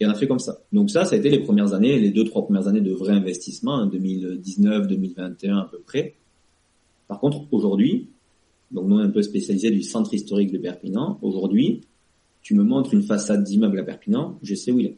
[0.00, 0.58] Et on a fait comme ça.
[0.72, 3.12] Donc ça, ça a été les premières années, les deux, trois premières années de vrai
[3.12, 6.14] investissement, 2019, 2021 à peu près.
[7.06, 8.08] Par contre, aujourd'hui,
[8.70, 11.18] donc nous on est un peu spécialisé du centre historique de Perpignan.
[11.20, 11.82] Aujourd'hui,
[12.40, 14.96] tu me montres une façade d'immeuble à Perpignan, je sais où il est.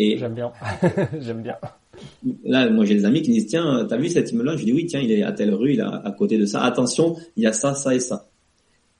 [0.00, 0.52] Et J'aime bien.
[1.20, 1.56] J'aime bien.
[2.44, 4.56] là, moi j'ai des amis qui me disent tiens, t'as vu cet immeuble-là?
[4.56, 6.62] Je dis oui, tiens, il est à telle rue, il est à côté de ça.
[6.62, 8.27] Attention, il y a ça, ça et ça.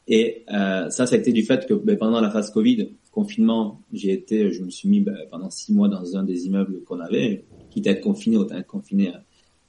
[0.09, 3.83] Et euh, ça, ça a été du fait que ben, pendant la phase Covid, confinement,
[3.93, 7.01] j'ai été, je me suis mis ben, pendant six mois dans un des immeubles qu'on
[7.01, 9.19] avait, quitte à être confiné, autant être confiné euh,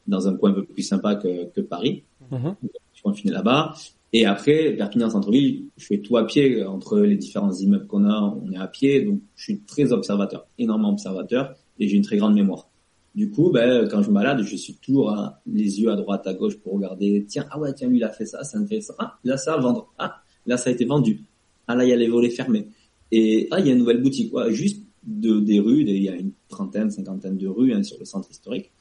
[0.07, 2.03] dans un coin un peu plus sympa que, que Paris.
[2.32, 2.56] Mhm.
[2.64, 3.76] Je suis confiné là-bas.
[4.14, 8.40] Et après, Perpignan centre-ville, je fais tout à pied entre les différents immeubles qu'on a,
[8.41, 12.18] on est à pied, donc je suis très observateur, énormément observateur, et j'ai une très
[12.18, 12.70] grande mémoire.
[13.14, 16.26] Du coup, ben, quand je me balade, je suis toujours à, les yeux à droite,
[16.26, 18.94] à gauche pour regarder, tiens, ah ouais, tiens, lui, il a fait ça, ça intéressant.
[18.98, 19.94] Ah, là, ça va vendre.
[19.98, 21.22] Ah, là, ça a été vendu.
[21.68, 22.68] Ah, là, il y a les volets fermés.
[23.12, 24.34] Et ah, il y a une nouvelle boutique.
[24.50, 28.06] Juste de, des rues, il y a une trentaine, cinquantaine de rues hein, sur le
[28.06, 28.72] centre historique.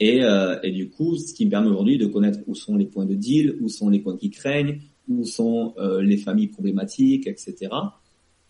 [0.00, 2.86] Et, euh, et du coup, ce qui me permet aujourd'hui de connaître où sont les
[2.86, 7.26] points de deal, où sont les points qui craignent, où sont euh, les familles problématiques,
[7.26, 7.70] etc.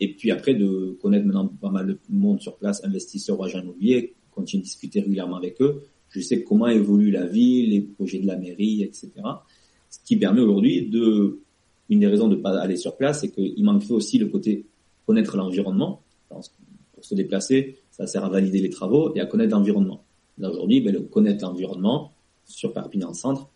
[0.00, 3.60] Et puis après, de connaître maintenant pas mal de monde sur place, investisseurs ou agents
[3.60, 5.82] immobiliers, continuer de discuter régulièrement avec eux.
[6.10, 9.10] Je sais comment évolue la ville, les projets de la mairie, etc.
[9.90, 11.40] Ce qui permet aujourd'hui de,
[11.92, 14.66] une des raisons de pas aller sur place, c'est qu'il manquerait aussi le côté
[15.06, 16.02] connaître l'environnement.
[16.28, 20.04] Pour se déplacer, ça sert à valider les travaux et à connaître l'environnement.
[20.38, 22.12] Là aujourd'hui, ben, le connaître l'environnement
[22.44, 23.48] sur Perpignan Centre,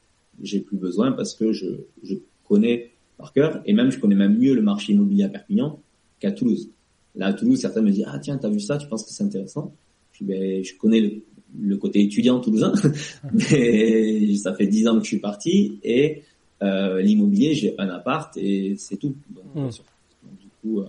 [0.42, 1.66] j'ai plus besoin parce que je,
[2.02, 2.14] je
[2.44, 5.80] connais par cœur et même je connais même mieux le marché immobilier à Perpignan
[6.20, 6.70] qu'à Toulouse.
[7.14, 9.24] Là à Toulouse, certains me disent ah tiens t'as vu ça, tu penses que c'est
[9.24, 9.72] intéressant?
[10.12, 11.22] Je dis ben je connais le,
[11.58, 12.74] le côté étudiant toulousain,
[13.32, 16.22] mais ça fait dix ans que je suis parti et
[16.62, 19.14] euh, l'immobilier j'ai un appart et c'est tout.
[19.30, 19.60] Donc, Mm.
[19.60, 20.86] donc, du coup euh,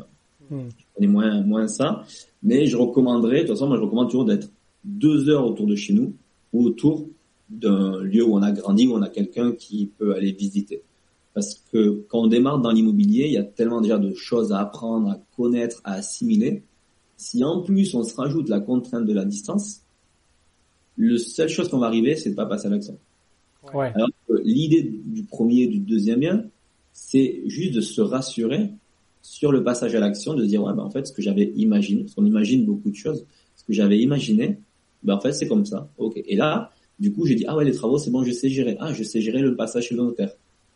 [0.49, 0.69] Mm.
[0.77, 2.05] je connais moins moins ça,
[2.41, 4.49] mais je recommanderais de toute façon moi je recommande toujours d'être
[4.85, 6.13] deux heures autour de chez nous
[6.53, 7.05] ou autour
[7.49, 10.81] d'un lieu où on a grandi, où on a quelqu'un qui peut aller visiter.
[11.33, 14.59] Parce que quand on démarre dans l'immobilier, il y a tellement déjà de choses à
[14.59, 16.63] apprendre, à connaître, à assimiler.
[17.17, 19.81] Si en plus on se rajoute la contrainte de la distance,
[20.95, 22.97] le seule chose qu'on va arriver, c'est de pas passer à l'action.
[23.73, 24.09] Alors
[24.43, 26.45] l'idée du premier et du deuxième bien,
[26.93, 28.69] c'est juste de se rassurer
[29.21, 32.03] sur le passage à l'action, de dire ouais ben en fait ce que j'avais imaginé,
[32.03, 33.25] parce qu'on imagine beaucoup de choses,
[33.55, 34.57] ce que j'avais imaginé,
[35.03, 35.89] ben en fait c'est comme ça.
[35.97, 36.21] Ok.
[36.25, 38.77] Et là, du coup j'ai dit ah ouais les travaux c'est bon je sais gérer,
[38.79, 40.31] ah je sais gérer le passage chez le notaire.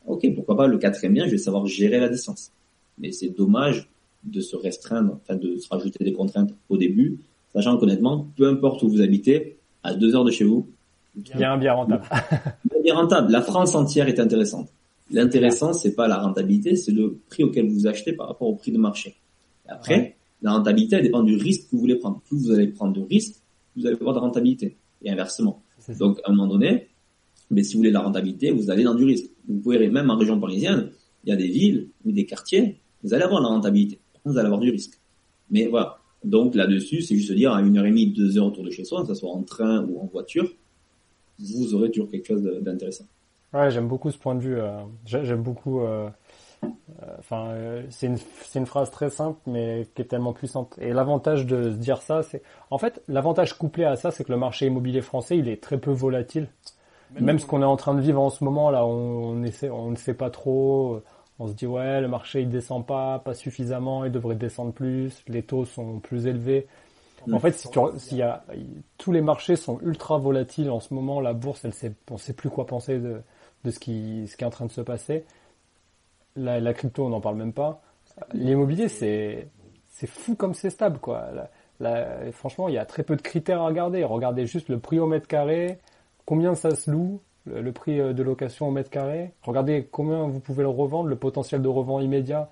[0.06, 2.52] Ok pourquoi pas le quatrième bien je vais savoir gérer la distance.
[2.98, 3.90] Mais c'est dommage
[4.24, 7.20] de se restreindre, enfin de se rajouter des contraintes au début,
[7.54, 10.68] sachant qu'honnêtement peu importe où vous habitez, à deux heures de chez vous,
[11.16, 12.04] Bien, bien rentable.
[12.84, 13.32] bien rentable.
[13.32, 14.70] La France entière est intéressante.
[15.12, 18.72] L'intéressant, c'est pas la rentabilité, c'est le prix auquel vous achetez par rapport au prix
[18.72, 19.16] de marché.
[19.68, 20.16] Et après, Ouais.
[20.42, 22.22] la rentabilité, elle dépend du risque que vous voulez prendre.
[22.22, 23.36] Plus vous allez prendre de risques,
[23.74, 24.78] plus vous allez avoir de rentabilité.
[25.04, 25.62] Et inversement.
[26.00, 26.88] Donc, à un moment donné,
[27.50, 29.26] mais si vous voulez de la rentabilité, vous allez dans du risque.
[29.48, 30.92] Vous pouvez, même en région parisienne,
[31.26, 34.00] il y a des villes ou des quartiers, vous allez avoir de la rentabilité.
[34.24, 34.94] Vous allez avoir du risque.
[35.50, 35.98] Mais voilà.
[36.24, 38.86] Donc là-dessus, c'est juste dire à une heure et demie, deux heures autour de chez
[38.86, 40.48] soi, que ce soit en train ou en voiture,
[41.42, 43.06] vous aurez toujours quelque chose d'intéressant.
[43.54, 44.60] Ouais, j'aime beaucoup ce point de vue.
[44.60, 45.82] Euh, j'aime beaucoup.
[45.82, 46.10] Euh,
[46.64, 46.68] euh,
[47.20, 48.18] enfin, euh, c'est une,
[48.56, 50.78] une phrase très simple, mais qui est tellement puissante.
[50.80, 54.32] Et l'avantage de se dire ça, c'est, en fait, l'avantage couplé à ça, c'est que
[54.32, 56.48] le marché immobilier français, il est très peu volatile.
[57.20, 59.70] Même, ce qu'on est en train de vivre en ce moment, là, on, on, essaie,
[59.70, 61.02] on ne sait pas trop.
[61.40, 65.24] On se dit ouais, le marché il descend pas, pas suffisamment, il devrait descendre plus.
[65.28, 66.68] Les taux sont plus élevés.
[67.31, 68.43] En fait, si tu, y a,
[68.98, 71.19] tous les marchés sont ultra volatiles en ce moment.
[71.19, 73.22] La bourse, elle sait, on sait plus quoi penser de,
[73.64, 75.26] de ce qui, ce qui est en train de se passer.
[76.35, 77.81] La, crypto, on n'en parle même pas.
[78.34, 79.48] L'immobilier, c'est,
[79.89, 81.30] c'est fou comme c'est stable, quoi.
[82.31, 84.03] franchement, il y a très peu de critères à regarder.
[84.03, 85.80] Regardez juste le prix au mètre carré,
[86.26, 89.34] combien ça se loue, le, prix euh, de location au mètre carré.
[89.43, 92.49] Regardez combien vous pouvez le revendre, le potentiel de revend immédiat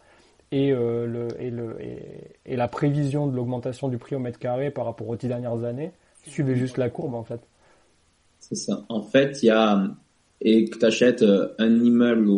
[0.51, 1.77] et, euh, le, et, le,
[2.45, 5.63] et, la prévision de l'augmentation du prix au mètre carré par rapport aux dix dernières
[5.63, 5.91] années.
[6.25, 7.39] Suivez juste la courbe, en fait.
[8.39, 8.85] C'est ça.
[8.89, 9.89] En fait, il y a
[10.41, 12.29] et que tu achètes euh, un immeuble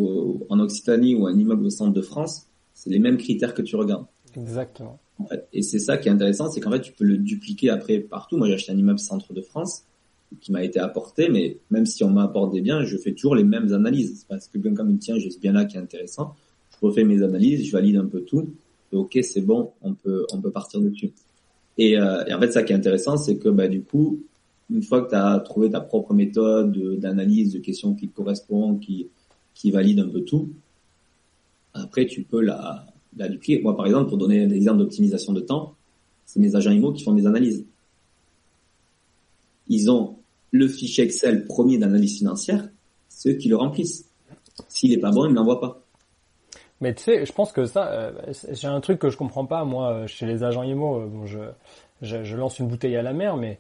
[0.49, 3.75] en Occitanie ou un immeuble au centre de France, c'est les mêmes critères que tu
[3.75, 4.05] regardes.
[4.35, 4.99] Exactement.
[5.19, 5.47] En fait.
[5.53, 8.37] Et c'est ça qui est intéressant, c'est qu'en fait tu peux le dupliquer après partout.
[8.37, 9.83] Moi j'ai acheté un immeuble centre de France
[10.39, 13.43] qui m'a été apporté, mais même si on m'apporte des biens, je fais toujours les
[13.43, 14.25] mêmes analyses.
[14.27, 16.35] Parce que bien comme il tient, j'ai ce bien là qui est intéressant.
[16.81, 18.49] Je refais mes analyses, je valide un peu tout.
[18.91, 21.11] Ok, c'est bon, on peut on peut partir dessus.
[21.77, 24.19] Et, euh, et en fait, ça qui est intéressant, c'est que bah du coup,
[24.69, 28.79] une fois que tu as trouvé ta propre méthode d'analyse de questions qui te correspondent,
[28.79, 29.07] qui,
[29.53, 30.49] qui valide un peu tout,
[31.73, 32.85] après tu peux la,
[33.17, 33.29] la.
[33.61, 35.75] Moi par exemple, pour donner un exemple d'optimisation de temps,
[36.25, 37.65] c'est mes agents IMO qui font mes analyses.
[39.67, 40.15] Ils ont
[40.51, 42.69] le fichier Excel premier d'analyse financière,
[43.09, 44.05] ceux qui le remplissent.
[44.67, 45.81] S'il est pas bon, ils ne l'envoient pas.
[46.81, 48.11] Mais tu sais, je pense que ça, euh,
[48.51, 51.01] j'ai un truc que je comprends pas moi chez les agents IMO.
[51.01, 51.39] Euh, bon, je,
[52.01, 53.59] je, je, lance une bouteille à la mer, mais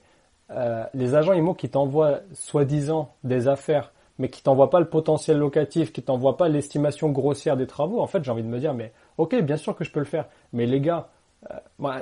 [0.51, 5.37] euh, les agents IMO qui t'envoient soi-disant des affaires, mais qui t'envoient pas le potentiel
[5.37, 8.73] locatif, qui t'envoient pas l'estimation grossière des travaux, en fait, j'ai envie de me dire,
[8.73, 11.09] mais ok, bien sûr que je peux le faire, mais les gars,
[11.49, 12.01] euh, moi,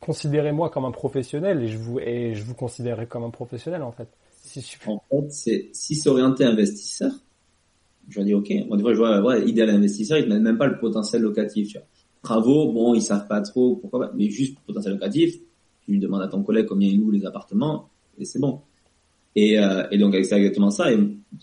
[0.00, 3.92] considérez-moi comme un professionnel et je vous et je vous considérerai comme un professionnel en
[3.92, 4.08] fait.
[4.42, 7.12] Si En fait, c'est si c'est orienté investisseur,
[8.08, 8.52] je dis ok.
[8.68, 11.68] Moi, des fois, je vois, ouais, idéal investisseur, ils ne même pas le potentiel locatif.
[11.68, 11.86] Tu vois.
[12.22, 15.38] Travaux, bon, ils savent pas trop pourquoi, mais juste potentiel locatif
[15.86, 17.88] tu lui demandes à ton collègue combien il loue les appartements
[18.18, 18.60] et c'est bon.
[19.34, 20.92] Et, euh, et donc c'est exactement ça.
[20.92, 20.98] Et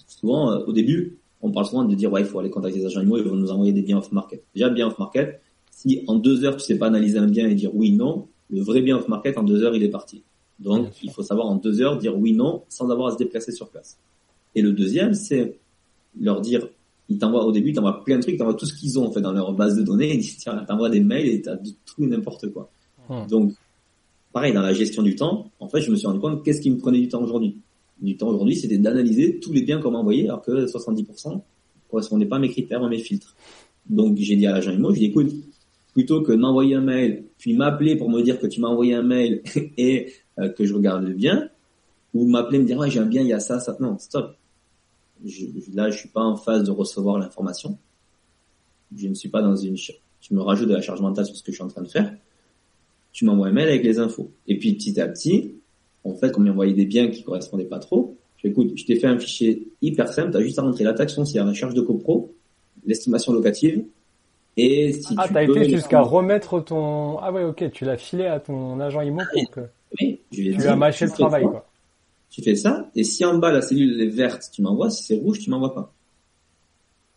[0.08, 2.86] souvent, euh, au début, on parle souvent de dire ouais, il faut aller contacter les
[2.86, 4.44] agents immobiliers, ils vont nous envoyer des biens off market.
[4.54, 5.42] Déjà bien off market,
[5.72, 8.62] si en deux heures tu sais pas analyser un bien et dire oui non, le
[8.62, 10.24] vrai bien off market en deux heures il est parti.
[10.60, 13.52] Donc il faut savoir en deux heures dire oui non sans avoir à se déplacer
[13.52, 14.00] sur place.
[14.56, 15.60] Et le deuxième, c'est
[16.20, 16.68] leur dire
[17.10, 19.08] ils t'envoient au début, ils t'envoient plein de trucs, ils t'envoient tout ce qu'ils ont
[19.08, 21.58] en fait dans leur base de données, ils disent tiens, t'envoies des mails et t'as
[21.58, 22.70] tout n'importe quoi.
[23.10, 23.28] Hmm.
[23.28, 23.54] Donc
[24.34, 26.72] pareil, dans la gestion du temps, en fait, je me suis rendu compte qu'est-ce qui
[26.72, 27.58] me prenait du temps aujourd'hui.
[28.02, 31.40] Du temps aujourd'hui, c'était d'analyser tous les biens qu'on m'envoyait, alors que 70%
[31.90, 33.36] correspondaient pas à mes critères, à mes filtres.
[33.88, 35.32] Donc, j'ai dit à l'agent IMO, je dis, écoute,
[35.94, 39.04] plutôt que m'envoyer un mail, puis m'appeler pour me dire que tu m'as envoyé un
[39.04, 39.44] mail
[39.78, 41.50] et euh, que je regarde le bien,
[42.14, 43.78] ou m'appeler me dire, ouais, j'ai un bien, il y a ça, ça.
[43.80, 44.36] Non, stop.
[45.26, 47.78] Je, là, je suis pas en phase de recevoir l'information.
[48.96, 49.94] Je ne suis pas dans une, je
[50.32, 52.14] me rajoute de la charge mentale sur ce que je suis en train de faire
[53.14, 54.32] tu m'envoies un mail avec les infos.
[54.48, 55.56] Et puis petit à petit,
[56.04, 58.96] en fait, comme il m'envoyait des biens qui correspondaient pas trop, je écoute, je t'ai
[59.00, 61.76] fait un fichier hyper simple, tu as juste à rentrer la taxe foncière, la charge
[61.76, 62.34] de copro,
[62.86, 63.86] l'estimation locative,
[64.58, 67.18] et si ah, tu as été jusqu'à remettre ton...
[67.20, 69.62] Ah ouais, ok, tu l'as filé à ton agent IMO pour que...
[70.02, 71.68] Oui, je lui ai tu dit, as mâché le travail, quoi.
[72.34, 75.20] Tu fais ça, et si en bas la cellule est verte, tu m'envoies, si c'est
[75.20, 75.94] rouge, tu m'envoies pas.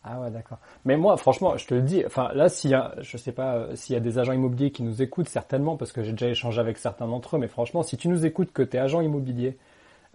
[0.05, 0.59] Ah ouais, d'accord.
[0.84, 3.56] Mais moi, franchement, je te le dis, enfin là, s'il y a, je sais pas,
[3.56, 6.28] euh, s'il y a des agents immobiliers qui nous écoutent, certainement, parce que j'ai déjà
[6.28, 9.01] échangé avec certains d'entre eux, mais franchement, si tu nous écoutes, que tu es agent
[9.01, 9.56] immobilier,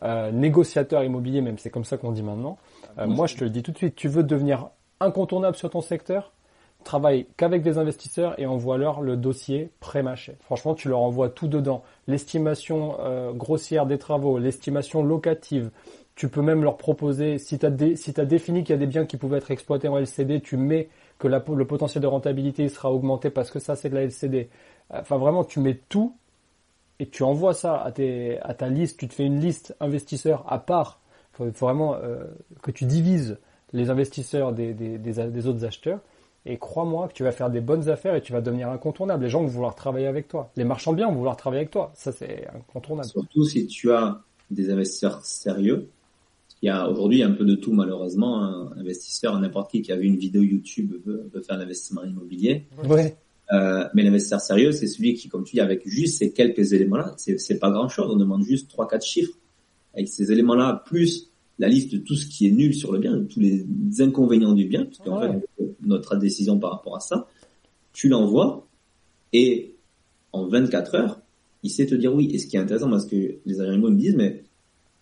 [0.04, 2.60] euh, négociateur immobilier, même c'est comme ça qu'on dit maintenant,
[3.00, 4.70] euh, moi, je te le dis tout de suite, tu veux devenir
[5.00, 6.32] incontournable sur ton secteur,
[6.84, 10.36] travaille qu'avec des investisseurs et envoie-leur le dossier pré-mâché.
[10.42, 11.84] Franchement, tu leur envoies tout dedans.
[12.08, 12.98] L'estimation
[13.34, 15.72] grossière des travaux, l'estimation locative,
[16.16, 18.88] tu peux même leur proposer, si tu as, si as défini qu'il y a des
[18.88, 22.92] biens qui pouvaient être exploités en LCD, tu mets que le potentiel de rentabilité sera
[22.92, 24.50] augmenté parce que ça c'est de la LCD.
[24.92, 26.16] Enfin vraiment, tu mets tout
[27.00, 30.46] et tu envoies ça à, tes, à ta liste, tu te fais une liste investisseurs
[30.48, 31.00] à part.
[31.40, 32.26] Il faut, vraiment euh,
[32.62, 33.40] que tu divises
[33.74, 36.00] les investisseurs des, des, autres acheteurs.
[36.46, 39.24] Et crois-moi que tu vas faire des bonnes affaires et tu vas devenir incontournable.
[39.24, 40.52] Les gens vont vouloir travailler avec toi.
[40.56, 41.92] Les marchands bien vont vouloir travailler avec toi.
[41.94, 43.10] Ça, c'est incontournable.
[43.10, 45.90] Surtout si tu as des investisseurs sérieux
[46.62, 48.44] il y a aujourd'hui un peu de tout malheureusement.
[48.44, 52.68] Un investisseur, n'importe qui qui a vu une vidéo YouTube veut, faire l'investissement immobilier.
[52.84, 53.18] Ouais.
[53.52, 57.14] Euh, mais l'investisseur sérieux, c'est celui qui, comme tu dis, avec juste ces quelques éléments-là,
[57.18, 58.12] c'est, c'est pas grand-chose.
[58.12, 59.34] On demande juste trois, quatre chiffres.
[59.94, 61.31] Avec ces éléments-là, plus
[61.62, 63.64] la liste de tout ce qui est nul sur le bien, de tous les
[64.00, 65.48] inconvénients du bien, parce qu'en fait,
[65.84, 67.28] notre décision par rapport à ça,
[67.94, 68.68] tu l'envoies
[69.32, 69.76] et
[70.34, 71.22] en 24 heures,
[71.62, 72.32] il sait te dire oui.
[72.34, 74.44] Et ce qui est intéressant, parce que les agents me disent, mais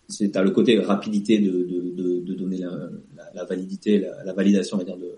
[0.06, 4.22] c'est à le côté rapidité de, de, de, de donner la, la, la, validité, la,
[4.22, 5.14] la validation, on va dire, de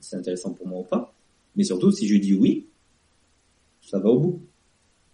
[0.00, 1.12] c'est intéressant pour moi ou pas.
[1.56, 2.68] Mais surtout, si je dis oui,
[3.82, 4.40] ça va au bout.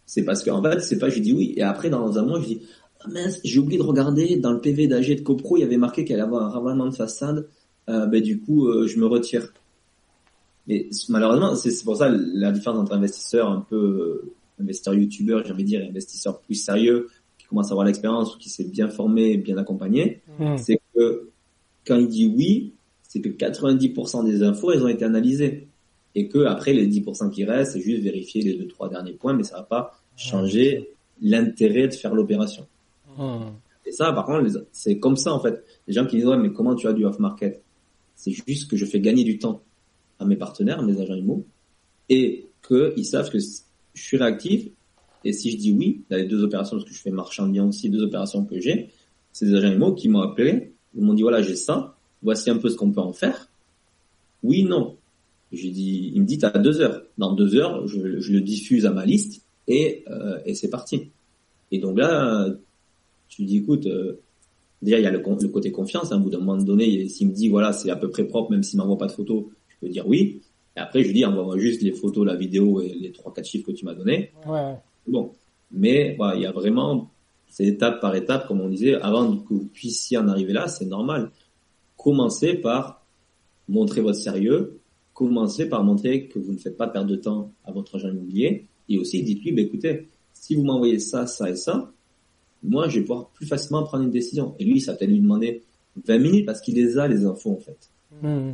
[0.06, 2.46] C'est parce qu'en fait, c'est pas je dis oui et après dans un mois je
[2.46, 2.60] dis
[3.08, 6.04] mince, j'ai oublié de regarder dans le PV d'AG de CoPro, il y avait marqué
[6.04, 7.48] qu'elle allait avoir un ravalement de façade.
[7.88, 9.52] Euh, ben du coup, euh, je me retire.
[10.68, 15.52] Mais malheureusement, c'est pour ça la différence entre investisseurs un peu euh, investisseur youtubeur, j'ai
[15.52, 17.08] envie de dire, et investisseur plus sérieux
[17.38, 20.56] qui commence à avoir l'expérience ou qui s'est bien formé, bien accompagné, mmh.
[20.58, 21.30] c'est que
[21.84, 25.66] quand il dit oui, c'est que 90% des infos, elles ont été analysées
[26.14, 29.34] et que après les 10% qui restent, c'est juste vérifier les deux trois derniers points,
[29.34, 32.66] mais ça va pas changer l'intérêt de faire l'opération.
[33.84, 35.64] Et ça, par contre, c'est comme ça en fait.
[35.86, 37.62] Les gens qui disent ouais, mais comment tu as du off market
[38.14, 39.62] C'est juste que je fais gagner du temps
[40.18, 41.44] à mes partenaires, à mes agents immo,
[42.08, 44.68] et que ils savent que je suis réactif.
[45.24, 47.66] Et si je dis oui, dans les deux opérations, parce que je fais marchand bien
[47.66, 48.90] aussi, deux opérations que j'ai,
[49.32, 52.58] c'est des agents immo qui m'ont appelé, ils m'ont dit voilà j'ai ça, voici un
[52.58, 53.48] peu ce qu'on peut en faire.
[54.42, 54.96] Oui, non.
[55.52, 57.02] J'ai dit, il me dit, t'as deux heures.
[57.18, 61.10] Dans deux heures, je, je le diffuse à ma liste et, euh, et c'est parti.
[61.70, 62.48] Et donc là,
[63.36, 64.20] tu dis, écoute, euh,
[64.80, 66.12] déjà il y a le, le côté confiance.
[66.12, 68.50] À un bout d'un moment donné, s'il me dit, voilà, c'est à peu près propre,
[68.50, 70.42] même s'il m'envoie pas de photos, je peux dire oui.
[70.76, 73.46] Et après, je lui dis, envoie-moi juste les photos, la vidéo et les trois, quatre
[73.46, 74.30] chiffres que tu m'as donné.
[74.46, 74.74] Ouais.
[75.06, 75.32] Bon.
[75.74, 77.10] Mais voilà, il y a vraiment,
[77.48, 80.84] c'est étape par étape, comme on disait, avant que vous puissiez en arriver là, c'est
[80.84, 81.30] normal.
[81.96, 83.06] Commencez par
[83.68, 84.80] montrer votre sérieux,
[85.14, 88.66] commencez par montrer que vous ne faites pas perdre de temps à votre agent immobilier
[88.88, 91.90] et aussi dites-lui, bah, écoutez, si vous m'envoyez ça, ça et ça,
[92.62, 94.54] moi, je vais pouvoir plus facilement prendre une décision.
[94.58, 95.62] Et lui, ça va peut-être lui demander
[96.06, 97.90] 20 minutes parce qu'il les a, les infos, en fait.
[98.22, 98.52] Mmh.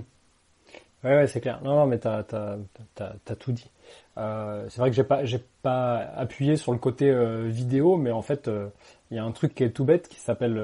[1.05, 1.61] Ouais, ouais, c'est clair.
[1.63, 2.57] Non, non, mais t'as, t'as,
[2.95, 3.71] t'as, tout dit.
[4.17, 8.11] Euh, c'est vrai que j'ai pas, j'ai pas appuyé sur le côté euh, vidéo, mais
[8.11, 8.69] en fait, euh,
[9.11, 10.55] il y a un truc qui est tout bête qui s'appelle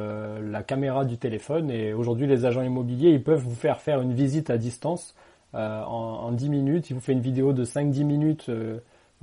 [0.50, 1.70] la caméra du téléphone.
[1.70, 5.14] Et aujourd'hui, les agents immobiliers, ils peuvent vous faire faire une visite à distance
[5.54, 6.90] en, en, 10 minutes.
[6.90, 8.50] Il vous fait une vidéo de 5-10 minutes.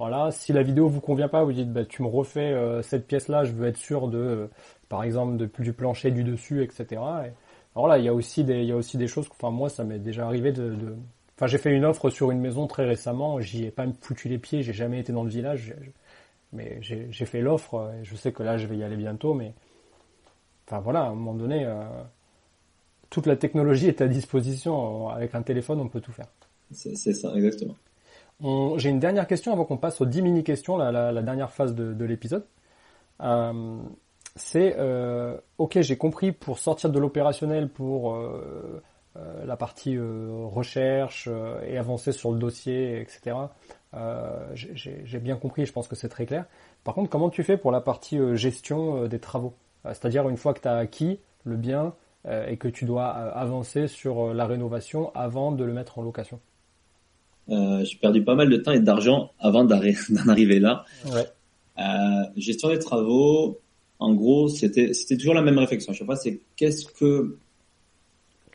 [0.02, 0.32] Euh, voilà.
[0.32, 3.44] Si la vidéo vous convient pas, vous dites bah, tu me refais euh, cette pièce-là,
[3.44, 4.49] je veux être sûr de,
[4.90, 6.86] par exemple, de, du plancher, du dessus, etc.
[7.26, 7.32] Et,
[7.76, 9.28] alors là, il y a aussi des, il y a aussi des choses.
[9.32, 10.95] Enfin, moi, ça m'est déjà arrivé de, de...
[11.38, 13.40] Enfin, j'ai fait une offre sur une maison très récemment.
[13.40, 14.61] J'y ai pas foutu les pieds.
[14.61, 15.73] J'ai jamais été dans le village.
[16.53, 17.91] Mais j'ai fait l'offre.
[18.03, 19.34] Je sais que là, je vais y aller bientôt.
[19.34, 19.53] Mais
[20.68, 21.84] enfin voilà, à un moment donné, euh,
[23.10, 25.10] toute la technologie est à disposition.
[25.10, 26.28] Avec un téléphone, on peut tout faire.
[26.73, 27.76] C'est ça, exactement.
[28.77, 32.05] J'ai une dernière question avant qu'on passe aux 10 mini-questions, la, dernière phase de, de
[32.05, 32.45] l'épisode.
[33.22, 33.77] Euh,
[34.35, 38.81] c'est, euh, ok, j'ai compris, pour sortir de l'opérationnel, pour euh,
[39.45, 41.30] la partie recherche
[41.68, 43.35] et avancer sur le dossier, etc.,
[44.53, 46.45] j'ai bien compris, je pense que c'est très clair.
[46.84, 49.53] Par contre, comment tu fais pour la partie gestion des travaux?
[49.84, 51.93] C'est-à-dire, une fois que tu as acquis le bien,
[52.47, 56.39] et que tu dois avancer sur la rénovation avant de le mettre en location?
[57.49, 59.80] Euh, J'ai perdu pas mal de temps et d'argent avant d'en
[60.27, 60.85] arriver là.
[61.05, 61.26] Ouais.
[61.80, 63.59] Euh, gestion des travaux,
[63.99, 65.91] en gros, c'était c'était toujours la même réflexion.
[65.91, 67.38] À chaque fois, c'est qu'est-ce que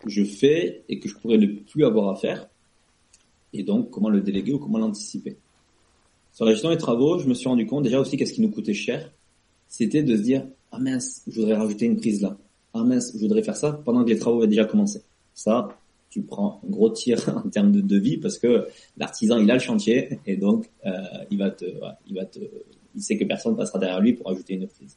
[0.06, 2.48] je fais et que je pourrais ne plus avoir à faire,
[3.52, 5.36] et donc comment le déléguer ou comment l'anticiper?
[6.32, 8.50] Sur la gestion des travaux, je me suis rendu compte déjà aussi qu'est-ce qui nous
[8.50, 9.10] coûtait cher,
[9.68, 12.36] c'était de se dire ah mince, je voudrais rajouter une prise là
[12.76, 15.02] ah mince, je voudrais faire ça pendant que les travaux avaient déjà commencé.
[15.34, 15.68] Ça,
[16.10, 18.66] tu prends un gros tir en termes de devis parce que
[18.96, 20.90] l'artisan il a le chantier et donc euh,
[21.30, 21.64] il va te,
[22.08, 22.40] il va te,
[22.94, 24.96] il sait que personne passera derrière lui pour ajouter une prise.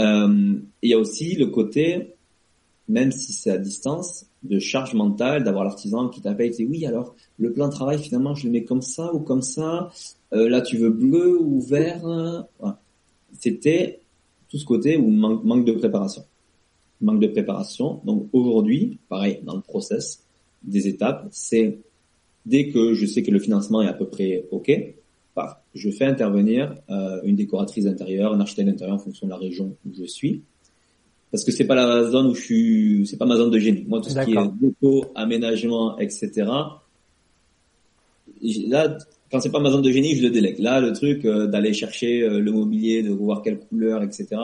[0.00, 2.14] Euh, il y a aussi le côté,
[2.88, 6.84] même si c'est à distance, de charge mentale d'avoir l'artisan qui t'appelle et dit oui
[6.84, 9.90] alors le plan de travail finalement je le mets comme ça ou comme ça,
[10.32, 12.02] euh, là tu veux bleu ou vert,
[12.58, 12.80] voilà.
[13.38, 14.00] c'était
[14.50, 16.24] tout ce côté où manque de préparation
[17.00, 18.00] manque de préparation.
[18.04, 20.24] Donc aujourd'hui, pareil, dans le process
[20.62, 21.78] des étapes, c'est
[22.46, 24.70] dès que je sais que le financement est à peu près OK,
[25.36, 29.38] bah, je fais intervenir euh, une décoratrice intérieure, un architecte intérieur en fonction de la
[29.38, 30.42] région où je suis.
[31.30, 33.84] Parce que c'est pas la zone où je suis, c'est pas ma zone de génie.
[33.88, 36.30] Moi, tout ce qui est déco, aménagement, etc.
[38.40, 38.98] Là,
[39.32, 40.60] quand c'est pas ma zone de génie, je le délègue.
[40.60, 44.36] Là, le truc euh, d'aller chercher euh, le mobilier, de voir quelle couleur, etc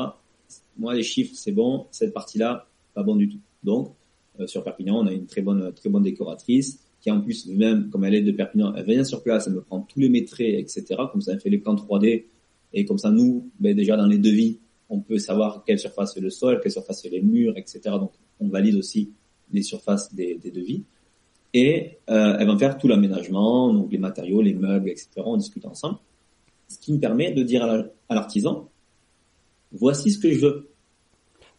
[0.79, 3.41] moi les chiffres c'est bon, cette partie-là pas bon du tout.
[3.63, 3.95] Donc
[4.39, 7.89] euh, sur Perpignan on a une très bonne très bonne décoratrice qui en plus, même
[7.91, 10.59] comme elle est de Perpignan, elle vient sur place, elle me prend tous les métrés,
[10.59, 10.85] etc.
[11.11, 12.25] Comme ça, elle fait les plans 3D.
[12.73, 14.59] Et comme ça, nous, ben, déjà dans les devis,
[14.89, 17.81] on peut savoir quelle surface fait le sol, quelle surface fait les murs, etc.
[17.99, 19.13] Donc, on valide aussi
[19.53, 20.85] les surfaces des, devis.
[21.55, 25.09] Et euh, elle va faire tout l'aménagement, donc les matériaux, les meubles, etc.
[25.25, 25.99] On discute ensemble.
[26.69, 28.70] Ce qui me permet de dire à l'artisan,
[29.73, 30.71] voici ce que je veux.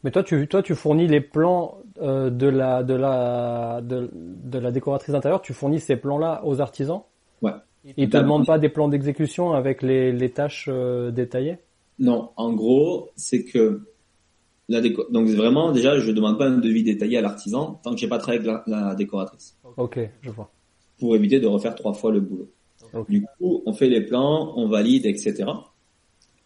[0.04, 4.60] Mais toi, tu, toi, tu fournis les plans euh, de la de la de, de,
[4.60, 5.42] la décoratrice intérieure.
[5.42, 7.04] Tu fournis ces plans-là aux artisans.
[7.42, 7.52] Ouais.
[7.98, 11.58] Ils te demandent pas des plans d'exécution avec les, les tâches euh, détaillées.
[12.00, 13.82] Non, en gros, c'est que
[14.70, 17.98] la déco donc vraiment déjà, je demande pas un devis détaillé à l'artisan tant que
[17.98, 19.58] j'ai pas travaillé avec la, la, décoratrice.
[19.78, 20.52] Ok, je vois.
[21.00, 22.50] Pour éviter de refaire trois fois le boulot.
[23.08, 25.46] Du coup, on fait les plans, on valide, etc.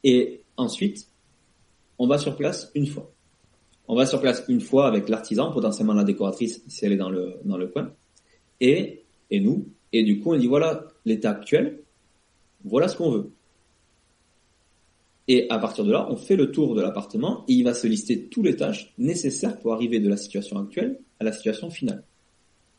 [0.04, 1.08] Et ensuite,
[1.97, 3.11] on va sur place une fois.
[3.88, 7.09] On va sur place une fois avec l'artisan, potentiellement la décoratrice si elle est dans
[7.09, 7.91] le, dans le coin,
[8.59, 9.67] et, et nous.
[9.93, 11.84] Et du coup, on dit voilà l'état actuel,
[12.63, 13.31] voilà ce qu'on veut.
[15.27, 17.88] Et à partir de là, on fait le tour de l'appartement et il va se
[17.88, 22.03] lister tous les tâches nécessaires pour arriver de la situation actuelle à la situation finale.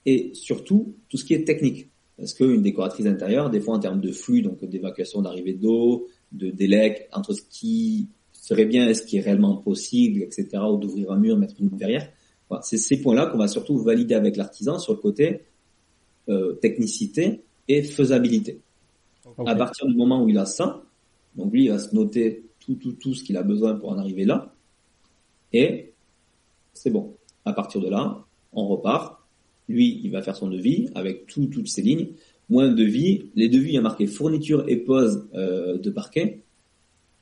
[0.05, 1.89] Et surtout, tout ce qui est technique.
[2.17, 6.51] Parce qu'une décoratrice intérieure, des fois en termes de flux, donc d'évacuation d'arrivée d'eau, de
[6.51, 8.09] délai, entre ce qui
[8.47, 12.09] serait bien, est-ce qui est réellement possible, etc., ou d'ouvrir un mur, mettre une verrière.
[12.49, 15.41] Voilà, c'est ces points-là qu'on va surtout valider avec l'artisan sur le côté
[16.29, 18.61] euh, technicité et faisabilité.
[19.45, 20.85] À partir du moment où il a ça,
[21.35, 23.99] donc lui, il va se noter tout, tout, tout ce qu'il a besoin pour en
[23.99, 24.55] arriver là,
[25.53, 25.93] et
[26.73, 27.15] c'est bon.
[27.45, 29.19] À partir de là, on repart.
[29.69, 32.11] Lui, il va faire son devis avec tout, toutes ces lignes.
[32.49, 36.43] Moins de devis, les devis, il y a marqué fourniture et pose euh, de parquet.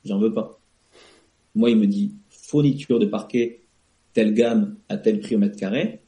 [0.05, 0.60] J'en veux pas.
[1.55, 3.60] Moi, il me dit fourniture de parquet,
[4.12, 6.01] telle gamme à tel prix au mètre carré,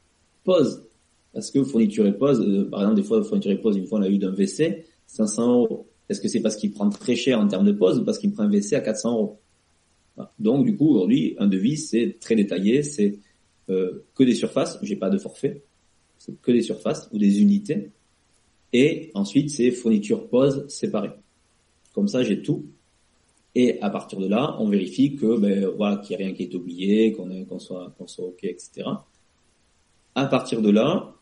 [0.45, 0.85] pose.
[1.33, 3.99] Parce que fourniture et pose, euh, par exemple, des fois, fourniture et pose, une fois,
[3.99, 5.87] on a eu d'un WC, 500 euros.
[6.09, 8.33] Est-ce que c'est parce qu'il prend très cher en termes de pose ou parce qu'il
[8.33, 9.41] prend un WC à 400 euros?
[10.39, 13.19] Donc, du coup, aujourd'hui, un devis, c'est très détaillé, c'est
[13.69, 15.63] euh, que des surfaces, j'ai pas de forfait,
[16.19, 17.91] c'est que des surfaces ou des unités.
[18.73, 21.11] Et ensuite, c'est fourniture pose séparée.
[21.93, 22.67] Comme ça, j'ai tout.
[23.59, 26.43] Et à partir de là, on vérifie que ben voilà qu'il n'y a rien qui
[26.43, 28.83] est oublié, qu'on qu'on soit qu'on soit ok, etc.
[30.15, 31.15] À partir de là,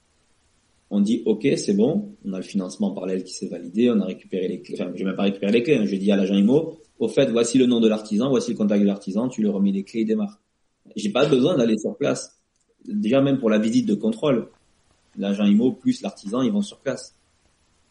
[0.91, 4.07] on dit ok, c'est bon, on a le financement parallèle qui s'est validé, on a
[4.07, 4.75] récupéré les clés.
[4.81, 5.77] Enfin, j'ai même pas récupéré les clés.
[5.77, 8.57] Hein, je dis à l'agent IMO, au fait, voici le nom de l'artisan, voici le
[8.57, 10.41] contact de l'artisan, tu lui remets les clés, il démarre.
[10.97, 12.41] J'ai pas besoin d'aller sur place.
[12.85, 14.49] Déjà même pour la visite de contrôle,
[15.17, 17.15] l'agent IMO plus l'artisan, ils vont sur place.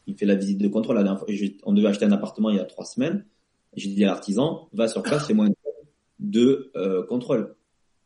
[0.05, 1.01] Il fait la visite de contrôle.
[1.63, 3.23] On devait acheter un appartement il y a trois semaines.
[3.75, 5.53] J'ai dit à l'artisan, va sur place, fais-moi une
[6.19, 7.55] de euh, contrôle.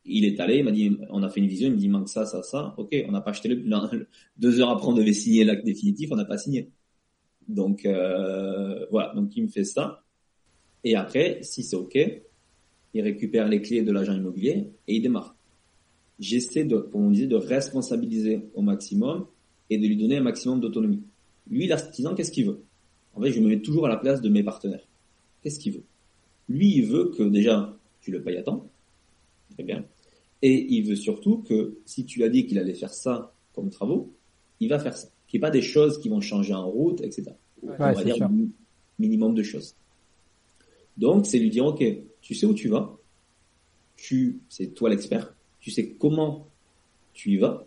[0.05, 2.09] Il est allé, il m'a dit, on a fait une vision, il me dit, manque
[2.09, 2.73] ça, ça, ça.
[2.77, 4.07] Ok, on n'a pas acheté le,
[4.37, 6.71] deux heures après, on devait signer l'acte définitif, on n'a pas signé.
[7.47, 10.03] Donc euh, voilà, donc il me fait ça.
[10.83, 11.97] Et après, si c'est ok,
[12.93, 15.35] il récupère les clés de l'agent immobilier et il démarre.
[16.19, 19.27] J'essaie de, comme on disait, de responsabiliser au maximum
[19.69, 21.03] et de lui donner un maximum d'autonomie.
[21.49, 22.63] Lui, l'artisan, qu'est-ce qu'il veut?
[23.13, 24.87] En fait, je me mets toujours à la place de mes partenaires.
[25.47, 25.83] Qu'est-ce qu'il veut?
[26.49, 28.67] Lui, il veut que déjà tu le payes à temps,
[29.53, 29.85] très bien,
[30.41, 33.69] et il veut surtout que si tu lui as dit qu'il allait faire ça comme
[33.69, 34.11] travaux,
[34.59, 35.07] il va faire ça.
[35.25, 37.31] Qu'il n'y ait pas des choses qui vont changer en route, etc.
[37.63, 38.29] On va dire un
[38.99, 39.73] minimum de choses.
[40.97, 41.81] Donc, c'est lui dire, ok,
[42.19, 42.97] tu sais où tu vas,
[43.95, 46.49] tu, c'est toi l'expert, tu sais comment
[47.13, 47.65] tu y vas,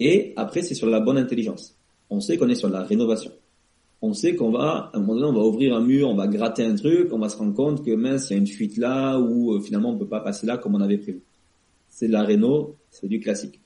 [0.00, 1.76] et après, c'est sur la bonne intelligence.
[2.08, 3.32] On sait qu'on est sur la rénovation
[4.04, 6.26] on sait qu'on va, à un moment donné, on va ouvrir un mur, on va
[6.26, 8.76] gratter un truc, on va se rendre compte que mince, il y a une fuite
[8.76, 11.22] là, ou euh, finalement on peut pas passer là comme on avait prévu.
[11.88, 13.60] C'est de la réno, c'est du classique.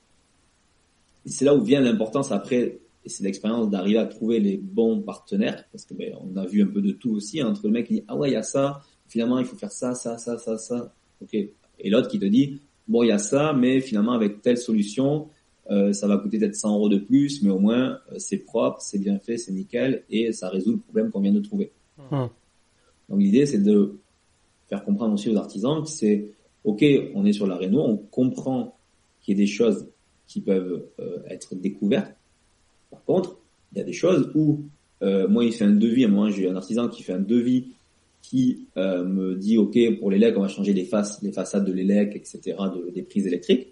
[1.25, 5.65] C'est là où vient l'importance après, et c'est l'expérience d'arriver à trouver les bons partenaires,
[5.73, 7.87] parce que ben, on a vu un peu de tout aussi, hein, entre le mec
[7.87, 10.37] qui dit ah ouais il y a ça, finalement il faut faire ça, ça, ça,
[10.37, 14.13] ça, ça, ok, et l'autre qui te dit bon il y a ça, mais finalement
[14.13, 15.27] avec telle solution,
[15.71, 18.81] euh, ça va coûter peut-être 100 euros de plus, mais au moins euh, c'est propre,
[18.81, 21.71] c'est bien fait, c'est nickel et ça résout le problème qu'on vient de trouver.
[22.11, 22.29] Hum.
[23.07, 23.99] Donc l'idée c'est de
[24.67, 26.31] faire comprendre aussi aux artisans que c'est
[26.63, 26.83] ok,
[27.13, 28.77] on est sur la réno, on comprend
[29.21, 29.87] qu'il y a des choses
[30.27, 32.15] qui peuvent euh, être découvertes.
[32.89, 33.37] Par contre,
[33.71, 34.63] il y a des choses où
[35.01, 37.67] moi il fait un devis, moi j'ai un artisan qui fait un devis
[38.21, 42.15] qui me dit ok pour l'élec on va changer les faces, les façades de l'élec,
[42.15, 42.57] etc.
[42.75, 43.67] De, des prises électriques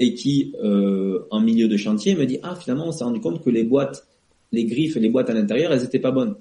[0.00, 3.44] et qui, euh, en milieu de chantier, me dit ah finalement on s'est rendu compte
[3.44, 4.08] que les boîtes,
[4.50, 6.36] les griffes et les boîtes à l'intérieur, elles étaient pas bonnes.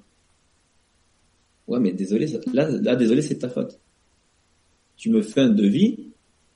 [1.68, 3.80] Ouais, mais désolé, là, là désolé, c'est ta faute.
[4.96, 6.08] Tu me fais un devis,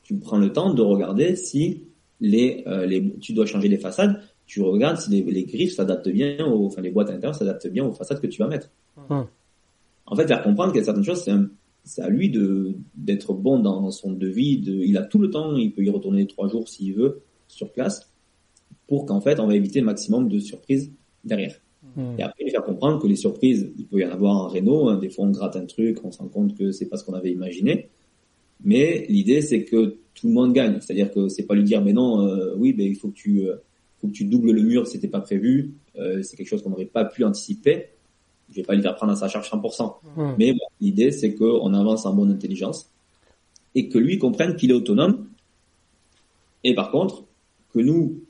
[0.01, 1.83] tu prends le temps de regarder si
[2.21, 6.45] les, euh, les tu dois changer les façades, tu regardes si les, griffes s'adaptent bien,
[6.45, 8.69] aux, enfin les boîtes à l'intérieur s'adaptent bien aux façades que tu vas mettre.
[9.09, 9.27] Hum.
[10.05, 11.31] En fait, faire comprendre qu'il y a certaines choses, c'est
[11.97, 14.57] à lui de d'être bon dans son devis.
[14.59, 17.71] De, il a tout le temps, il peut y retourner trois jours s'il veut sur
[17.71, 18.11] place,
[18.87, 20.91] pour qu'en fait, on va éviter le maximum de surprises
[21.23, 21.55] derrière.
[21.97, 22.15] Hum.
[22.17, 24.89] Et après, faire comprendre que les surprises, il peut y en avoir en réno.
[24.89, 24.97] Hein.
[24.97, 27.13] des fois, on gratte un truc, on se rend compte que c'est pas ce qu'on
[27.13, 27.89] avait imaginé.
[28.63, 30.79] Mais l'idée, c'est que tout le monde gagne.
[30.79, 33.47] C'est-à-dire que c'est pas lui dire, mais non, euh, oui, ben il faut que tu,
[33.49, 33.55] euh,
[33.99, 35.73] faut que tu doubles le mur, c'était pas prévu.
[35.97, 37.87] Euh, c'est quelque chose qu'on n'aurait pas pu anticiper.
[38.53, 39.95] Je vais pas lui faire prendre à sa charge 100%.
[40.17, 40.35] Hum.
[40.37, 42.89] Mais l'idée, c'est qu'on avance en bonne intelligence
[43.75, 45.27] et que lui comprenne qu'il est autonome.
[46.63, 47.23] Et par contre,
[47.73, 48.21] que nous,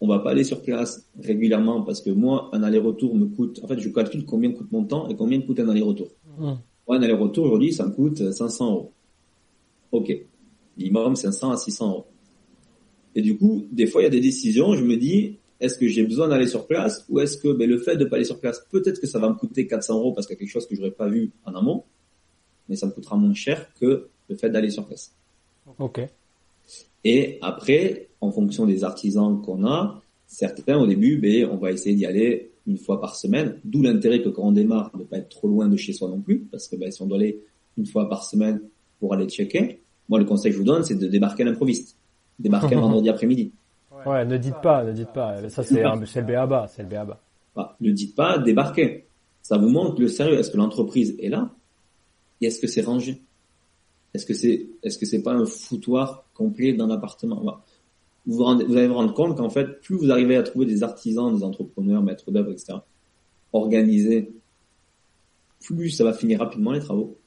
[0.00, 3.66] on va pas aller sur place régulièrement parce que moi, un aller-retour me coûte, en
[3.66, 6.08] fait, je calcule combien coûte mon temps et combien coûte un aller-retour.
[6.38, 8.92] Moi, un aller-retour aujourd'hui, ça me coûte 500 euros.
[9.92, 10.14] Ok.
[10.76, 12.06] Minimum 500 à 600 euros.
[13.14, 15.88] Et du coup, des fois, il y a des décisions, je me dis, est-ce que
[15.88, 18.40] j'ai besoin d'aller sur place ou est-ce que ben, le fait de pas aller sur
[18.40, 20.66] place, peut-être que ça va me coûter 400 euros parce qu'il y a quelque chose
[20.66, 21.84] que j'aurais pas vu en amont,
[22.68, 25.14] mais ça me coûtera moins cher que le fait d'aller sur place.
[25.78, 26.00] Ok.
[27.04, 31.94] Et après, en fonction des artisans qu'on a, certains au début, ben, on va essayer
[31.94, 35.28] d'y aller une fois par semaine, d'où l'intérêt que quand on démarre, de pas être
[35.28, 37.42] trop loin de chez soi non plus, parce que ben, si on doit aller
[37.76, 38.60] une fois par semaine
[39.00, 41.96] pour aller checker, moi le conseil que je vous donne, c'est de débarquer à l'improviste,
[42.38, 43.52] débarquer un vendredi après-midi.
[44.06, 45.48] Ouais, ne dites pas, ne dites pas.
[45.48, 47.20] Ça, c'est le BABA, c'est le BABA.
[47.54, 49.06] Bah, ne dites pas débarquer.
[49.42, 50.38] Ça vous montre le sérieux.
[50.38, 51.50] Est-ce que l'entreprise est là?
[52.40, 53.22] Et est-ce que c'est rangé?
[54.12, 57.42] Est-ce que c'est, est-ce que c'est pas un foutoir complet d'un appartement?
[58.26, 60.82] Vous, vous, vous allez vous rendre compte qu'en fait, plus vous arrivez à trouver des
[60.82, 62.78] artisans, des entrepreneurs, maîtres d'œuvre, etc.,
[63.52, 64.32] organisés,
[65.60, 67.18] plus ça va finir rapidement les travaux.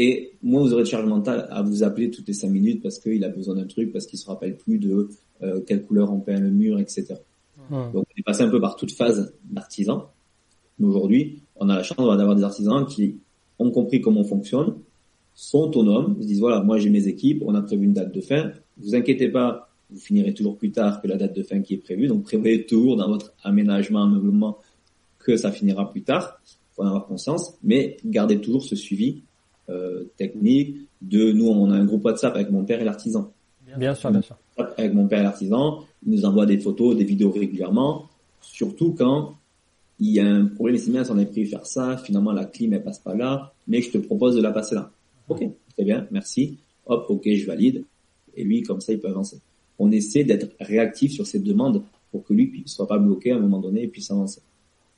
[0.00, 3.00] Et moins vous aurez de charge mentale à vous appeler toutes les cinq minutes parce
[3.00, 5.08] qu'il a besoin d'un truc, parce qu'il se rappelle plus de
[5.42, 7.16] euh, quelle couleur on peint le mur, etc.
[7.68, 10.08] Donc on est passé un peu par toute phase d'artisan.
[10.78, 13.16] Mais aujourd'hui, on a la chance d'avoir des artisans qui
[13.58, 14.76] ont compris comment on fonctionne,
[15.34, 18.20] sont autonomes, se disent voilà, moi j'ai mes équipes, on a prévu une date de
[18.20, 18.52] fin.
[18.76, 21.78] Vous inquiétez pas, vous finirez toujours plus tard que la date de fin qui est
[21.78, 22.06] prévue.
[22.06, 24.58] Donc prévoyez toujours dans votre aménagement, ameublement
[25.18, 26.40] que ça finira plus tard.
[26.76, 29.22] Faut en avoir conscience, mais gardez toujours ce suivi
[30.16, 30.76] technique.
[31.00, 33.32] De nous, on a un groupe WhatsApp avec mon père et l'artisan.
[33.76, 34.36] Bien sûr, bien sûr.
[34.76, 38.06] Avec mon père l'artisan, il nous envoie des photos, des vidéos régulièrement,
[38.40, 39.36] surtout quand
[40.00, 42.82] il y a un problème ici, on a prévu faire ça, finalement la clim elle
[42.82, 44.90] passe pas là, mais je te propose de la passer là.
[45.28, 46.58] Ok, très bien, merci.
[46.86, 47.84] Hop, ok, je valide.
[48.34, 49.40] Et lui, comme ça, il peut avancer.
[49.78, 53.36] On essaie d'être réactif sur ces demandes pour que lui ne soit pas bloqué à
[53.36, 54.40] un moment donné et puisse avancer.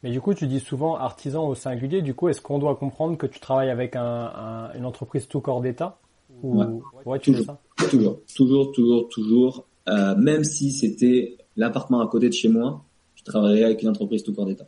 [0.03, 2.03] Mais du coup, tu dis souvent artisan au singulier.
[2.03, 5.61] Du coup, est-ce qu'on doit comprendre que tu travailles avec un, une entreprise tout corps
[5.61, 5.99] d'État
[6.43, 6.83] ou...
[7.05, 7.19] ouais.
[7.19, 7.47] tu toujours.
[7.47, 7.61] ça?
[7.91, 9.67] Toujours, toujours, toujours, toujours.
[9.89, 12.83] Euh, même si c'était l'appartement à côté de chez moi,
[13.15, 14.67] je travaillerais avec une entreprise tout corps d'État.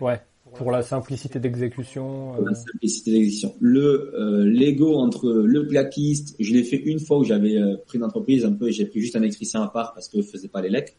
[0.00, 0.20] Ouais.
[0.54, 2.34] Pour la simplicité d'exécution.
[2.34, 2.54] Pour la euh.
[2.54, 3.54] simplicité d'exécution.
[3.60, 7.98] Le euh, Lego entre le plaquiste, je l'ai fait une fois où j'avais euh, pris
[7.98, 10.48] une entreprise un peu, j'ai pris juste un électricien à part parce que je faisais
[10.48, 10.96] pas les lecs.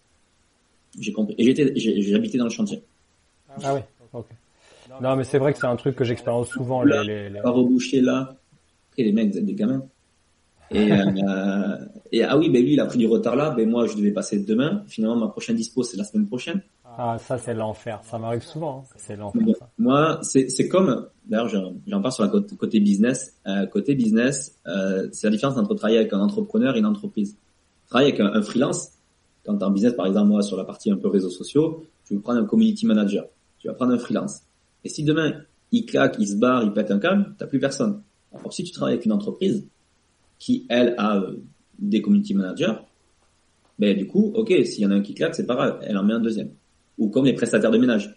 [0.99, 1.35] J'ai compris.
[1.37, 2.83] Et j'étais, j'habitais dans le chantier.
[3.63, 3.81] Ah oui.
[4.13, 4.25] Ok.
[5.01, 6.83] Non, mais c'est vrai que c'est un truc que j'expérience souvent.
[6.83, 8.35] Là, les, les, Pas reboucher là.
[8.97, 9.83] Et les mecs, vous êtes des gamins.
[10.71, 11.77] Et, euh,
[12.11, 13.51] et ah oui, ben lui, il a pris du retard là.
[13.51, 14.83] Ben moi, je devais passer demain.
[14.87, 16.61] Finalement, ma prochaine dispo, c'est la semaine prochaine.
[16.99, 18.01] Ah, ça, c'est l'enfer.
[18.03, 18.83] Ça m'arrive souvent.
[18.83, 18.95] Hein.
[18.97, 19.41] C'est l'enfer.
[19.77, 23.35] Moi, c'est, c'est comme, d'ailleurs, j'en parle sur la côté, côté business.
[23.45, 27.37] Euh, côté business, euh, c'est la différence entre travailler avec un entrepreneur et une entreprise.
[27.87, 28.93] Travailler avec un, freelance,
[29.45, 32.15] quand t'es en business, par exemple, moi, sur la partie un peu réseaux sociaux, tu
[32.15, 33.25] veux prendre un community manager.
[33.59, 34.41] Tu vas prendre un freelance.
[34.83, 38.01] Et si demain, il claque, il se barre, il pète un câble, t'as plus personne.
[38.33, 39.65] Alors, si tu travailles avec une entreprise,
[40.39, 41.37] qui, elle, a euh,
[41.79, 42.73] des community managers,
[43.79, 45.97] ben, du coup, ok, s'il y en a un qui claque, c'est pas grave, elle
[45.97, 46.51] en met un deuxième.
[46.97, 48.15] Ou comme les prestataires de ménage.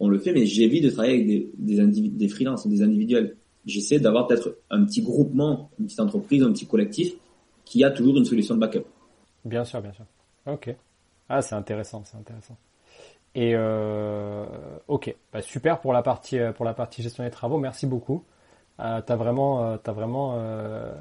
[0.00, 3.36] On le fait, mais j'évite de travailler avec des, des, des freelances, des individuels.
[3.64, 7.14] J'essaie d'avoir peut-être un petit groupement, une petite entreprise, un petit collectif,
[7.64, 8.84] qui a toujours une solution de backup.
[9.44, 10.04] Bien sûr, bien sûr.
[10.46, 10.74] Ok.
[11.28, 12.56] Ah, c'est intéressant, c'est intéressant.
[13.34, 14.44] Et euh,
[14.88, 17.58] ok, bah, super pour la partie pour la partie gestion des travaux.
[17.58, 18.24] Merci beaucoup.
[18.80, 20.92] Euh, t'as vraiment, euh, t'as vraiment euh,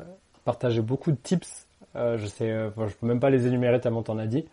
[0.45, 1.67] partagé beaucoup de tips.
[1.95, 4.45] Euh, je sais, je peux même pas les énumérer tellement t'en as dit.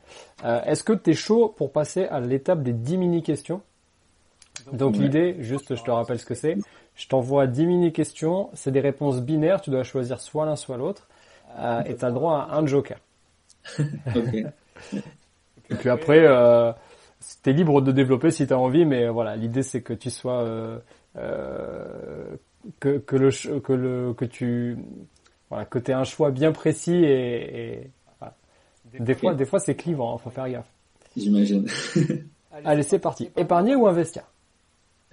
[0.44, 3.62] Est-ce que t'es chaud pour passer à l'étape des 10 mini questions?
[4.72, 6.58] Donc l'idée, juste, je te rappelle ce que c'est.
[6.96, 8.50] Je t'envoie 10 mini questions.
[8.52, 9.62] C'est des réponses binaires.
[9.62, 11.08] Tu dois choisir soit l'un soit l'autre.
[11.86, 12.98] et t'as le droit à un joker.
[13.78, 16.72] et puis après, euh,
[17.42, 20.78] t'es libre de développer si t'as envie, mais voilà, l'idée c'est que tu sois euh,
[22.78, 23.30] que, que le
[23.60, 24.78] que le que tu
[25.48, 28.34] voilà que t'aies un choix bien précis et, et voilà.
[28.98, 30.70] des fois des fois c'est clivant, hein, faut faire gaffe.
[31.16, 31.66] J'imagine.
[32.64, 33.30] Allez, c'est parti.
[33.36, 34.24] Épargner ou investir?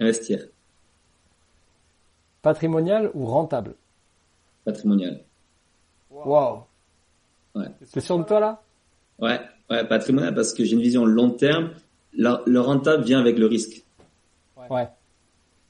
[0.00, 0.46] Investir.
[2.42, 3.74] Patrimonial ou rentable?
[4.64, 5.22] Patrimonial.
[6.10, 6.64] Wow.
[7.54, 7.66] Ouais.
[7.92, 8.62] T'es sûr de toi là?
[9.18, 9.40] Ouais,
[9.70, 11.72] ouais, patrimonial parce que j'ai une vision long terme.
[12.18, 13.84] La- le rentable vient avec le risque.
[14.70, 14.86] Ouais.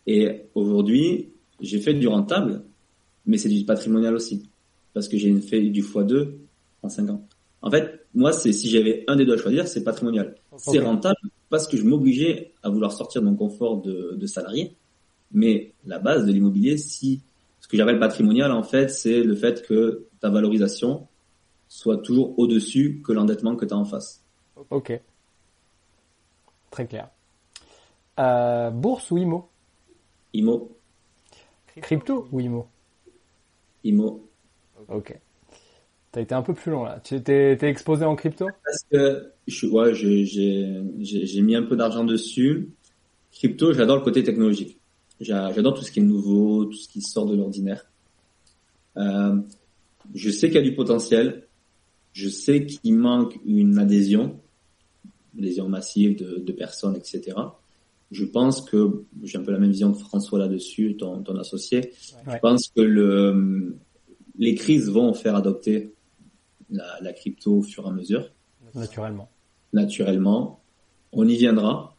[0.07, 1.29] Et aujourd'hui,
[1.61, 2.63] j'ai fait du rentable,
[3.27, 4.49] mais c'est du patrimonial aussi.
[4.95, 6.31] Parce que j'ai fait du x2
[6.83, 7.25] en 5 ans.
[7.63, 10.35] En fait, moi, c'est si j'avais un des deux à choisir, c'est patrimonial.
[10.57, 11.17] C'est rentable
[11.51, 14.75] parce que je m'obligeais à vouloir sortir de mon confort de, de salarié.
[15.33, 17.21] Mais la base de l'immobilier, si
[17.61, 21.07] ce que j'appelle patrimonial, en fait, c'est le fait que ta valorisation
[21.69, 24.23] soit toujours au-dessus que l'endettement que tu as en face.
[24.71, 24.99] Ok.
[26.71, 27.09] Très clair.
[28.19, 29.49] Euh, bourse ou IMO
[30.35, 30.77] IMO,
[31.81, 32.67] Crypto ou IMO
[33.85, 34.29] IMO.
[34.89, 35.19] Ok.
[36.11, 37.01] T'as été un peu plus long là.
[37.05, 38.47] Tu t'es t'es exposé en crypto?
[38.65, 42.71] Parce que je, ouais, je- j'ai j'ai- j'ai mis un peu d'argent dessus.
[43.33, 44.79] Crypto, j'adore le côté technologique.
[45.21, 47.87] J'a- J'adore tout ce qui est nouveau, tout ce qui sort de l'ordinaire.
[48.97, 49.37] Euh,
[50.15, 51.47] je sais qu'il y a du potentiel.
[52.15, 54.41] Je sais qu'il manque une adhésion,
[55.39, 57.37] adhésion massive de, de personnes, etc.
[58.11, 61.93] Je pense que j'ai un peu la même vision que François là-dessus, ton, ton associé.
[62.27, 62.35] Ouais.
[62.35, 63.77] Je pense que le,
[64.39, 65.93] les crises vont faire adopter
[66.71, 68.31] la, la crypto au fur et à mesure
[68.75, 69.29] Naturellement.
[69.73, 70.61] naturellement.
[71.13, 71.97] On y viendra.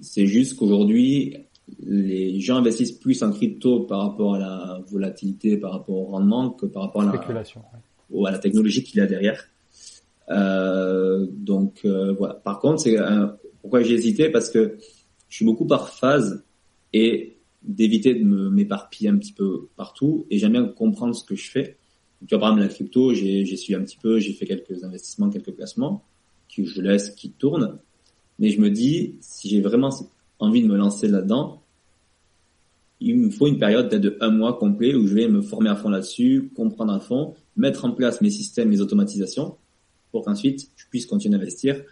[0.00, 1.36] C'est juste qu'aujourd'hui,
[1.80, 6.50] les gens investissent plus en crypto par rapport à la volatilité, par rapport au rendement,
[6.50, 7.60] que par rapport à la, Spéculation.
[7.60, 7.78] ouais.
[8.10, 9.48] ou à la technologie qu'il y a derrière.
[10.30, 12.34] Euh, donc euh, voilà.
[12.34, 14.30] Par contre, c'est un- pourquoi j'ai hésité?
[14.30, 14.76] Parce que
[15.28, 16.44] je suis beaucoup par phase
[16.92, 21.50] et d'éviter de m'éparpiller un petit peu partout et j'aime bien comprendre ce que je
[21.50, 21.76] fais.
[22.26, 24.84] Tu vois, par exemple, la crypto, j'ai j'ai suivi un petit peu, j'ai fait quelques
[24.84, 26.04] investissements, quelques placements
[26.54, 27.78] que je laisse qui tournent.
[28.38, 29.90] Mais je me dis, si j'ai vraiment
[30.38, 31.62] envie de me lancer là-dedans,
[33.00, 35.68] il me faut une période peut-être de un mois complet où je vais me former
[35.70, 39.56] à fond là-dessus, comprendre à fond, mettre en place mes systèmes, mes automatisations,
[40.14, 41.82] pour qu'ensuite je puisse continuer d'investir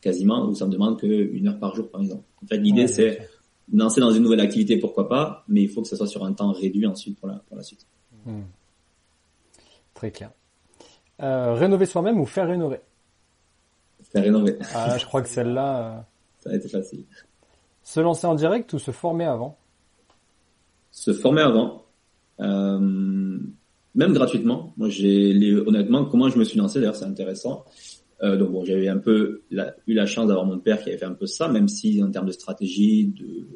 [0.00, 2.22] quasiment où ça me demande qu'une heure par jour, par exemple.
[2.44, 3.28] En fait, l'idée Ouais, c'est
[3.72, 6.32] lancer dans une nouvelle activité, pourquoi pas, mais il faut que ça soit sur un
[6.32, 7.84] temps réduit ensuite pour la, pour la suite.
[8.24, 8.42] Hmm.
[9.94, 10.30] Très clair.
[11.22, 12.78] Euh, rénover soi-même ou faire rénover?
[14.12, 16.00] Faire rénover, Ah, je crois que celle-là, euh,
[16.38, 17.04] ça a été facile.
[17.82, 19.58] se lancer en direct ou se former avant?
[20.92, 21.84] Se former avant,
[22.40, 23.38] euh,
[23.94, 24.72] même gratuitement.
[24.76, 27.64] Moi, j'ai les, honnêtement, comment je me suis lancé, d'ailleurs, c'est intéressant.
[28.22, 30.98] Euh, donc bon, j'avais un peu la- eu la chance d'avoir mon père qui avait
[30.98, 33.46] fait un peu ça, même si en termes de stratégie, de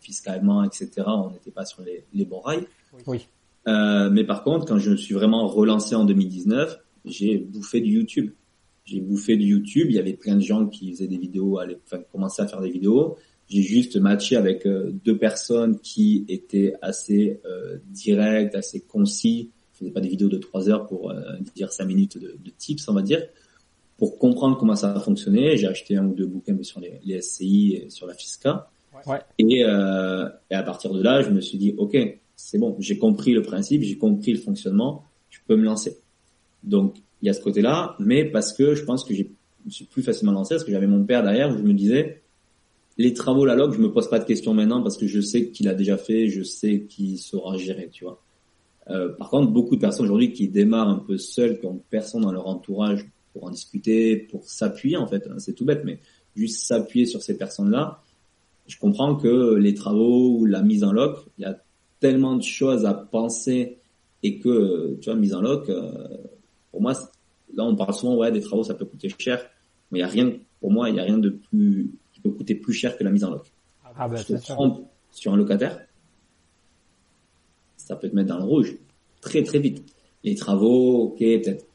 [0.00, 2.66] fiscalement, etc., on n'était pas sur les, les bons rails.
[3.06, 3.26] Oui.
[3.66, 7.92] Euh, mais par contre, quand je me suis vraiment relancé en 2019, j'ai bouffé du
[7.92, 8.30] YouTube.
[8.84, 9.86] J'ai bouffé du YouTube.
[9.90, 12.60] Il y avait plein de gens qui faisaient des vidéos, allaient, enfin, commençaient à faire
[12.60, 13.16] des vidéos.
[13.48, 19.50] J'ai juste matché avec euh, deux personnes qui étaient assez euh, directes, assez concis.
[19.74, 21.20] Je faisais pas des vidéos de trois heures pour euh,
[21.54, 23.22] dire cinq minutes de, de tips, on va dire,
[23.98, 25.56] pour comprendre comment ça fonctionnait.
[25.56, 28.70] J'ai acheté un ou deux bouquins sur les, les SCI et sur la FISCA.
[29.06, 29.18] Ouais.
[29.38, 31.96] Et, euh, et à partir de là, je me suis dit, ok,
[32.36, 35.98] c'est bon, j'ai compris le principe, j'ai compris le fonctionnement, je peux me lancer.
[36.62, 39.22] Donc il y a ce côté-là, mais parce que je pense que je
[39.64, 42.22] me suis plus facilement lancé, parce que j'avais mon père derrière où je me disais,
[42.96, 45.48] les travaux la log, je me pose pas de questions maintenant parce que je sais
[45.48, 48.22] qu'il a déjà fait, je sais qu'il saura gérer, tu vois.
[48.90, 52.22] Euh, par contre, beaucoup de personnes aujourd'hui qui démarrent un peu seules, qui ont personne
[52.22, 55.98] dans leur entourage pour en discuter, pour s'appuyer en fait, hein, c'est tout bête, mais
[56.36, 58.02] juste s'appuyer sur ces personnes-là.
[58.66, 61.58] Je comprends que les travaux ou la mise en loc, il y a
[62.00, 63.78] tellement de choses à penser
[64.22, 65.92] et que, tu vois, mise en loc, euh,
[66.70, 66.92] pour moi,
[67.54, 69.44] là on parle souvent, ouais, des travaux ça peut coûter cher,
[69.90, 72.30] mais il y a rien, pour moi, il y a rien de plus, qui peut
[72.30, 73.50] coûter plus cher que la mise en loc.
[73.96, 74.40] Ah bah Je te
[75.10, 75.80] sur un locataire,
[77.84, 78.76] ça peut te mettre dans le rouge
[79.20, 79.84] très très vite.
[80.22, 81.66] Les travaux, ok, peut-être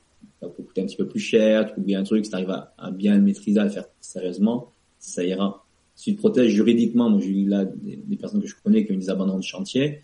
[0.42, 2.50] ça peut coûter un petit peu plus cher, tu oublies un truc, si tu arrives
[2.52, 5.66] à, à bien le maîtriser, à le faire sérieusement, ça ira.
[5.96, 8.86] Si tu te protèges juridiquement, moi j'ai eu là des, des personnes que je connais
[8.86, 10.02] qui ont eu des abandons de chantier,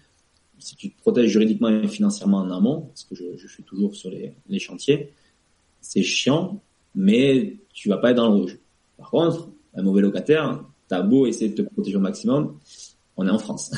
[0.60, 3.96] si tu te protèges juridiquement et financièrement en amont, parce que je, je suis toujours
[3.96, 5.12] sur les, les chantiers,
[5.82, 6.62] c'est chiant,
[6.96, 8.58] mais tu vas pas être dans le rouge.
[8.98, 12.58] Par contre, un mauvais locataire, t'as beau essayer de te protéger au maximum,
[13.18, 13.72] on est en France,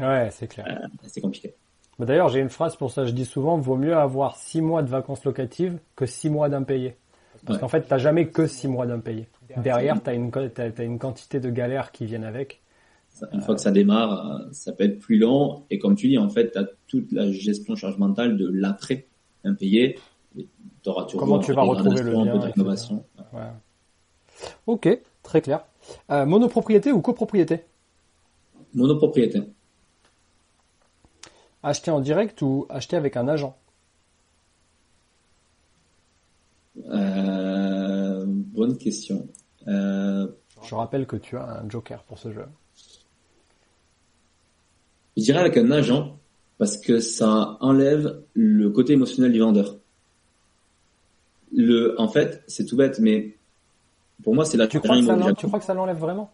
[0.00, 0.88] Ouais, c'est clair.
[1.06, 1.54] c'est compliqué.
[1.98, 3.06] D'ailleurs, j'ai une phrase pour ça.
[3.06, 6.96] Je dis souvent, vaut mieux avoir six mois de vacances locatives que six mois d'impayés.
[7.44, 7.60] Parce Ouais.
[7.60, 9.28] qu'en fait, t'as jamais que six mois d'impayés.
[9.56, 12.60] Derrière, t'as une, t'as une quantité de galères qui viennent avec.
[13.32, 15.62] Une fois que ça démarre, euh, ça peut être plus long.
[15.70, 19.06] Et comme tu dis, en fait, tu as toute la gestion charge mentale de l'après
[19.44, 19.98] impayé.
[20.82, 23.04] Toujours Comment tu vas retrouver le lien, rénovation.
[23.32, 23.40] Ouais.
[24.66, 24.88] Ok,
[25.22, 25.64] Très clair.
[26.12, 27.64] Euh, monopropriété ou copropriété?
[28.74, 29.42] Monopropriété.
[31.66, 33.56] Acheter en direct ou acheter avec un agent?
[36.90, 39.26] Euh, Bonne question.
[39.68, 40.28] Euh,
[40.62, 42.44] Je rappelle que tu as un joker pour ce jeu.
[45.16, 46.18] Je dirais avec un agent
[46.58, 49.76] parce que ça enlève le côté émotionnel du vendeur.
[51.52, 53.36] Le, en fait, c'est tout bête, mais
[54.22, 55.28] pour moi, c'est l'agent Tu crois, que ça immo.
[55.28, 56.30] l'en- tu crois que ça l'enlève vraiment?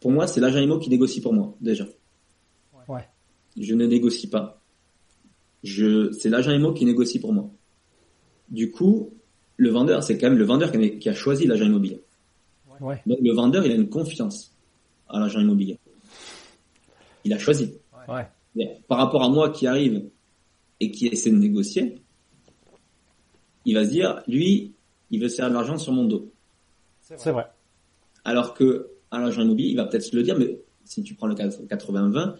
[0.00, 1.84] Pour moi, c'est l'agent IMO qui négocie pour moi, déjà.
[3.56, 4.60] Je ne négocie pas.
[5.62, 7.50] Je, c'est l'agent IMO qui négocie pour moi.
[8.48, 9.10] Du coup,
[9.56, 12.00] le vendeur, c'est quand même le vendeur qui a, qui a choisi l'agent immobilier.
[12.80, 13.00] Ouais.
[13.06, 14.54] Donc le vendeur, il a une confiance
[15.08, 15.78] à l'agent immobilier.
[17.24, 17.74] Il a choisi.
[18.08, 18.26] Ouais.
[18.54, 20.08] Mais par rapport à moi qui arrive
[20.80, 22.00] et qui essaie de négocier,
[23.64, 24.74] il va se dire, lui,
[25.10, 26.30] il veut se faire de l'argent sur mon dos.
[27.00, 27.46] C'est vrai.
[28.24, 31.26] Alors que à l'agent immobilier, il va peut-être se le dire, mais si tu prends
[31.26, 32.34] le cas 80-20,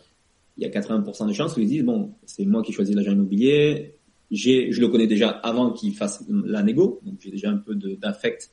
[0.57, 3.13] il y a 80% de chances où ils disent, bon, c'est moi qui choisis l'agent
[3.13, 3.95] immobilier,
[4.31, 7.75] j'ai, je le connais déjà avant qu'il fasse la négo, donc j'ai déjà un peu
[7.75, 8.51] d'affect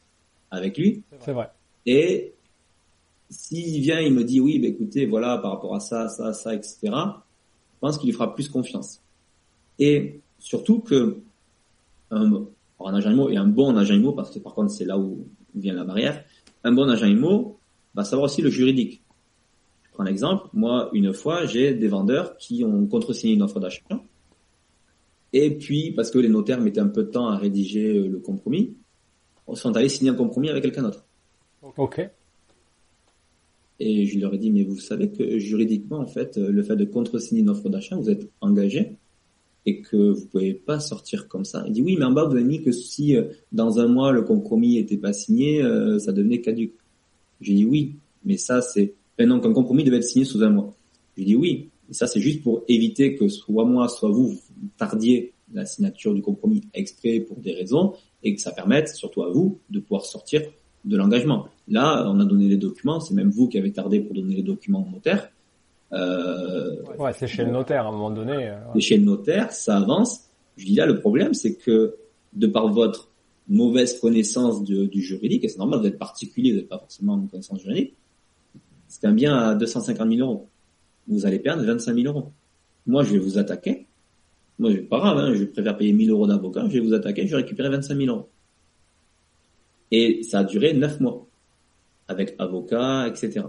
[0.50, 1.04] avec lui.
[1.20, 1.50] C'est vrai.
[1.86, 2.34] Et
[3.30, 6.54] s'il vient, il me dit oui, bah, écoutez, voilà, par rapport à ça, ça, ça,
[6.54, 6.78] etc.
[6.84, 9.02] Je pense qu'il lui fera plus confiance.
[9.80, 11.20] Et surtout que
[12.12, 12.46] un,
[12.86, 15.26] un agent IMO et un bon agent IMO, parce que par contre c'est là où
[15.56, 16.24] vient la barrière,
[16.64, 17.58] un bon agent IMO
[17.96, 19.01] va savoir aussi le juridique.
[20.02, 23.84] Prends l'exemple, moi une fois j'ai des vendeurs qui ont contresigné une offre d'achat,
[25.32, 28.18] et puis parce que les notaires mettaient un peu de temps à rédiger euh, le
[28.18, 28.78] compromis,
[29.48, 31.06] ils sont allés signer un compromis avec quelqu'un d'autre.
[31.78, 32.02] Ok.
[33.80, 36.76] Et je leur ai dit, mais vous savez que juridiquement, en fait, euh, le fait
[36.76, 38.98] de contresigner une offre d'achat, vous êtes engagé
[39.68, 41.64] et que vous pouvez pas sortir comme ça.
[41.68, 44.12] Il dit, oui, mais en bas, vous avez mis que si euh, dans un mois,
[44.12, 45.62] le compromis était pas signé,
[46.00, 46.74] ça devenait caduque.
[47.40, 48.96] J'ai dit, oui, mais ça, c'est...
[49.22, 50.74] Ben non, qu'un compromis devait être signé sous un mois.
[51.18, 54.40] J'ai dit, oui, et ça, c'est juste pour éviter que soit moi, soit vous, vous
[54.78, 57.94] tardiez la signature du compromis exprès pour des raisons
[58.24, 60.42] et que ça permette, surtout à vous, de pouvoir sortir
[60.86, 61.46] de l'engagement.
[61.68, 64.42] Là, on a donné les documents, c'est même vous qui avez tardé pour donner les
[64.42, 65.30] documents au notaire.
[65.94, 68.32] Euh, Ouais, c'est chez le notaire à un moment donné.
[68.50, 68.78] euh, ouais.
[68.78, 70.22] et chez le notaire, ça avance.
[70.58, 71.96] Je dis là, le problème, c'est que
[72.34, 73.10] de par votre
[73.50, 77.18] mauvaise connaissance de- du juridique, et c'est normal, vous êtes particulier, vous n'êtes pas forcément
[77.20, 77.94] une connaissance juridique,
[78.92, 80.50] c'est un bien à 250 000 euros.
[81.08, 82.34] Vous allez perdre 25 000 euros.
[82.86, 83.88] Moi, je vais vous attaquer.
[84.60, 87.26] Moi, c'est pas grave, hein, je préfère payer 1000 euros d'avocat, je vais vous attaquer,
[87.26, 88.30] je vais récupérer 25 000 euros.
[89.92, 91.26] Et ça a duré 9 mois.
[92.10, 93.46] Avec avocat, etc.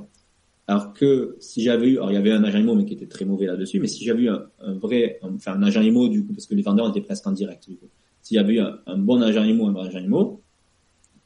[0.68, 3.08] Alors que si j'avais eu, alors il y avait un agent IMO mais qui était
[3.08, 6.32] très mauvais là-dessus, mais si j'avais eu un, vrai, enfin un agent IMO du coup,
[6.32, 7.88] parce que les vendeurs étaient presque en direct du coup.
[8.22, 10.40] S'il y avait eu un, un bon agent IMO, un vrai agent IMO,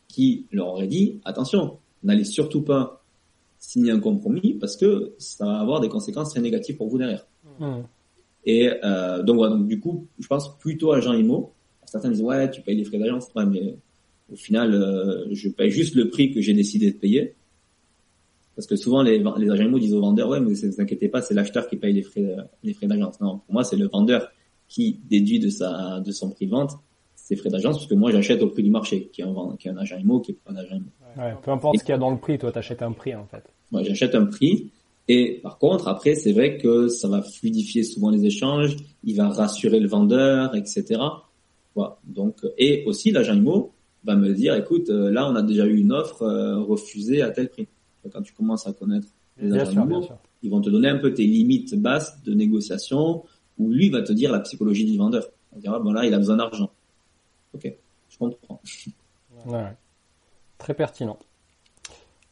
[0.09, 3.05] qui leur aurait dit, attention, n'allez surtout pas
[3.67, 7.27] signer un compromis parce que ça va avoir des conséquences très négatives pour vous derrière.
[7.59, 7.81] Hmm.
[8.45, 11.53] Et euh, donc, voilà, donc du coup, je pense plutôt agent IMO.
[11.85, 13.77] Certains disent ouais, tu payes les frais d'agence, ouais, mais
[14.33, 17.35] au final, euh, je paye juste le prix que j'ai décidé de payer.
[18.55, 21.09] Parce que souvent les, les agents IMO disent aux vendeurs ouais, mais ne vous inquiétez
[21.09, 23.21] pas, c'est l'acheteur qui paye les frais les frais d'agence.
[23.21, 24.31] Non, pour moi, c'est le vendeur
[24.69, 26.79] qui déduit de sa de son prix de vente
[27.17, 29.67] ses frais d'agence, parce que moi j'achète au prix du marché, qui est un, qui
[29.67, 30.87] est un agent IMO, qui est pas un agent IMO.
[31.17, 33.27] Ouais, peu importe ce qu'il y a dans le prix, toi t'achètes un prix en
[33.27, 33.43] fait.
[33.71, 34.71] Moi, j'achète un prix.
[35.09, 39.29] Et par contre, après, c'est vrai que ça va fluidifier souvent les échanges, il va
[39.29, 41.01] rassurer le vendeur, etc.
[41.75, 41.99] Voilà.
[42.05, 43.73] Donc, et aussi l'agent IMO
[44.05, 47.31] va me dire, écoute, euh, là, on a déjà eu une offre euh, refusée à
[47.31, 47.69] tel prix.
[48.13, 50.09] Quand tu commences à connaître les Bien agents sûr, IMO,
[50.43, 53.25] ils vont te donner un peu tes limites basses de négociation,
[53.59, 55.29] où lui va te dire la psychologie du vendeur.
[55.55, 56.71] Il dira, bon là, il a besoin d'argent.
[57.55, 57.73] Ok,
[58.09, 58.61] je comprends.
[59.47, 59.77] Ouais, ouais.
[60.59, 61.19] Très pertinent.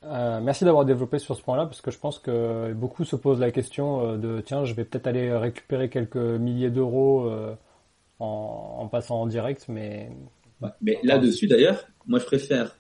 [0.04, 3.40] Euh, merci d'avoir développé sur ce point-là parce que je pense que beaucoup se posent
[3.40, 7.54] la question euh, de tiens, je vais peut-être aller récupérer quelques milliers d'euros euh,
[8.18, 10.10] en, en passant en direct, mais
[10.60, 10.70] Ouais.
[10.80, 12.78] Mais là-dessus, d'ailleurs, moi, je préfère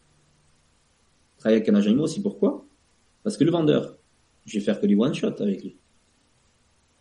[1.38, 2.22] travailler avec un agent IMO aussi.
[2.22, 2.64] Pourquoi?
[3.22, 3.96] Parce que le vendeur,
[4.46, 5.76] je vais faire que du one-shot avec lui.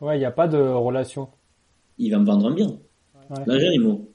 [0.01, 1.29] ouais, il n'y a pas de relation.
[1.97, 2.67] Il va me vendre un bien.
[3.29, 3.43] Ouais.
[3.45, 4.11] L'agent IMO,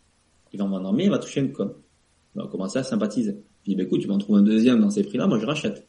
[0.52, 1.72] il va me vendre un bien, il va toucher une com.
[2.34, 3.36] Il va commencer à sympathiser.
[3.64, 5.87] Je dis, bah, écoute, tu m'en trouves un deuxième dans ces prix-là, moi, je rachète.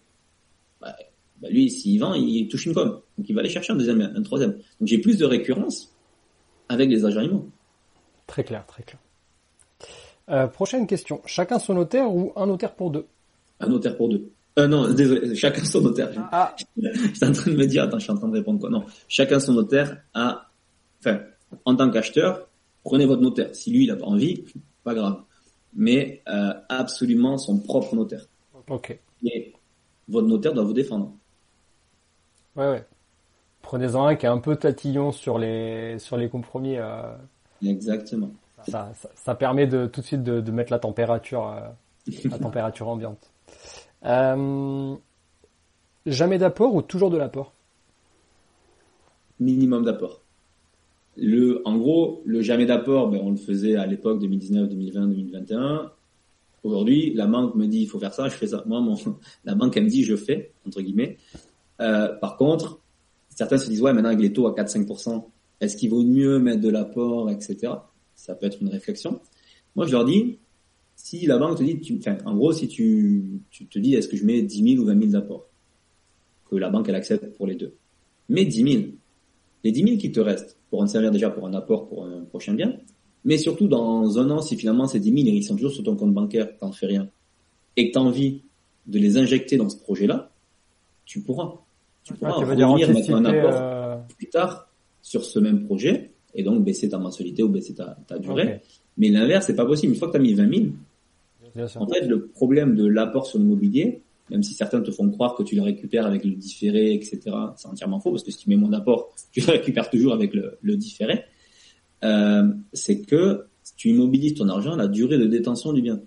[0.82, 0.96] Bah,
[1.42, 3.02] bah, lui, s'il vend, il touche une com.
[3.18, 4.52] Donc, il va aller chercher un deuxième, un troisième.
[4.52, 5.94] Donc, j'ai plus de récurrence
[6.68, 7.50] avec les agents IMO.
[8.28, 9.00] Très clair, très clair.
[10.30, 11.22] Euh, prochaine question.
[11.26, 13.06] Chacun son notaire ou un notaire pour deux?
[13.60, 14.32] Un notaire pour deux.
[14.60, 16.12] Euh, non, désolé, chacun son notaire.
[16.32, 18.70] Ah, J'étais en train de me dire, attends, je suis en train de répondre quoi
[18.70, 20.50] Non, chacun son notaire a,
[21.00, 21.22] enfin,
[21.66, 22.48] en tant qu'acheteur,
[22.84, 23.50] prenez votre notaire.
[23.54, 24.44] Si lui, il a pas envie,
[24.84, 25.24] pas grave.
[25.74, 28.26] Mais euh, absolument son propre notaire.
[28.70, 29.00] ok.
[29.24, 29.54] Et
[30.10, 31.14] votre notaire doit vous défendre.
[32.56, 32.86] Ouais, ouais.
[33.62, 36.78] Prenez-en un qui est un peu tatillon sur les, sur les compromis.
[36.78, 37.16] Euh,
[37.64, 38.32] Exactement.
[38.68, 41.70] Ça, ça, ça, permet de tout de suite de, de mettre la température, euh,
[42.26, 43.32] la température ambiante.
[44.06, 44.96] Euh,
[46.06, 47.52] jamais d'apport ou toujours de l'apport?
[49.42, 50.22] Minimum d'apport.
[51.18, 55.92] Le, en gros, le jamais d'apport, ben, on le faisait à l'époque 2019, 2020, 2021.
[56.64, 58.64] Aujourd'hui, la banque me dit il faut faire ça, je fais ça.
[58.66, 58.96] Moi, mon,
[59.46, 61.18] la banque elle me dit je fais entre guillemets.
[61.82, 62.82] Euh, par contre,
[63.30, 65.26] certains se disent ouais maintenant avec les taux à 4-5%,
[65.62, 67.74] est-ce qu'il vaut mieux mettre de l'apport, etc.
[68.16, 69.22] Ça peut être une réflexion.
[69.76, 70.40] Moi, je leur dis
[70.96, 74.10] si la banque te dit, tu, enfin, en gros, si tu, tu te dis est-ce
[74.10, 75.48] que je mets 10 000 ou 20 000 d'apport,
[76.50, 77.78] que la banque elle accepte pour les deux,
[78.28, 78.84] mets 10 000.
[79.64, 82.26] Les 10 000 qui te restent pour en servir déjà pour un apport pour un
[82.26, 82.78] prochain bien,
[83.26, 85.96] mais surtout, dans un an, si finalement ces 10 000, ils sont toujours sur ton
[85.96, 87.10] compte bancaire, t'en fais rien,
[87.76, 88.42] et que t'as envie
[88.88, 90.32] de les injecter dans ce projet-là,
[91.06, 91.56] tu pourras.
[92.04, 93.98] Tu pourras ah, tu revenir mettre un apport euh...
[94.18, 94.70] plus tard
[95.02, 98.44] sur ce même projet, et donc baisser ta mensualité ou baisser ta, ta durée.
[98.44, 98.60] Okay.
[98.98, 99.94] Mais l'inverse, c'est pas possible.
[99.94, 100.66] Une fois que t'as mis 20 000,
[101.76, 105.44] en fait, le problème de l'apport sur l'immobilier, même si certains te font croire que
[105.44, 107.20] tu le récupères avec le différé, etc.,
[107.56, 110.34] c'est entièrement faux, parce que si tu mets mon apport, tu le récupères toujours avec
[110.34, 111.24] le, le différé
[112.04, 113.46] euh, c'est que
[113.76, 116.00] tu immobilises ton argent à la durée de détention du bien.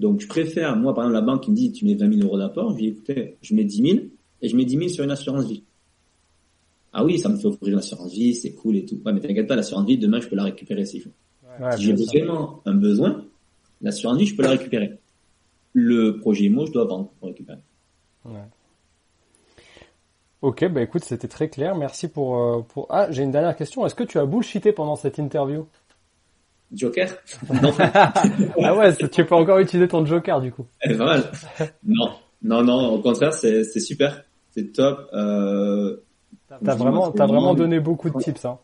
[0.00, 2.26] Donc, je préfère, moi, par exemple, la banque qui me dit, tu mets 20 000
[2.26, 3.98] euros d'apport, je dis, écoutez, je mets 10 000
[4.42, 5.62] et je mets 10 000 sur une assurance vie.
[6.92, 9.00] Ah oui, ça me fait offrir une assurance vie, c'est cool et tout.
[9.04, 11.64] Ouais, mais t'inquiète pas, l'assurance vie, demain, je peux la récupérer si je veux.
[11.64, 13.24] Ouais, si j'ai vraiment un besoin,
[13.82, 14.92] l'assurance vie, je peux la récupérer.
[15.72, 17.58] Le projet IMO, je dois vendre pour récupérer.
[18.24, 18.32] Ouais.
[20.44, 21.74] Ok, bah écoute, c'était très clair.
[21.74, 22.86] Merci pour, euh, pour...
[22.90, 23.86] Ah, j'ai une dernière question.
[23.86, 25.66] Est-ce que tu as bullshité pendant cette interview?
[26.70, 27.08] Joker?
[27.62, 27.72] Non.
[27.78, 30.66] ah ouais, tu peux encore utiliser ton Joker du coup.
[30.82, 31.30] Est pas mal.
[31.82, 32.10] Non,
[32.42, 32.92] non, non.
[32.92, 35.08] Au contraire, c'est super, c'est top.
[35.14, 35.96] Euh,
[36.62, 38.58] t'as vraiment, t'as vraiment donné beaucoup de tips, hein.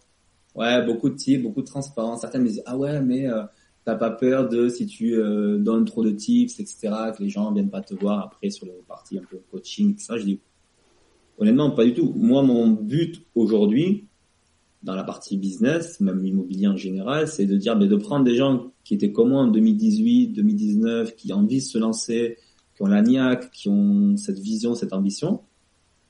[0.55, 2.20] Ouais, beaucoup de tips, beaucoup de transparence.
[2.20, 3.44] Certains me disent ah ouais, mais euh,
[3.86, 7.51] t'as pas peur de si tu euh, donnes trop de tips, etc., que les gens
[7.52, 10.16] viennent pas te voir après sur le parti un peu coaching, etc.
[10.19, 10.40] Je dis
[11.41, 12.12] Honnêtement, pas du tout.
[12.17, 14.05] Moi, mon but aujourd'hui,
[14.83, 18.35] dans la partie business, même immobilier en général, c'est de dire, mais de prendre des
[18.35, 22.37] gens qui étaient comme moi en 2018, 2019, qui ont envie de se lancer,
[22.77, 25.41] qui ont la niaque, qui ont cette vision, cette ambition,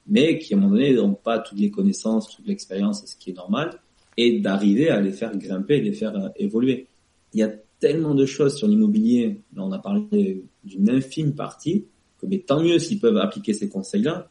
[0.09, 3.31] mais qui à un moment donné n'ont pas toutes les connaissances, toute l'expérience, ce qui
[3.31, 3.81] est normal,
[4.17, 6.89] et d'arriver à les faire grimper, les faire évoluer.
[7.35, 11.87] Il y a tellement de choses sur l'immobilier, là on a parlé d'une infime partie,
[12.19, 14.29] que mais tant mieux s'ils peuvent appliquer ces conseils-là,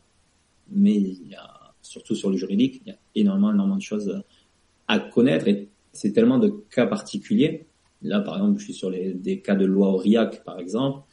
[0.72, 4.24] mais il y a, surtout sur le juridique, il y a énormément, énormément de choses
[4.88, 7.66] à connaître et c'est tellement de cas particuliers.
[8.02, 11.06] Là, par exemple, je suis sur les, des cas de loi Aurillac, par exemple.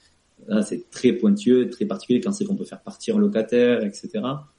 [0.46, 4.10] Là, c'est très pointueux, très particulier quand c'est qu'on peut faire partir un locataire, etc.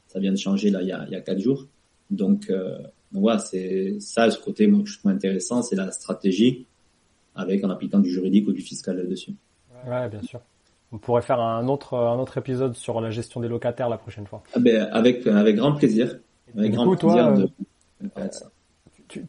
[0.08, 1.68] Ça vient de changer là il y a, il y a quatre jours.
[2.10, 2.78] Donc, euh,
[3.12, 6.66] donc voilà, c'est ça, ce côté moi, que je trouve intéressant, c'est la stratégie
[7.36, 9.34] avec en appliquant du juridique ou du fiscal là-dessus.
[9.88, 10.42] Ouais, bien sûr.
[10.92, 14.26] On pourrait faire un autre, un autre épisode sur la gestion des locataires la prochaine
[14.26, 14.44] fois.
[14.54, 16.18] Ah ben, avec, avec grand plaisir.
[16.58, 17.50] Avec grand coup, plaisir toi, de,
[18.18, 18.28] euh,
[19.10, 19.26] tu,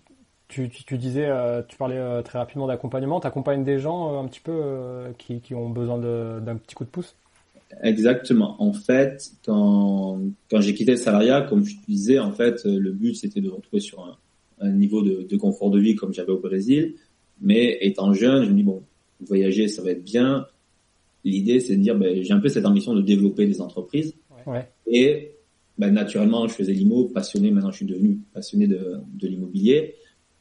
[0.48, 3.20] tu, tu, tu, disais, euh, tu parlais euh, très rapidement d'accompagnement.
[3.20, 4.62] Tu accompagnes des gens un petit peu
[5.18, 7.16] qui, qui ont besoin d'un petit coup de pouce?
[7.82, 8.56] Exactement.
[8.62, 10.20] En fait, quand,
[10.50, 13.50] quand j'ai quitté le salariat, comme je te disais, en fait, le but c'était de
[13.50, 14.16] retrouver sur un,
[14.60, 16.94] un niveau de, de, confort de vie comme j'avais au Brésil.
[17.40, 18.82] Mais étant jeune, je me dis bon,
[19.20, 20.46] voyager ça va être bien
[21.24, 24.14] l'idée, c'est de dire, ben, j'ai un peu cette ambition de développer des entreprises.
[24.46, 24.68] Ouais.
[24.86, 25.32] Et
[25.76, 27.50] ben, naturellement, je faisais l'IMO, passionné.
[27.50, 29.94] Maintenant, je suis devenu passionné de, de l'immobilier.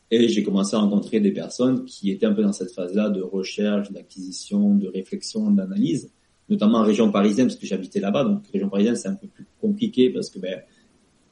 [0.10, 3.22] Et j'ai commencé à rencontrer des personnes qui étaient un peu dans cette phase-là de
[3.22, 6.12] recherche, d'acquisition, de réflexion, d'analyse,
[6.50, 8.24] notamment en région parisienne, parce que j'habitais là-bas.
[8.24, 10.62] Donc, région parisienne, c'est un peu plus compliqué parce que ben,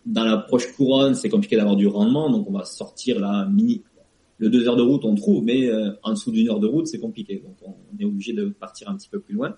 [0.06, 2.30] dans l'approche couronne, c'est compliqué d'avoir du rendement.
[2.30, 3.82] Donc, on va sortir là, mini,
[4.38, 6.88] le deux heures de route, on trouve, mais euh, en dessous d'une heure de route,
[6.88, 7.42] c'est compliqué.
[7.44, 9.56] Donc, on, on, est obligé de partir un petit peu plus loin.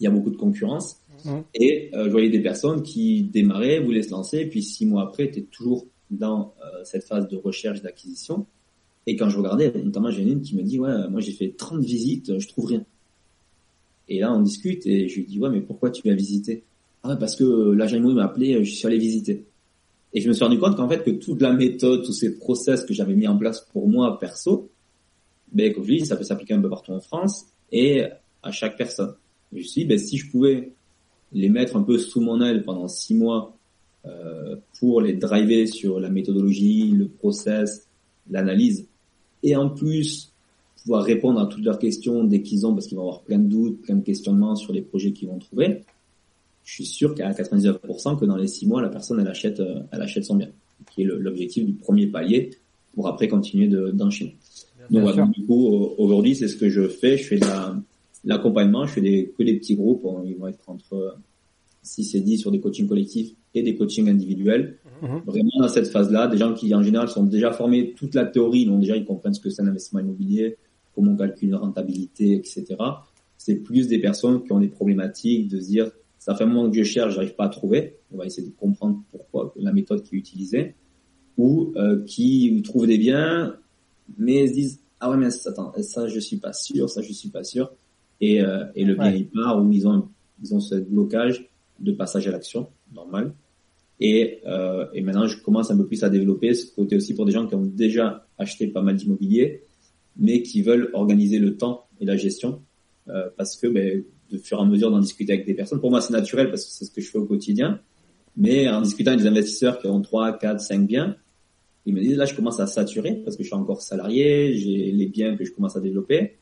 [0.00, 1.00] Il y a beaucoup de concurrence.
[1.24, 1.30] Mmh.
[1.54, 5.24] Et euh, je voyais des personnes qui démarraient, voulaient se lancer, puis six mois après,
[5.24, 8.46] étaient toujours dans euh, cette phase de recherche, d'acquisition.
[9.06, 11.82] Et quand je regardais, notamment j'ai une qui me dit, ouais, moi j'ai fait 30
[11.82, 12.84] visites, je trouve rien.
[14.08, 16.64] Et là, on discute et je lui dis, ouais, mais pourquoi tu as visité?
[17.02, 19.44] Ah, parce que l'agent immobilier m'a appelé, je suis allé visiter.
[20.12, 22.84] Et je me suis rendu compte qu'en fait, que toute la méthode, tous ces process
[22.84, 24.68] que j'avais mis en place pour moi perso,
[25.52, 28.04] ben, comme je dis, ça peut s'appliquer un peu partout en France et
[28.42, 29.14] à chaque personne.
[29.52, 30.72] Je me suis dit, ben, si je pouvais
[31.32, 33.56] les mettre un peu sous mon aile pendant six mois
[34.06, 37.86] euh, pour les driver sur la méthodologie, le process,
[38.28, 38.86] l'analyse,
[39.42, 40.32] et en plus
[40.82, 43.48] pouvoir répondre à toutes leurs questions dès qu'ils ont, parce qu'ils vont avoir plein de
[43.48, 45.82] doutes, plein de questionnements sur les projets qu'ils vont trouver.
[46.70, 49.80] Je suis sûr qu'à 99% que dans les six mois, la personne elle achète, euh,
[49.90, 50.50] elle achète son bien,
[50.92, 52.50] qui est l'objectif du premier palier
[52.94, 54.36] pour après continuer d'enchaîner.
[54.88, 55.66] Donc, du coup,
[55.98, 57.16] aujourd'hui, c'est ce que je fais.
[57.16, 57.46] Je fais de
[58.24, 60.06] l'accompagnement, je fais des, que des petits groupes.
[60.24, 61.16] Ils vont être entre
[61.82, 64.78] 6 et 10 sur des coachings collectifs et des coachings individuels.
[65.02, 65.22] Mhm.
[65.26, 68.64] Vraiment dans cette phase-là, des gens qui en général sont déjà formés toute la théorie,
[68.64, 70.56] donc déjà ils comprennent ce que c'est un investissement immobilier,
[70.94, 72.76] comment on calcule une rentabilité, etc.
[73.38, 75.90] C'est plus des personnes qui ont des problématiques de se dire
[76.20, 77.96] ça fait un moment que je cherche, j'arrive pas à trouver.
[78.12, 80.74] On va essayer de comprendre pourquoi la méthode qui est utilisée
[81.38, 83.56] ou euh, qui trouvent des biens
[84.18, 87.30] mais se disent ah ouais mais attends ça je suis pas sûr, ça je suis
[87.30, 87.72] pas sûr
[88.20, 90.08] et, euh, et le bien il part ou ils ont
[90.42, 91.48] ils ont ce blocage
[91.78, 93.32] de passage à l'action normal.
[94.02, 97.24] Et, euh, et maintenant je commence un peu plus à développer ce côté aussi pour
[97.24, 99.62] des gens qui ont déjà acheté pas mal d'immobilier
[100.18, 102.60] mais qui veulent organiser le temps et la gestion
[103.08, 105.90] euh, parce que ben, de fur et à mesure d'en discuter avec des personnes, pour
[105.90, 107.80] moi c'est naturel parce que c'est ce que je fais au quotidien,
[108.36, 111.16] mais en discutant avec des investisseurs qui ont 3, 4, 5 biens,
[111.86, 114.92] ils me disent là je commence à saturer parce que je suis encore salarié, j'ai
[114.92, 116.36] les biens que je commence à développer,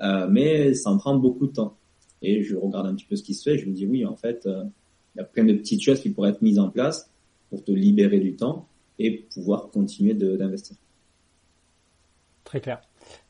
[0.00, 1.76] euh, mais ça en prend beaucoup de temps.
[2.22, 4.16] Et je regarde un petit peu ce qui se fait, je me dis oui en
[4.16, 4.64] fait euh,
[5.14, 7.10] il y a plein de petites choses qui pourraient être mises en place
[7.50, 10.76] pour te libérer du temps et pouvoir continuer d'investir.
[12.44, 12.82] Très clair.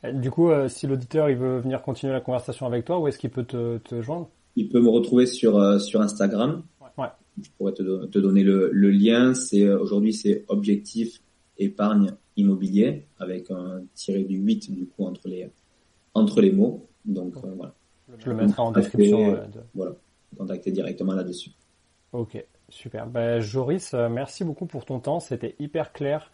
[0.04, 3.08] Euh, du coup, euh, si l'auditeur il veut venir continuer la conversation avec toi, où
[3.08, 4.28] est-ce qu'il peut te, te, joindre?
[4.56, 6.62] Il peut me retrouver sur euh, sur Instagram.
[6.98, 7.06] Ouais.
[7.42, 9.34] Je pourrais te, te donner le, le lien.
[9.34, 11.20] C'est aujourd'hui c'est objectif
[11.58, 15.50] épargne immobilier avec un tiré du 8 du coup entre les
[16.14, 16.86] entre les mots.
[17.04, 17.74] Donc voilà.
[18.18, 19.32] Je le mettrai en description.
[19.32, 19.40] De...
[19.74, 19.96] Voilà,
[20.36, 21.50] contacter directement là-dessus.
[22.12, 23.08] Ok, super.
[23.08, 25.18] Ben, Joris, merci beaucoup pour ton temps.
[25.18, 26.30] C'était hyper clair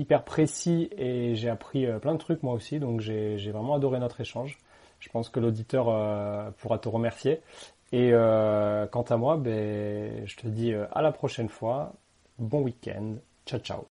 [0.00, 3.98] hyper précis et j'ai appris euh, plein de trucs moi aussi, donc j'ai vraiment adoré
[4.00, 4.58] notre échange.
[4.98, 7.40] Je pense que l'auditeur euh, pourra te remercier.
[7.92, 11.92] Et euh, quant à moi, ben, je te dis à la prochaine fois.
[12.38, 13.16] Bon week-end.
[13.46, 13.89] Ciao, ciao.